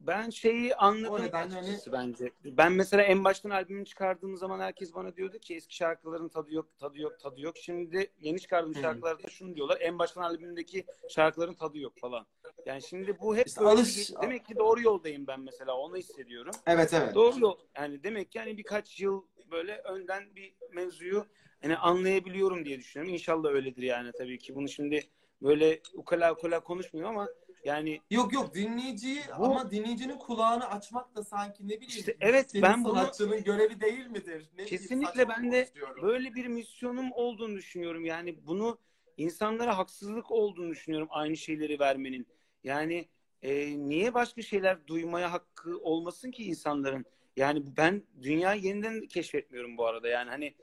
Ben 0.00 0.30
şeyi 0.30 0.74
anladım 0.76 1.14
O 1.14 1.20
nedenle 1.22 1.54
hani- 1.54 1.78
bence. 1.92 2.32
Ben 2.44 2.72
mesela 2.72 3.02
en 3.02 3.24
baştan 3.24 3.50
albümü 3.50 3.84
çıkardığım 3.84 4.36
zaman 4.36 4.60
herkes 4.60 4.94
bana 4.94 5.16
diyordu 5.16 5.38
ki 5.38 5.54
eski 5.54 5.74
şarkıların 5.76 6.28
tadı 6.28 6.54
yok, 6.54 6.78
tadı 6.78 6.98
yok, 6.98 7.20
tadı 7.20 7.40
yok. 7.40 7.56
Şimdi 7.56 8.10
yeni 8.20 8.40
çıkardığım 8.40 8.74
Hı. 8.74 8.80
şarkılarda 8.80 9.28
şunu 9.28 9.54
diyorlar. 9.54 9.78
En 9.80 9.98
baştan 9.98 10.22
albümündeki 10.22 10.84
şarkıların 11.08 11.54
tadı 11.54 11.78
yok 11.78 11.98
falan. 11.98 12.26
Yani 12.66 12.82
şimdi 12.82 13.18
bu 13.20 13.36
hep 13.36 13.46
İşte 13.46 13.60
alış- 13.60 14.10
demek 14.22 14.46
ki 14.46 14.56
doğru 14.56 14.80
yoldayım 14.82 15.26
ben 15.26 15.40
mesela 15.40 15.76
onu 15.76 15.96
hissediyorum. 15.96 16.52
Evet 16.66 16.94
evet. 16.94 17.14
Doğru 17.14 17.40
yol. 17.40 17.56
Yani 17.76 18.02
demek 18.04 18.32
ki 18.32 18.38
yani 18.38 18.58
birkaç 18.58 19.00
yıl 19.00 19.22
böyle 19.50 19.78
önden 19.78 20.36
bir 20.36 20.54
mevzuyu 20.72 21.26
hani 21.62 21.76
anlayabiliyorum 21.76 22.64
diye 22.64 22.78
düşünüyorum. 22.78 23.14
İnşallah 23.14 23.50
öyledir 23.50 23.82
yani 23.82 24.12
tabii 24.18 24.38
ki. 24.38 24.54
Bunu 24.54 24.68
şimdi 24.68 25.04
böyle 25.42 25.80
ukala 25.94 26.32
ukala 26.32 26.60
konuşmuyorum 26.60 27.18
ama 27.18 27.28
yani 27.64 28.00
Yok 28.10 28.32
yok 28.32 28.54
dinleyiciyi 28.54 29.20
Bu- 29.38 29.44
ama 29.44 29.70
dinleyicinin 29.70 30.18
kulağını 30.18 30.70
açmak 30.70 31.14
da 31.14 31.24
sanki 31.24 31.64
ne 31.64 31.68
bileyim. 31.68 31.88
İşte 31.88 32.16
evet, 32.20 32.50
senin 32.50 32.62
ben 32.62 32.84
bunu- 32.84 32.94
sanatçının 32.94 33.44
görevi 33.44 33.80
değil 33.80 34.06
midir? 34.06 34.50
Ne 34.58 34.64
Kesinlikle 34.64 35.28
ben 35.28 35.52
de 35.52 35.68
böyle 36.02 36.34
bir 36.34 36.46
misyonum 36.46 37.12
olduğunu 37.12 37.56
düşünüyorum. 37.56 38.04
Yani 38.04 38.46
bunu 38.46 38.78
insanlara 39.16 39.78
haksızlık 39.78 40.30
olduğunu 40.30 40.70
düşünüyorum 40.70 41.08
aynı 41.10 41.36
şeyleri 41.36 41.80
vermenin. 41.80 42.26
Yani 42.64 43.08
e, 43.42 43.78
niye 43.88 44.14
başka 44.14 44.42
şeyler 44.42 44.86
duymaya 44.86 45.32
hakkı 45.32 45.78
olmasın 45.78 46.30
ki 46.30 46.44
insanların? 46.44 47.04
Yani 47.36 47.62
ben 47.76 48.02
dünyayı 48.22 48.62
yeniden 48.62 49.06
keşfetmiyorum 49.06 49.76
bu 49.76 49.86
arada. 49.86 50.08
Yani 50.08 50.30
hani 50.30 50.54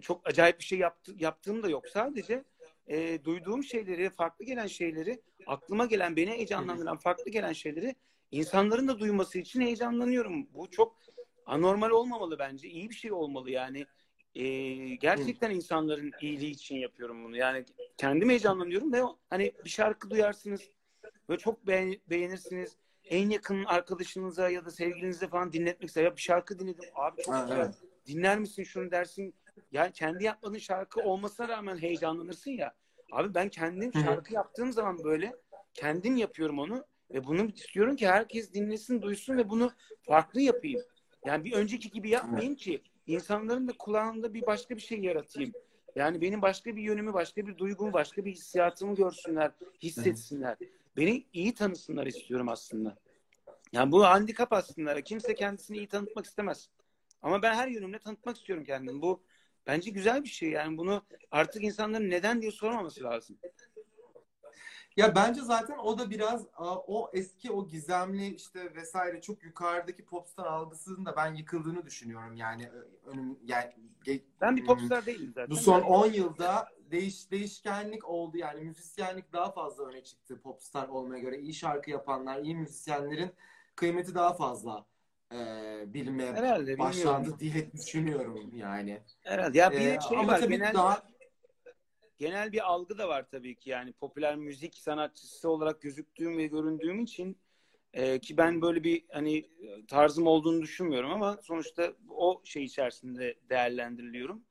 çok 0.00 0.28
acayip 0.28 0.58
bir 0.58 0.64
şey 0.64 0.78
yaptı, 0.78 1.14
yaptığım 1.18 1.62
da 1.62 1.68
yok. 1.68 1.88
Sadece 1.88 2.44
e, 2.90 3.24
duyduğum 3.24 3.64
şeyleri, 3.64 4.10
farklı 4.10 4.44
gelen 4.44 4.66
şeyleri, 4.66 5.22
aklıma 5.46 5.86
gelen, 5.86 6.16
beni 6.16 6.30
heyecanlandıran 6.30 6.96
farklı 6.96 7.30
gelen 7.30 7.52
şeyleri 7.52 7.94
insanların 8.30 8.88
da 8.88 8.98
duyması 8.98 9.38
için 9.38 9.60
heyecanlanıyorum. 9.60 10.48
Bu 10.54 10.70
çok 10.70 10.96
anormal 11.46 11.90
olmamalı 11.90 12.38
bence. 12.38 12.68
İyi 12.68 12.90
bir 12.90 12.94
şey 12.94 13.12
olmalı 13.12 13.50
yani. 13.50 13.86
E, 14.34 14.44
gerçekten 14.94 15.50
insanların 15.50 16.12
iyiliği 16.20 16.50
için 16.50 16.76
yapıyorum 16.76 17.24
bunu. 17.24 17.36
Yani 17.36 17.64
kendim 17.96 18.28
heyecanlanıyorum 18.28 18.92
ve 18.92 19.02
hani 19.30 19.52
bir 19.64 19.70
şarkı 19.70 20.10
duyarsınız 20.10 20.60
ve 21.30 21.38
çok 21.38 21.66
beğen- 21.66 22.00
beğenirsiniz. 22.10 22.76
En 23.04 23.30
yakın 23.30 23.64
arkadaşınıza 23.64 24.50
ya 24.50 24.64
da 24.64 24.70
sevgilinize 24.70 25.28
falan 25.28 25.52
dinletmek 25.52 25.88
ister. 25.88 26.04
Ya 26.04 26.16
bir 26.16 26.20
şarkı 26.20 26.58
dinledim. 26.58 26.84
Abi 26.94 27.22
çok 27.22 27.34
güzel. 27.42 27.56
evet. 27.56 27.74
Dinler 28.06 28.38
misin 28.38 28.62
şunu 28.62 28.90
dersin. 28.90 29.34
Yani 29.72 29.92
kendi 29.92 30.24
yapmadığın 30.24 30.58
şarkı 30.58 31.00
olmasına 31.00 31.48
rağmen 31.48 31.76
heyecanlanırsın 31.78 32.50
ya. 32.50 32.74
Abi 33.12 33.34
ben 33.34 33.48
kendim 33.48 33.92
şarkı 33.92 34.34
yaptığım 34.34 34.72
zaman 34.72 35.04
böyle 35.04 35.36
kendim 35.74 36.16
yapıyorum 36.16 36.58
onu 36.58 36.84
ve 37.10 37.24
bunu 37.24 37.46
istiyorum 37.46 37.96
ki 37.96 38.08
herkes 38.08 38.52
dinlesin, 38.52 39.02
duysun 39.02 39.36
ve 39.36 39.50
bunu 39.50 39.72
farklı 40.02 40.40
yapayım. 40.40 40.80
Yani 41.24 41.44
bir 41.44 41.52
önceki 41.52 41.90
gibi 41.90 42.10
yapmayayım 42.10 42.54
ki 42.54 42.82
insanların 43.06 43.68
da 43.68 43.72
kulağında 43.78 44.34
bir 44.34 44.46
başka 44.46 44.76
bir 44.76 44.80
şey 44.80 45.00
yaratayım. 45.00 45.52
Yani 45.96 46.20
benim 46.20 46.42
başka 46.42 46.76
bir 46.76 46.82
yönümü, 46.82 47.12
başka 47.12 47.46
bir 47.46 47.58
duygumu, 47.58 47.92
başka 47.92 48.24
bir 48.24 48.32
hissiyatımı 48.32 48.94
görsünler, 48.94 49.50
hissetsinler. 49.82 50.56
Beni 50.96 51.26
iyi 51.32 51.54
tanısınlar 51.54 52.06
istiyorum 52.06 52.48
aslında. 52.48 52.96
Yani 53.72 53.92
bu 53.92 54.04
handikap 54.04 54.52
aslında. 54.52 55.00
Kimse 55.00 55.34
kendisini 55.34 55.76
iyi 55.76 55.88
tanıtmak 55.88 56.26
istemez. 56.26 56.68
Ama 57.22 57.42
ben 57.42 57.54
her 57.54 57.68
yönümle 57.68 57.98
tanıtmak 57.98 58.36
istiyorum 58.36 58.64
kendimi. 58.64 59.02
Bu 59.02 59.22
bence 59.70 59.90
güzel 59.90 60.24
bir 60.24 60.28
şey. 60.28 60.50
Yani 60.50 60.78
bunu 60.78 61.02
artık 61.30 61.64
insanların 61.64 62.10
neden 62.10 62.42
diye 62.42 62.50
sormaması 62.52 63.04
lazım. 63.04 63.36
Ya 64.96 65.14
bence 65.14 65.40
zaten 65.42 65.78
o 65.78 65.98
da 65.98 66.10
biraz 66.10 66.46
o 66.86 67.10
eski 67.12 67.52
o 67.52 67.68
gizemli 67.68 68.34
işte 68.34 68.74
vesaire 68.74 69.20
çok 69.20 69.42
yukarıdaki 69.44 70.04
popstar 70.04 70.46
algısının 70.46 71.06
da 71.06 71.16
ben 71.16 71.34
yıkıldığını 71.34 71.86
düşünüyorum 71.86 72.36
yani 72.36 72.68
Ö- 72.68 72.88
önüm 73.10 73.38
yani 73.44 73.72
Ben 74.40 74.56
bir 74.56 74.60
Hmm. 74.60 74.66
popstar 74.66 75.06
değilim 75.06 75.32
zaten. 75.34 75.50
Bu 75.50 75.56
son 75.56 75.80
Ben- 75.80 75.86
10 75.86 76.06
yılda 76.06 76.68
değiş 76.90 77.30
değişkenlik 77.30 78.08
oldu 78.08 78.36
yani 78.38 78.60
müzisyenlik 78.60 79.32
daha 79.32 79.50
fazla 79.52 79.84
öne 79.84 80.04
çıktı 80.04 80.40
popstar 80.40 80.88
olmaya 80.88 81.20
göre. 81.20 81.38
iyi 81.38 81.54
şarkı 81.54 81.90
yapanlar, 81.90 82.38
iyi 82.42 82.54
müzisyenlerin 82.56 83.30
kıymeti 83.76 84.14
daha 84.14 84.34
fazla 84.34 84.86
e, 85.32 85.94
bilinmeye 85.94 86.32
Herhalde 86.32 86.66
bilmiyorum. 86.66 86.78
başlandı 86.78 87.36
diye 87.38 87.72
düşünüyorum 87.72 88.50
yani. 88.56 89.02
Herhalde. 89.20 89.58
Ya 89.58 89.70
bir 89.72 89.76
E, 89.76 89.80
de 89.80 89.98
şey 90.08 90.18
ama 90.18 90.32
var. 90.32 90.40
tabii 90.40 90.54
Genel, 90.56 90.74
daha 90.74 91.02
genel 92.18 92.52
bir 92.52 92.66
algı 92.72 92.98
da 92.98 93.08
var 93.08 93.28
tabii 93.30 93.54
ki. 93.58 93.70
Yani 93.70 93.92
popüler 93.92 94.36
müzik 94.36 94.74
sanatçısı 94.74 95.48
olarak 95.50 95.82
gözüktüğüm 95.82 96.38
ve 96.38 96.46
göründüğüm 96.46 97.00
için 97.00 97.38
e, 97.92 98.18
ki 98.18 98.36
ben 98.36 98.62
böyle 98.62 98.84
bir 98.84 99.04
hani 99.10 99.50
tarzım 99.88 100.26
olduğunu 100.26 100.62
düşünmüyorum 100.62 101.10
ama 101.12 101.38
sonuçta 101.42 101.92
o 102.08 102.40
şey 102.44 102.64
içerisinde 102.64 103.34
değerlendiriliyorum. 103.50 104.44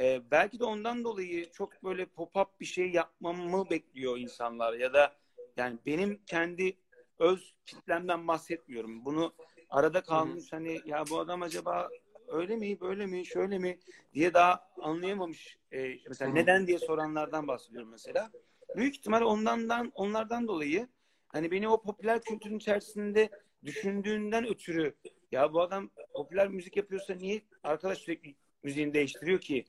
E, 0.00 0.20
belki 0.30 0.58
de 0.60 0.64
ondan 0.64 1.04
dolayı 1.04 1.50
çok 1.52 1.84
böyle 1.84 2.02
pop-up 2.02 2.46
bir 2.60 2.64
şey 2.64 2.90
yapmamı 2.90 3.70
bekliyor 3.70 4.18
insanlar 4.18 4.72
ya 4.74 4.92
da 4.94 5.16
yani 5.56 5.78
benim 5.86 6.20
kendi 6.26 6.76
öz 7.18 7.54
kitlemden 7.66 8.28
bahsetmiyorum. 8.28 9.04
Bunu 9.04 9.34
arada 9.74 10.02
kalmış 10.02 10.52
hani 10.52 10.80
ya 10.86 11.04
bu 11.10 11.18
adam 11.18 11.42
acaba 11.42 11.88
öyle 12.28 12.56
mi 12.56 12.80
böyle 12.80 13.06
mi 13.06 13.26
şöyle 13.26 13.58
mi 13.58 13.78
diye 14.14 14.34
daha 14.34 14.68
anlayamamış 14.80 15.58
e, 15.72 15.94
mesela 16.08 16.30
Hı. 16.30 16.34
neden 16.34 16.66
diye 16.66 16.78
soranlardan 16.78 17.48
bahsediyorum 17.48 17.90
mesela. 17.90 18.30
Büyük 18.76 18.96
ihtimal 18.96 19.22
ondan 19.22 19.92
onlardan 19.94 20.48
dolayı 20.48 20.88
hani 21.28 21.50
beni 21.50 21.68
o 21.68 21.82
popüler 21.82 22.22
kültürün 22.22 22.56
içerisinde 22.56 23.30
düşündüğünden 23.64 24.46
ötürü 24.48 24.94
ya 25.32 25.52
bu 25.52 25.62
adam 25.62 25.90
popüler 26.14 26.48
müzik 26.48 26.76
yapıyorsa 26.76 27.14
niye 27.14 27.42
arkadaş 27.62 27.98
sürekli 27.98 28.34
müziğini 28.62 28.94
değiştiriyor 28.94 29.40
ki 29.40 29.64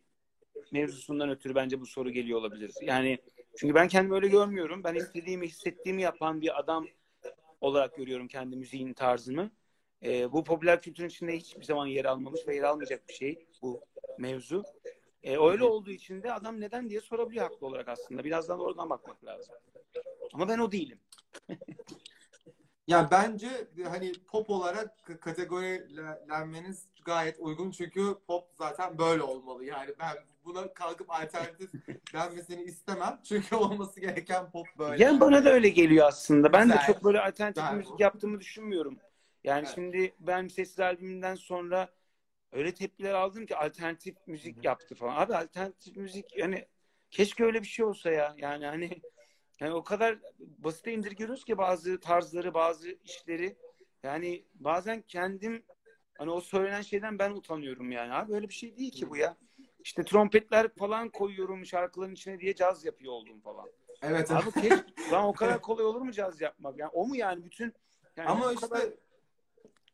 mevzusundan 0.71 1.29
ötürü 1.29 1.55
bence 1.55 1.81
bu 1.81 1.85
soru 1.85 2.09
geliyor 2.09 2.39
olabilir. 2.39 2.73
Yani 2.81 3.19
çünkü 3.57 3.75
ben 3.75 3.87
kendimi 3.87 4.15
öyle 4.15 4.27
görmüyorum. 4.27 4.83
Ben 4.83 4.95
istediğimi, 4.95 5.47
hissettiğimi 5.47 6.01
yapan 6.01 6.41
bir 6.41 6.59
adam 6.59 6.87
olarak 7.61 7.95
görüyorum 7.95 8.27
kendi 8.27 8.55
müziğin 8.55 8.93
tarzını. 8.93 9.51
Ee, 10.03 10.31
bu 10.31 10.43
popüler 10.43 10.81
kültürün 10.81 11.07
içinde 11.07 11.37
hiçbir 11.37 11.63
zaman 11.63 11.87
yer 11.87 12.05
almamış 12.05 12.47
ve 12.47 12.55
yer 12.55 12.63
almayacak 12.63 13.07
bir 13.09 13.13
şey 13.13 13.47
bu 13.61 13.81
mevzu. 14.19 14.63
Ee, 15.23 15.37
öyle 15.37 15.63
olduğu 15.63 15.91
için 15.91 16.23
de 16.23 16.33
adam 16.33 16.61
neden 16.61 16.89
diye 16.89 17.01
sorabiliyor 17.01 17.49
haklı 17.49 17.67
olarak 17.67 17.87
aslında. 17.87 18.23
Birazdan 18.23 18.59
oradan 18.59 18.89
bakmak 18.89 19.25
lazım. 19.25 19.55
Ama 20.33 20.47
ben 20.47 20.59
o 20.59 20.71
değilim. 20.71 20.99
Yani 22.87 23.07
bence 23.11 23.49
hani 23.89 24.13
pop 24.27 24.49
olarak 24.49 25.21
kategorilenmeniz 25.21 26.87
gayet 27.05 27.39
uygun 27.39 27.71
çünkü 27.71 28.15
pop 28.27 28.43
zaten 28.57 28.97
böyle 28.97 29.23
olmalı. 29.23 29.65
Yani 29.65 29.93
ben 29.99 30.15
buna 30.45 30.73
kalkıp 30.73 31.11
alternatif 31.11 31.71
denmesini 32.13 32.63
istemem. 32.63 33.19
Çünkü 33.23 33.55
olması 33.55 33.99
gereken 33.99 34.51
pop 34.51 34.67
böyle. 34.77 35.03
Yani 35.03 35.19
bana 35.19 35.45
da 35.45 35.49
öyle 35.49 35.69
geliyor 35.69 36.07
aslında. 36.07 36.53
Ben 36.53 36.69
de 36.69 36.73
Güzel. 36.73 36.87
çok 36.87 37.03
böyle 37.03 37.19
alternatif 37.19 37.63
Güzel. 37.63 37.77
müzik 37.77 37.99
yaptığımı 37.99 38.39
düşünmüyorum. 38.39 38.99
Yani 39.45 39.65
Evet. 39.65 39.75
şimdi 39.75 40.15
ben 40.19 40.47
sessiz 40.47 40.79
albümünden 40.79 41.35
sonra 41.35 41.89
öyle 42.51 42.73
tepkiler 42.73 43.13
aldım 43.13 43.45
ki 43.45 43.55
alternatif 43.55 44.15
müzik 44.27 44.65
yaptı 44.65 44.95
falan. 44.95 45.15
Abi 45.15 45.35
alternatif 45.35 45.95
müzik 45.95 46.37
yani 46.37 46.65
keşke 47.11 47.43
öyle 47.43 47.61
bir 47.61 47.67
şey 47.67 47.85
olsa 47.85 48.11
ya. 48.11 48.35
Yani 48.37 48.65
hani 48.65 49.01
yani 49.59 49.73
o 49.73 49.83
kadar 49.83 50.19
basite 50.39 50.93
indirgiyoruz 50.93 51.45
ki 51.45 51.57
bazı 51.57 51.99
tarzları, 51.99 52.53
bazı 52.53 52.89
işleri. 53.03 53.57
Yani 54.03 54.45
bazen 54.53 55.01
kendim 55.01 55.63
hani 56.17 56.31
o 56.31 56.41
söylenen 56.41 56.81
şeyden 56.81 57.19
ben 57.19 57.31
utanıyorum 57.31 57.91
yani. 57.91 58.13
Abi 58.13 58.33
öyle 58.33 58.49
bir 58.49 58.53
şey 58.53 58.77
değil 58.77 58.91
ki 58.91 59.09
bu 59.09 59.17
ya. 59.17 59.37
İşte 59.83 60.03
trompetler 60.03 60.67
falan 60.75 61.09
koyuyorum 61.09 61.65
şarkıların 61.65 62.13
içine 62.13 62.39
diye 62.39 62.55
caz 62.55 62.85
yapıyor 62.85 63.13
oldum 63.13 63.41
falan. 63.41 63.69
Evet. 64.01 64.31
Abi 64.31 64.51
keşke, 64.51 64.83
lan 65.11 65.25
o 65.25 65.33
kadar 65.33 65.61
kolay 65.61 65.85
olur 65.85 66.01
mu 66.01 66.11
caz 66.11 66.41
yapmak? 66.41 66.79
Yani 66.79 66.89
o 66.93 67.07
mu 67.07 67.15
yani 67.15 67.45
bütün 67.45 67.73
yani 68.17 68.29
Ama 68.29 68.53
işte 68.53 68.67
kadar- 68.67 68.89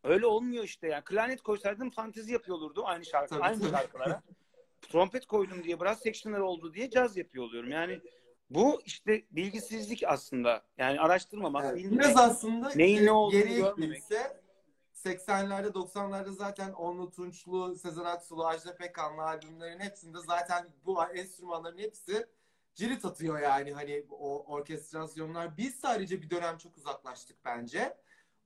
öyle 0.04 0.26
olmuyor 0.26 0.64
işte 0.64 0.88
yani. 0.88 1.04
Klarnet 1.04 1.42
koysaydım 1.42 1.90
fantezi 1.90 2.34
yapıyor 2.34 2.58
olurdu 2.58 2.84
aynı 2.86 3.06
şarkı, 3.06 3.30
Tabii, 3.30 3.44
aynı 3.44 3.62
tabii. 3.62 3.72
şarkılara. 3.72 4.22
Trompet 4.82 5.26
koydum 5.26 5.64
diye 5.64 5.80
brass 5.80 6.02
sectioner 6.02 6.40
oldu 6.40 6.74
diye 6.74 6.90
caz 6.90 7.18
yapıyor 7.18 7.44
oluyorum. 7.46 7.72
Yani 7.72 8.00
bu 8.50 8.82
işte 8.86 9.24
bilgisizlik 9.32 10.04
aslında. 10.08 10.64
Yani 10.78 11.00
araştırmamak, 11.00 11.66
Evet, 11.66 11.76
bilmemek. 11.78 12.00
Biraz 12.00 12.18
aslında 12.18 12.72
Neyin 12.76 13.06
ne 13.06 13.12
olduğunu 13.12 13.40
geriye 13.40 13.60
görmemek. 13.60 13.78
gidilse 14.02 14.42
80'lerde 15.06 15.68
90'larda 15.68 16.32
zaten 16.32 16.72
Onlu 16.74 17.12
Tunçlu, 17.12 17.76
Sezen 17.76 18.04
Aksu'lu, 18.04 18.46
Ajda 18.46 18.76
Pekkan'lı 18.76 19.22
albümlerin 19.22 19.80
hepsinde 19.80 20.18
zaten 20.28 20.68
bu 20.86 21.04
enstrümanların 21.04 21.78
hepsi 21.78 22.28
cirit 22.76 23.06
atıyor 23.06 23.40
yani 23.40 23.74
hani 23.74 24.06
o 24.10 24.46
orkestrasyonlar. 24.54 25.58
Biz 25.58 25.76
sadece 25.76 26.22
bir 26.22 26.30
dönem 26.30 26.58
çok 26.58 26.78
uzaklaştık 26.78 27.38
bence. 27.46 27.98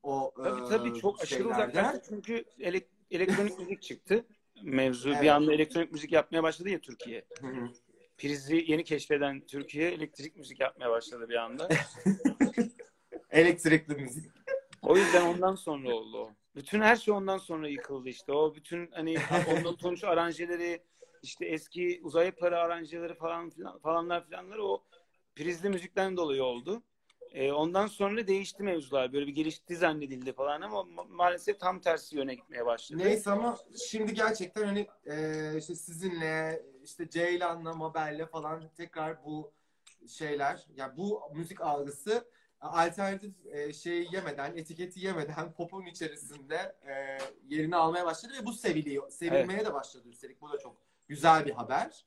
O 0.05 0.33
Tabii 0.43 0.63
tabii 0.69 0.99
çok 0.99 1.21
aşırı 1.21 1.49
uzaklaştı 1.49 2.01
çünkü 2.09 2.45
elek- 2.59 2.89
elektronik 3.11 3.59
müzik 3.59 3.81
çıktı. 3.81 4.25
Mevzu 4.63 5.09
Evet. 5.09 5.21
bir 5.21 5.27
anda 5.27 5.53
elektronik 5.53 5.91
müzik 5.91 6.11
yapmaya 6.11 6.43
başladı 6.43 6.69
ya 6.69 6.79
Türkiye. 6.79 7.25
Hı 7.41 7.47
hı. 7.47 7.69
Prizi 8.17 8.65
yeni 8.67 8.83
keşfeden 8.83 9.41
Türkiye 9.45 9.91
elektrik 9.91 10.35
müzik 10.35 10.59
yapmaya 10.59 10.89
başladı 10.89 11.29
bir 11.29 11.35
anda. 11.35 11.69
Elektrikli 13.29 13.95
müzik. 13.95 14.31
O 14.81 14.97
yüzden 14.97 15.21
ondan 15.21 15.55
sonra 15.55 15.93
oldu 15.95 16.17
o. 16.17 16.31
Bütün 16.55 16.81
her 16.81 16.95
şey 16.95 17.13
ondan 17.13 17.37
sonra 17.37 17.67
yıkıldı 17.67 18.09
işte. 18.09 18.31
O 18.31 18.55
bütün 18.55 18.91
hani 18.91 19.17
ondan 19.47 19.75
sonuç 19.75 20.03
aranjeleri 20.03 20.81
işte 21.23 21.45
eski 21.45 21.99
uzay 22.03 22.31
para 22.31 22.59
aranjeleri 22.59 23.15
falan 23.15 23.49
filan 23.49 23.79
falanlar 23.79 24.25
filanlar 24.25 24.57
o 24.57 24.83
prizli 25.35 25.69
müzikten 25.69 26.17
dolayı 26.17 26.43
oldu. 26.43 26.83
Ee, 27.35 27.51
ondan 27.51 27.87
sonra 27.87 28.27
değişti 28.27 28.63
mevzular. 28.63 29.13
Böyle 29.13 29.27
bir 29.27 29.35
gelişti 29.35 29.75
zannedildi 29.75 30.33
falan 30.33 30.61
ama 30.61 30.77
ma- 30.77 31.07
maalesef 31.09 31.59
tam 31.59 31.79
tersi 31.79 32.15
yöne 32.15 32.35
gitmeye 32.35 32.65
başladı. 32.65 33.01
Neyse 33.05 33.31
ama 33.31 33.57
şimdi 33.89 34.13
gerçekten 34.13 34.63
hani 34.63 34.87
e, 35.05 35.57
işte 35.57 35.75
sizinle 35.75 36.63
işte 36.83 37.09
Ceylan'la 37.09 37.73
Mabel'le 37.73 38.25
falan 38.25 38.63
tekrar 38.77 39.25
bu 39.25 39.51
şeyler 40.07 40.65
yani 40.75 40.97
bu 40.97 41.21
müzik 41.33 41.61
algısı 41.61 42.27
alternatif 42.61 43.33
e, 43.45 43.73
şeyi 43.73 44.07
yemeden, 44.15 44.57
etiketi 44.57 44.99
yemeden 44.99 45.53
popun 45.53 45.85
içerisinde 45.85 46.75
e, 46.87 47.17
yerini 47.55 47.75
almaya 47.75 48.05
başladı 48.05 48.33
ve 48.41 48.45
bu 48.45 48.53
seviliyor. 48.53 49.09
Sevilmeye 49.09 49.65
de 49.65 49.73
başladı 49.73 50.09
üstelik. 50.09 50.41
Bu 50.41 50.51
da 50.51 50.57
çok 50.59 50.77
güzel 51.07 51.45
bir 51.45 51.51
haber. 51.51 52.05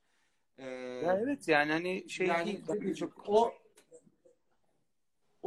E, 0.59 0.65
Ya 1.05 1.19
evet 1.23 1.49
yani 1.49 1.73
hani 1.73 2.11
şey 2.11 2.27
yani 2.27 2.61
değil. 2.69 2.95
çok 2.95 3.13
o 3.27 3.55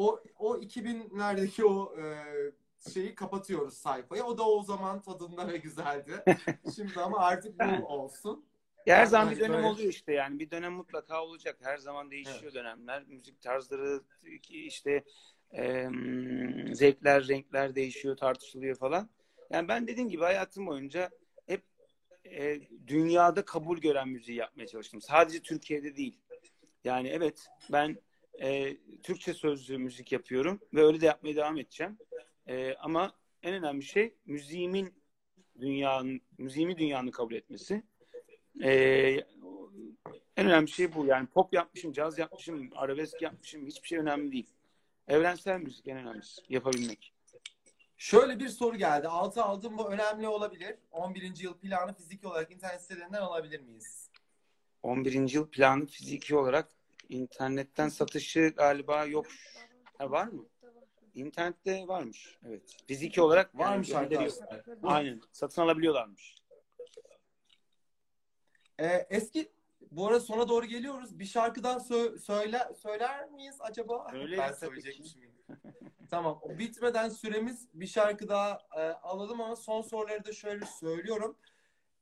o 0.02 0.20
o 0.40 0.58
2000'lerdeki 0.58 1.66
o 1.66 1.96
e, 2.00 2.04
şeyi 2.94 3.16
kapatıyoruz 3.16 3.74
sayfayı. 3.74 4.24
O 4.24 4.38
da 4.38 4.50
o 4.50 4.64
zaman 4.64 5.02
tadında 5.02 5.48
ve 5.48 5.58
güzeldi. 5.58 6.24
Şimdi 6.76 7.00
ama 7.00 7.20
artık 7.20 7.60
bu 7.60 7.86
olsun. 7.88 8.46
Ya 8.86 8.98
her 8.98 9.06
zaman 9.06 9.32
bir 9.32 9.40
dönem 9.40 9.54
böyle- 9.54 9.68
oluyor 9.68 9.90
işte 9.90 10.14
yani 10.14 10.40
bir 10.40 10.52
dönem 10.52 10.74
mutlaka 10.74 11.24
olacak. 11.24 11.58
Her 11.62 11.78
zaman 11.78 12.12
değişiyor 12.12 12.54
dönemler. 12.54 13.04
Müzik 13.08 13.42
tarzları 13.42 14.02
işte 14.50 15.04
em, 15.52 16.76
zevkler, 16.76 17.28
renkler 17.28 17.76
değişiyor, 17.76 18.18
tartışılıyor 18.18 18.76
falan. 18.76 19.10
Yani 19.50 19.68
ben 19.68 19.88
dediğim 19.88 20.10
gibi 20.10 20.24
hayatım 20.24 20.68
boyunca 20.68 21.10
hep 21.48 21.64
e, 22.26 22.62
dünyada 22.88 23.46
kabul 23.46 23.78
gören 23.78 24.08
müziği 24.10 24.38
yapmaya 24.38 24.68
çalıştım. 24.68 25.02
Sadece 25.02 25.40
Türkiye'de 25.40 25.96
değil. 25.96 26.20
Yani 26.84 27.08
evet 27.08 27.48
ben 27.72 27.98
e, 28.40 28.78
Türkçe 29.04 29.34
sözlü 29.34 29.78
müzik 29.78 30.12
yapıyorum 30.12 30.60
ve 30.74 30.84
öyle 30.84 31.02
de 31.02 31.06
yapmaya 31.06 31.36
devam 31.36 31.58
edeceğim. 31.58 31.98
E, 32.48 32.74
ama 32.76 33.14
en 33.44 33.54
önemli 33.54 33.84
şey 33.84 34.16
müziğimin 34.26 34.94
dünyanın, 35.60 36.22
müziğimi 36.38 36.78
dünyanın 36.78 37.12
kabul 37.12 37.34
etmesi. 37.34 37.84
Ee, 38.64 39.26
en 40.38 40.46
önemli 40.46 40.68
şey 40.68 40.96
bu. 40.96 41.06
Yani 41.06 41.28
pop 41.28 41.54
yapmışım, 41.54 41.94
caz 41.94 42.20
yapmışım, 42.20 42.70
arabesk 42.76 43.22
yapmışım. 43.22 43.68
Hiçbir 43.68 43.88
şey 43.88 43.98
önemli 44.00 44.32
değil. 44.32 44.50
Evrensel 45.08 45.60
müzik 45.60 45.88
en 45.88 45.98
önemlisi. 45.98 46.42
Yapabilmek. 46.50 47.14
Şöyle 47.98 48.40
bir 48.40 48.50
soru 48.50 48.78
geldi. 48.78 49.08
Altı 49.08 49.44
aldım 49.44 49.78
bu 49.78 49.92
önemli 49.92 50.28
olabilir. 50.28 50.76
11. 50.92 51.40
yıl 51.40 51.54
planı 51.54 51.94
fiziki 51.94 52.28
olarak 52.28 52.52
internet 52.52 52.82
sitelerinden 52.82 53.22
alabilir 53.22 53.60
miyiz? 53.60 54.10
11. 54.84 55.30
yıl 55.30 55.48
planı 55.50 55.86
fiziki 55.86 56.36
olarak 56.36 56.72
internetten 57.12 57.90
satışı 57.90 58.54
galiba 58.58 59.06
yok. 59.06 59.26
Ha, 59.98 60.12
var 60.12 60.28
mı? 60.28 60.46
İnternette 61.16 61.88
varmış. 61.88 62.40
Evet. 62.46 62.78
Fiziki 62.88 63.22
olarak 63.22 63.54
yani 63.54 63.70
Varmış 63.70 63.90
gönderiyor. 63.90 64.32
arkadaşlar. 64.42 64.78
Aynen. 64.84 65.22
Satın 65.32 65.62
alabiliyorlarmış. 65.62 66.36
Ee, 68.80 69.08
eski 69.10 69.52
bu 69.92 70.08
arada 70.08 70.20
sona 70.20 70.50
doğru 70.50 70.66
geliyoruz. 70.66 71.20
Bir 71.20 71.26
şarkıdan 71.26 71.80
sö- 71.80 72.20
söyle 72.20 72.60
söyler 72.82 73.30
miyiz 73.30 73.58
acaba? 73.60 74.08
Söyleriz 74.12 74.38
ben 74.40 74.54
söyleyecekmişim. 74.54 75.22
tamam. 76.10 76.40
O 76.42 76.58
bitmeden 76.58 77.10
süremiz 77.10 77.68
bir 77.74 77.88
şarkı 77.88 78.30
daha 78.30 78.60
e, 78.78 78.82
alalım 78.82 79.42
ama 79.42 79.56
son 79.56 79.82
soruları 79.82 80.26
da 80.26 80.34
şöyle 80.34 80.66
söylüyorum. 80.66 81.38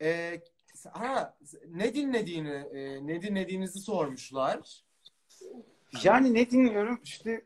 Ee, 0.01 0.41
ha 0.91 1.37
ne 1.67 1.93
dinlediğini 1.93 2.55
e, 2.73 3.07
ne 3.07 3.21
dinlediğinizi 3.21 3.79
sormuşlar. 3.79 4.83
Yani 6.03 6.33
ne 6.33 6.49
dinliyorum? 6.49 6.99
İşte 7.03 7.45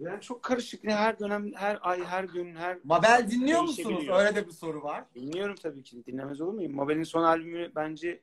yani 0.00 0.20
çok 0.20 0.42
karışık. 0.42 0.84
Ne 0.84 0.94
her 0.94 1.18
dönem, 1.18 1.52
her 1.54 1.78
ay, 1.82 2.04
her 2.04 2.24
gün, 2.24 2.54
her 2.54 2.78
Mabel 2.84 3.28
dinliyor 3.30 3.62
musunuz? 3.62 4.08
Öyle 4.08 4.34
de 4.34 4.46
bir 4.46 4.52
soru 4.52 4.82
var. 4.82 5.04
Dinliyorum 5.14 5.54
tabii 5.54 5.82
ki. 5.82 6.06
Dinlemez 6.06 6.40
olur 6.40 6.52
muyum? 6.52 6.74
Mabel'in 6.74 7.02
son 7.02 7.22
albümü 7.22 7.72
bence 7.74 8.20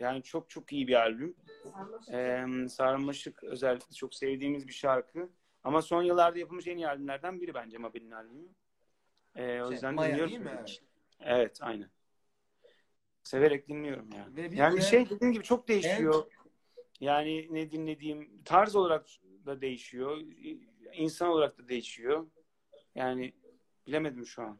yani 0.00 0.22
çok 0.22 0.50
çok 0.50 0.72
iyi 0.72 0.88
bir 0.88 0.94
albüm. 0.94 1.34
Ee, 2.12 2.44
Sarmaşık 2.68 3.44
özellikle 3.44 3.94
çok 3.94 4.14
sevdiğimiz 4.14 4.68
bir 4.68 4.72
şarkı. 4.72 5.28
Ama 5.64 5.82
son 5.82 6.02
yıllarda 6.02 6.38
yapılmış 6.38 6.66
en 6.66 6.76
iyi 6.76 6.88
albümlerden 6.88 7.40
biri 7.40 7.54
bence 7.54 7.78
Mabel'in 7.78 8.10
albümü. 8.10 8.48
Ee, 9.36 9.60
o 9.62 9.64
Şey, 9.64 9.72
yüzden 9.72 9.94
Maya 9.94 10.10
dinliyorum. 10.10 10.30
değil 10.46 10.58
mi? 10.60 10.64
ki. 10.64 10.80
Evet, 11.20 11.58
aynen. 11.62 11.90
Severek 13.22 13.68
dinliyorum 13.68 14.08
yani. 14.16 14.36
Ve 14.36 14.50
bir 14.52 14.56
Yani 14.56 14.76
de- 14.76 14.80
şey 14.80 15.10
dediğim 15.10 15.32
gibi 15.32 15.44
çok 15.44 15.68
değişiyor. 15.68 16.24
Yani 17.00 17.48
ne 17.50 17.70
dinlediğim 17.70 18.42
tarz 18.44 18.76
olarak 18.76 19.06
da 19.46 19.60
değişiyor. 19.60 20.18
İnsan 20.92 21.28
olarak 21.28 21.58
da 21.58 21.68
değişiyor. 21.68 22.26
Yani 22.94 23.32
bilemedim 23.86 24.26
şu 24.26 24.42
an. 24.42 24.58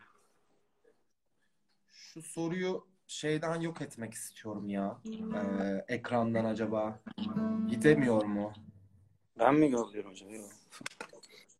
Şu 1.87 2.23
soruyu 2.23 2.87
şeyden 3.07 3.61
yok 3.61 3.81
etmek 3.83 4.15
istiyorum 4.15 4.69
ya. 4.69 4.99
Ee, 5.07 5.85
ekrandan 5.95 6.45
acaba. 6.45 7.01
Gidemiyor 7.69 8.25
mu? 8.25 8.53
Ben 9.39 9.55
mi 9.55 9.71
yolluyorum 9.71 10.11
acaba? 10.11 10.31
Yok. 10.33 10.51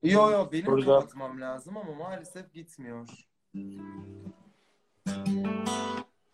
Yo 0.03 0.31
yo 0.31 0.49
benim 0.53 0.65
Soruda- 0.67 0.85
kapatmam 0.85 1.41
lazım 1.41 1.77
ama 1.77 1.95
maalesef 1.95 2.53
gitmiyor. 2.53 3.09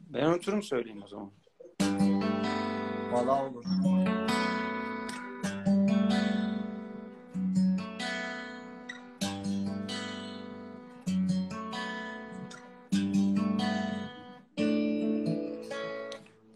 Ben 0.00 0.26
unuturum 0.26 0.62
söyleyeyim 0.62 1.02
o 1.04 1.08
zaman. 1.08 1.32
Valla 3.12 3.46
olur. 3.46 3.64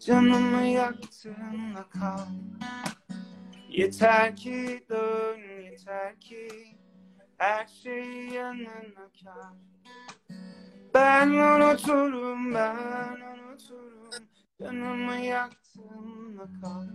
Canımı 0.09 0.61
yaktığında 0.61 1.85
kal 1.99 2.27
Yeter 3.69 4.35
ki 4.35 4.85
dön 4.89 5.39
yeter 5.63 6.19
ki 6.19 6.49
her 7.37 7.67
şey 7.67 8.27
yanına 8.27 9.09
kar. 9.23 9.53
Ben 10.93 11.27
unuturum, 11.27 12.53
ben 12.53 13.17
unuturum, 13.21 14.09
canımı 14.61 15.15
yaktığımda 15.15 16.47
kal. 16.61 16.87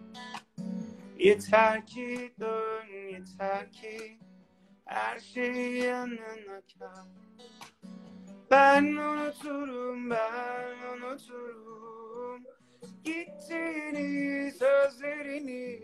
Yeter 1.19 1.87
ki 1.87 2.35
dön, 2.41 2.87
yeter 3.13 3.73
ki 3.73 4.19
her 4.85 5.19
şey 5.19 5.73
yanına 5.73 6.61
kal. 6.79 7.07
Ben 8.51 8.85
unuturum, 8.85 10.11
ben 10.11 10.97
unuturum 10.97 11.84
Gittiğini, 13.05 14.53
sözlerini 14.53 15.81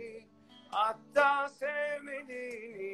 Hatta 0.71 1.49
sevmediğini 1.49 2.91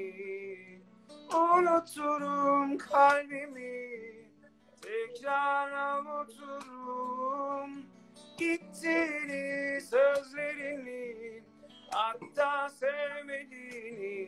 Unuturum 1.34 2.78
kalbimi 2.78 3.90
Tekrar 4.82 5.72
avuturum 5.72 7.70
Gittiğini, 8.38 9.80
sözlerini 9.80 11.42
Hatta 11.90 12.68
sevmediğini. 12.68 14.26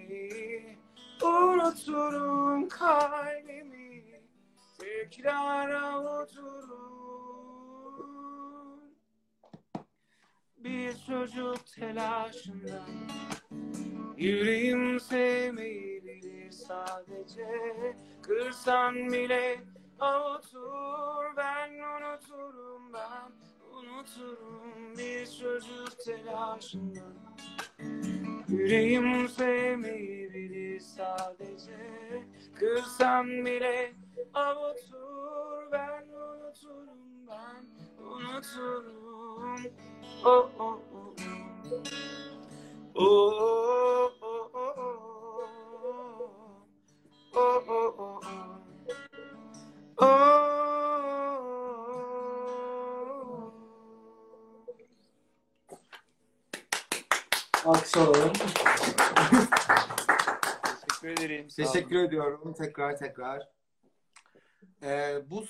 Unuturum 1.22 2.68
kalbimi 2.68 4.04
Tekrar 4.78 5.70
avuturum 5.70 7.07
Bir 10.64 10.94
çocuk 11.06 11.66
telaşından 11.66 12.90
Yüreğim 14.16 15.00
sevmeyi 15.00 16.04
bilir 16.04 16.50
sadece 16.50 17.48
Kırsan 18.22 18.94
bile 18.94 19.60
avutur 20.00 21.36
Ben 21.36 21.70
unuturum 21.70 22.92
ben 22.92 23.32
unuturum 23.72 24.96
Bir 24.98 25.26
çocuk 25.26 26.04
telaşından 26.04 27.14
Yüreğim 28.48 29.28
sevmeyi 29.28 30.34
bilir 30.34 30.80
sadece 30.80 31.78
Kırsam 32.54 33.26
bile 33.26 33.92
avutur 34.34 35.72
Ben 35.72 36.08
unuturum 36.08 37.26
ben 37.28 37.64
unuturum 38.04 39.66
Oh 40.24 40.50
oh 40.58 40.78
oh 40.94 41.14
Oh 42.94 44.12
oh 44.22 44.50
oh 44.52 44.78
oh 44.78 44.98
Oh 47.34 47.64
oh 47.68 47.94
oh 47.98 48.20
Oh 50.00 50.18
Alkış 57.64 57.96
alalım. 57.96 58.32
Teşekkür 61.02 61.08
ederim. 61.08 61.48
Teşekkür 61.48 61.96
ediyorum 61.96 62.54
tekrar 62.58 62.96
tekrar. 62.96 63.57
Ee, 64.82 65.22
bu 65.30 65.44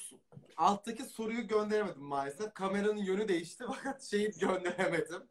alttaki 0.57 1.05
soruyu 1.05 1.49
gönderemedim 1.49 2.03
maalesef. 2.03 2.55
Kameranın 2.55 2.97
yönü 2.97 3.29
değişti 3.29 3.64
fakat 3.68 4.03
şeyi 4.03 4.31
gönderemedim. 4.31 5.22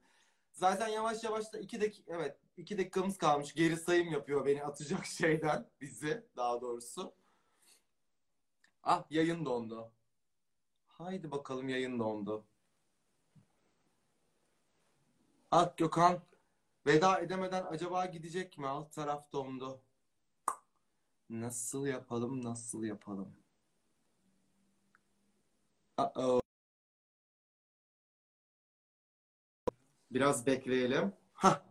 Zaten 0.52 0.88
yavaş 0.88 1.24
yavaş 1.24 1.54
da 1.54 1.60
iki 1.60 1.82
dakika 1.82 2.14
evet 2.14 2.38
iki 2.58 2.78
dakikamız 2.78 3.18
kalmış. 3.18 3.54
Geri 3.54 3.78
sayım 3.78 4.12
yapıyor 4.12 4.45
beni 4.45 4.64
atacak 4.64 5.06
şeyden 5.18 5.70
bizi 5.82 6.26
daha 6.36 6.62
doğrusu. 6.62 7.14
Ah 8.84 9.06
yayın 9.10 9.45
dondu. 9.45 9.91
Haydi 10.88 11.32
bakalım 11.32 11.70
yayın 11.70 12.00
dondu. 12.00 12.45
Ah 15.52 15.78
Gökhan 15.78 16.22
veda 16.86 17.20
edemeden 17.20 17.66
acaba 17.66 18.06
gidecek 18.06 18.58
mi? 18.58 18.68
Alt 18.68 18.91
taraf 18.93 19.32
dondu. 19.34 19.82
Nasıl 21.30 21.86
yapalım, 21.86 22.43
nasıl 22.43 22.84
yapalım? 22.84 23.47
Uh-oh. 25.98 26.41
Biraz 30.12 30.45
bekleyelim. 30.45 31.14
Hah. 31.34 31.62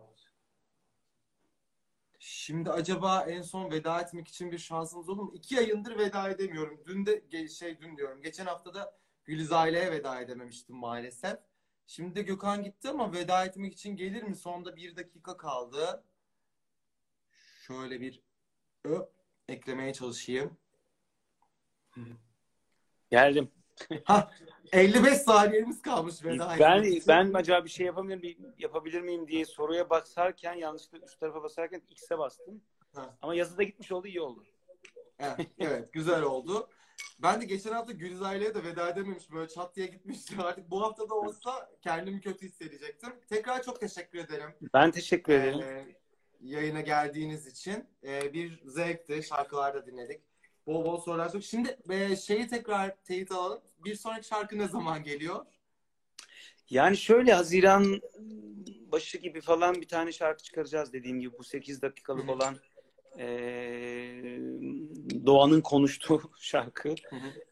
Şimdi 2.18 2.70
acaba 2.70 3.22
en 3.29 3.43
son 3.43 3.70
veda 3.70 4.01
etmek 4.01 4.29
için 4.29 4.53
bir 4.53 4.59
şansımız 4.59 5.09
olur 5.09 5.22
mu? 5.22 5.33
İki 5.35 5.55
yayındır 5.55 5.99
veda 5.99 6.31
edemiyorum. 6.31 6.83
Dün 6.87 7.07
de 7.07 7.49
şey 7.49 7.81
dün 7.81 7.97
diyorum. 7.97 8.22
Geçen 8.22 8.47
hafta 8.47 8.74
da 8.74 8.99
Güliz 9.24 9.53
aileye 9.53 9.93
veda 9.93 10.20
edememiştim 10.20 10.77
maalesef. 10.77 11.39
Şimdi 11.87 12.14
de 12.16 12.22
Gökhan 12.22 12.62
gitti 12.62 12.89
ama 12.89 13.12
veda 13.12 13.45
etmek 13.45 13.72
için 13.72 13.97
gelir 13.97 14.22
mi? 14.22 14.37
Sonda 14.37 14.77
bir 14.77 14.97
dakika 14.97 15.37
kaldı. 15.37 16.05
Şöyle 17.66 18.01
bir 18.01 18.22
öp 18.85 19.09
eklemeye 19.49 19.93
çalışayım. 19.93 20.57
Geldim. 23.11 23.51
55 24.72 25.18
saniyemiz 25.18 25.83
kalmış 25.83 26.24
veda 26.24 26.57
Ben 26.61 26.85
ben 27.09 27.33
acaba 27.35 27.64
bir 27.64 27.70
şey 27.70 27.87
yapabilir 27.87 28.16
miyim, 28.16 28.55
yapabilir 28.59 29.01
miyim 29.01 29.29
diye 29.29 29.45
soruya 29.45 29.91
basarken 29.91 30.55
yanlışlıkla 30.55 31.07
üst 31.07 31.20
tarafa 31.20 31.43
basarken 31.43 31.83
X'e 31.89 32.18
bastım. 32.18 32.62
Ha. 32.95 33.16
Ama 33.22 33.35
yazıda 33.35 33.62
gitmiş 33.62 33.93
oldu 33.93 34.07
iyi 34.07 34.20
oldu. 34.20 34.45
Evet, 35.18 35.47
evet, 35.59 35.93
güzel 35.93 36.22
oldu. 36.22 36.68
Ben 37.18 37.41
de 37.41 37.45
geçen 37.45 37.72
hafta 37.72 37.93
Güliz 37.93 38.22
aileye 38.22 38.55
de 38.55 38.64
veda 38.64 38.89
edememişim. 38.89 39.37
Böyle 39.37 39.49
çat 39.49 39.77
diye 39.77 39.87
gitmişti. 39.87 40.35
Artık 40.43 40.70
bu 40.70 40.83
hafta 40.83 41.09
da 41.09 41.14
olsa 41.14 41.70
kendimi 41.83 42.20
kötü 42.20 42.47
hissedecektim. 42.47 43.12
Tekrar 43.29 43.62
çok 43.62 43.81
teşekkür 43.81 44.18
ederim. 44.18 44.51
Ben 44.74 44.91
teşekkür 44.91 45.33
ederim. 45.33 45.61
Ee, 45.61 45.97
yayına 46.41 46.81
geldiğiniz 46.81 47.47
için. 47.47 47.85
Ee, 48.05 48.33
bir 48.33 48.62
zevkti. 48.64 49.22
Şarkılar 49.22 49.74
da 49.74 49.87
dinledik. 49.87 50.22
Bol 50.67 50.85
bol 50.85 51.01
sorular 51.01 51.29
sorduk. 51.29 51.45
Şimdi 51.45 51.79
e, 51.91 52.17
şeyi 52.17 52.49
tekrar 52.49 52.97
teyit 53.05 53.33
alalım. 53.33 53.61
Bir 53.85 53.95
sonraki 53.95 54.27
şarkı 54.29 54.59
ne 54.59 54.69
zaman 54.69 55.03
geliyor? 55.03 55.47
Yani 56.71 56.97
şöyle 56.97 57.33
Haziran 57.33 58.01
başı 58.93 59.19
gibi 59.19 59.41
falan 59.41 59.75
bir 59.75 59.89
tane 59.89 60.12
şarkı 60.12 60.43
çıkaracağız 60.43 60.93
dediğim 60.93 61.21
gibi 61.21 61.39
bu 61.39 61.45
8 61.45 61.83
dakikalık 61.83 62.29
olan 62.31 62.57
eee, 63.19 64.39
Doğan'ın 65.27 65.61
konuştuğu 65.61 66.21
şarkı. 66.41 66.95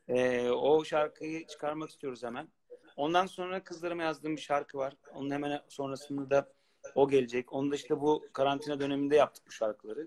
Eee, 0.08 0.50
o 0.50 0.84
şarkıyı 0.84 1.46
çıkarmak 1.46 1.90
istiyoruz 1.90 2.22
hemen. 2.22 2.48
Ondan 2.96 3.26
sonra 3.26 3.64
kızlarıma 3.64 4.02
yazdığım 4.02 4.36
bir 4.36 4.40
şarkı 4.40 4.78
var. 4.78 4.96
Onun 5.14 5.30
hemen 5.30 5.60
sonrasında 5.68 6.30
da 6.30 6.52
o 6.94 7.08
gelecek. 7.08 7.52
Onu 7.52 7.70
da 7.70 7.74
işte 7.76 8.00
bu 8.00 8.28
karantina 8.32 8.80
döneminde 8.80 9.16
yaptık 9.16 9.44
bu 9.46 9.50
şarkıları. 9.52 10.06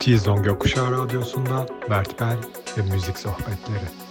T-Zone 0.00 0.42
Gökkuşağı 0.42 0.92
Radyosu'nda 0.92 1.66
Bert 1.90 2.20
Bel 2.20 2.36
ve 2.78 2.82
Müzik 2.82 3.18
Sohbetleri. 3.18 4.09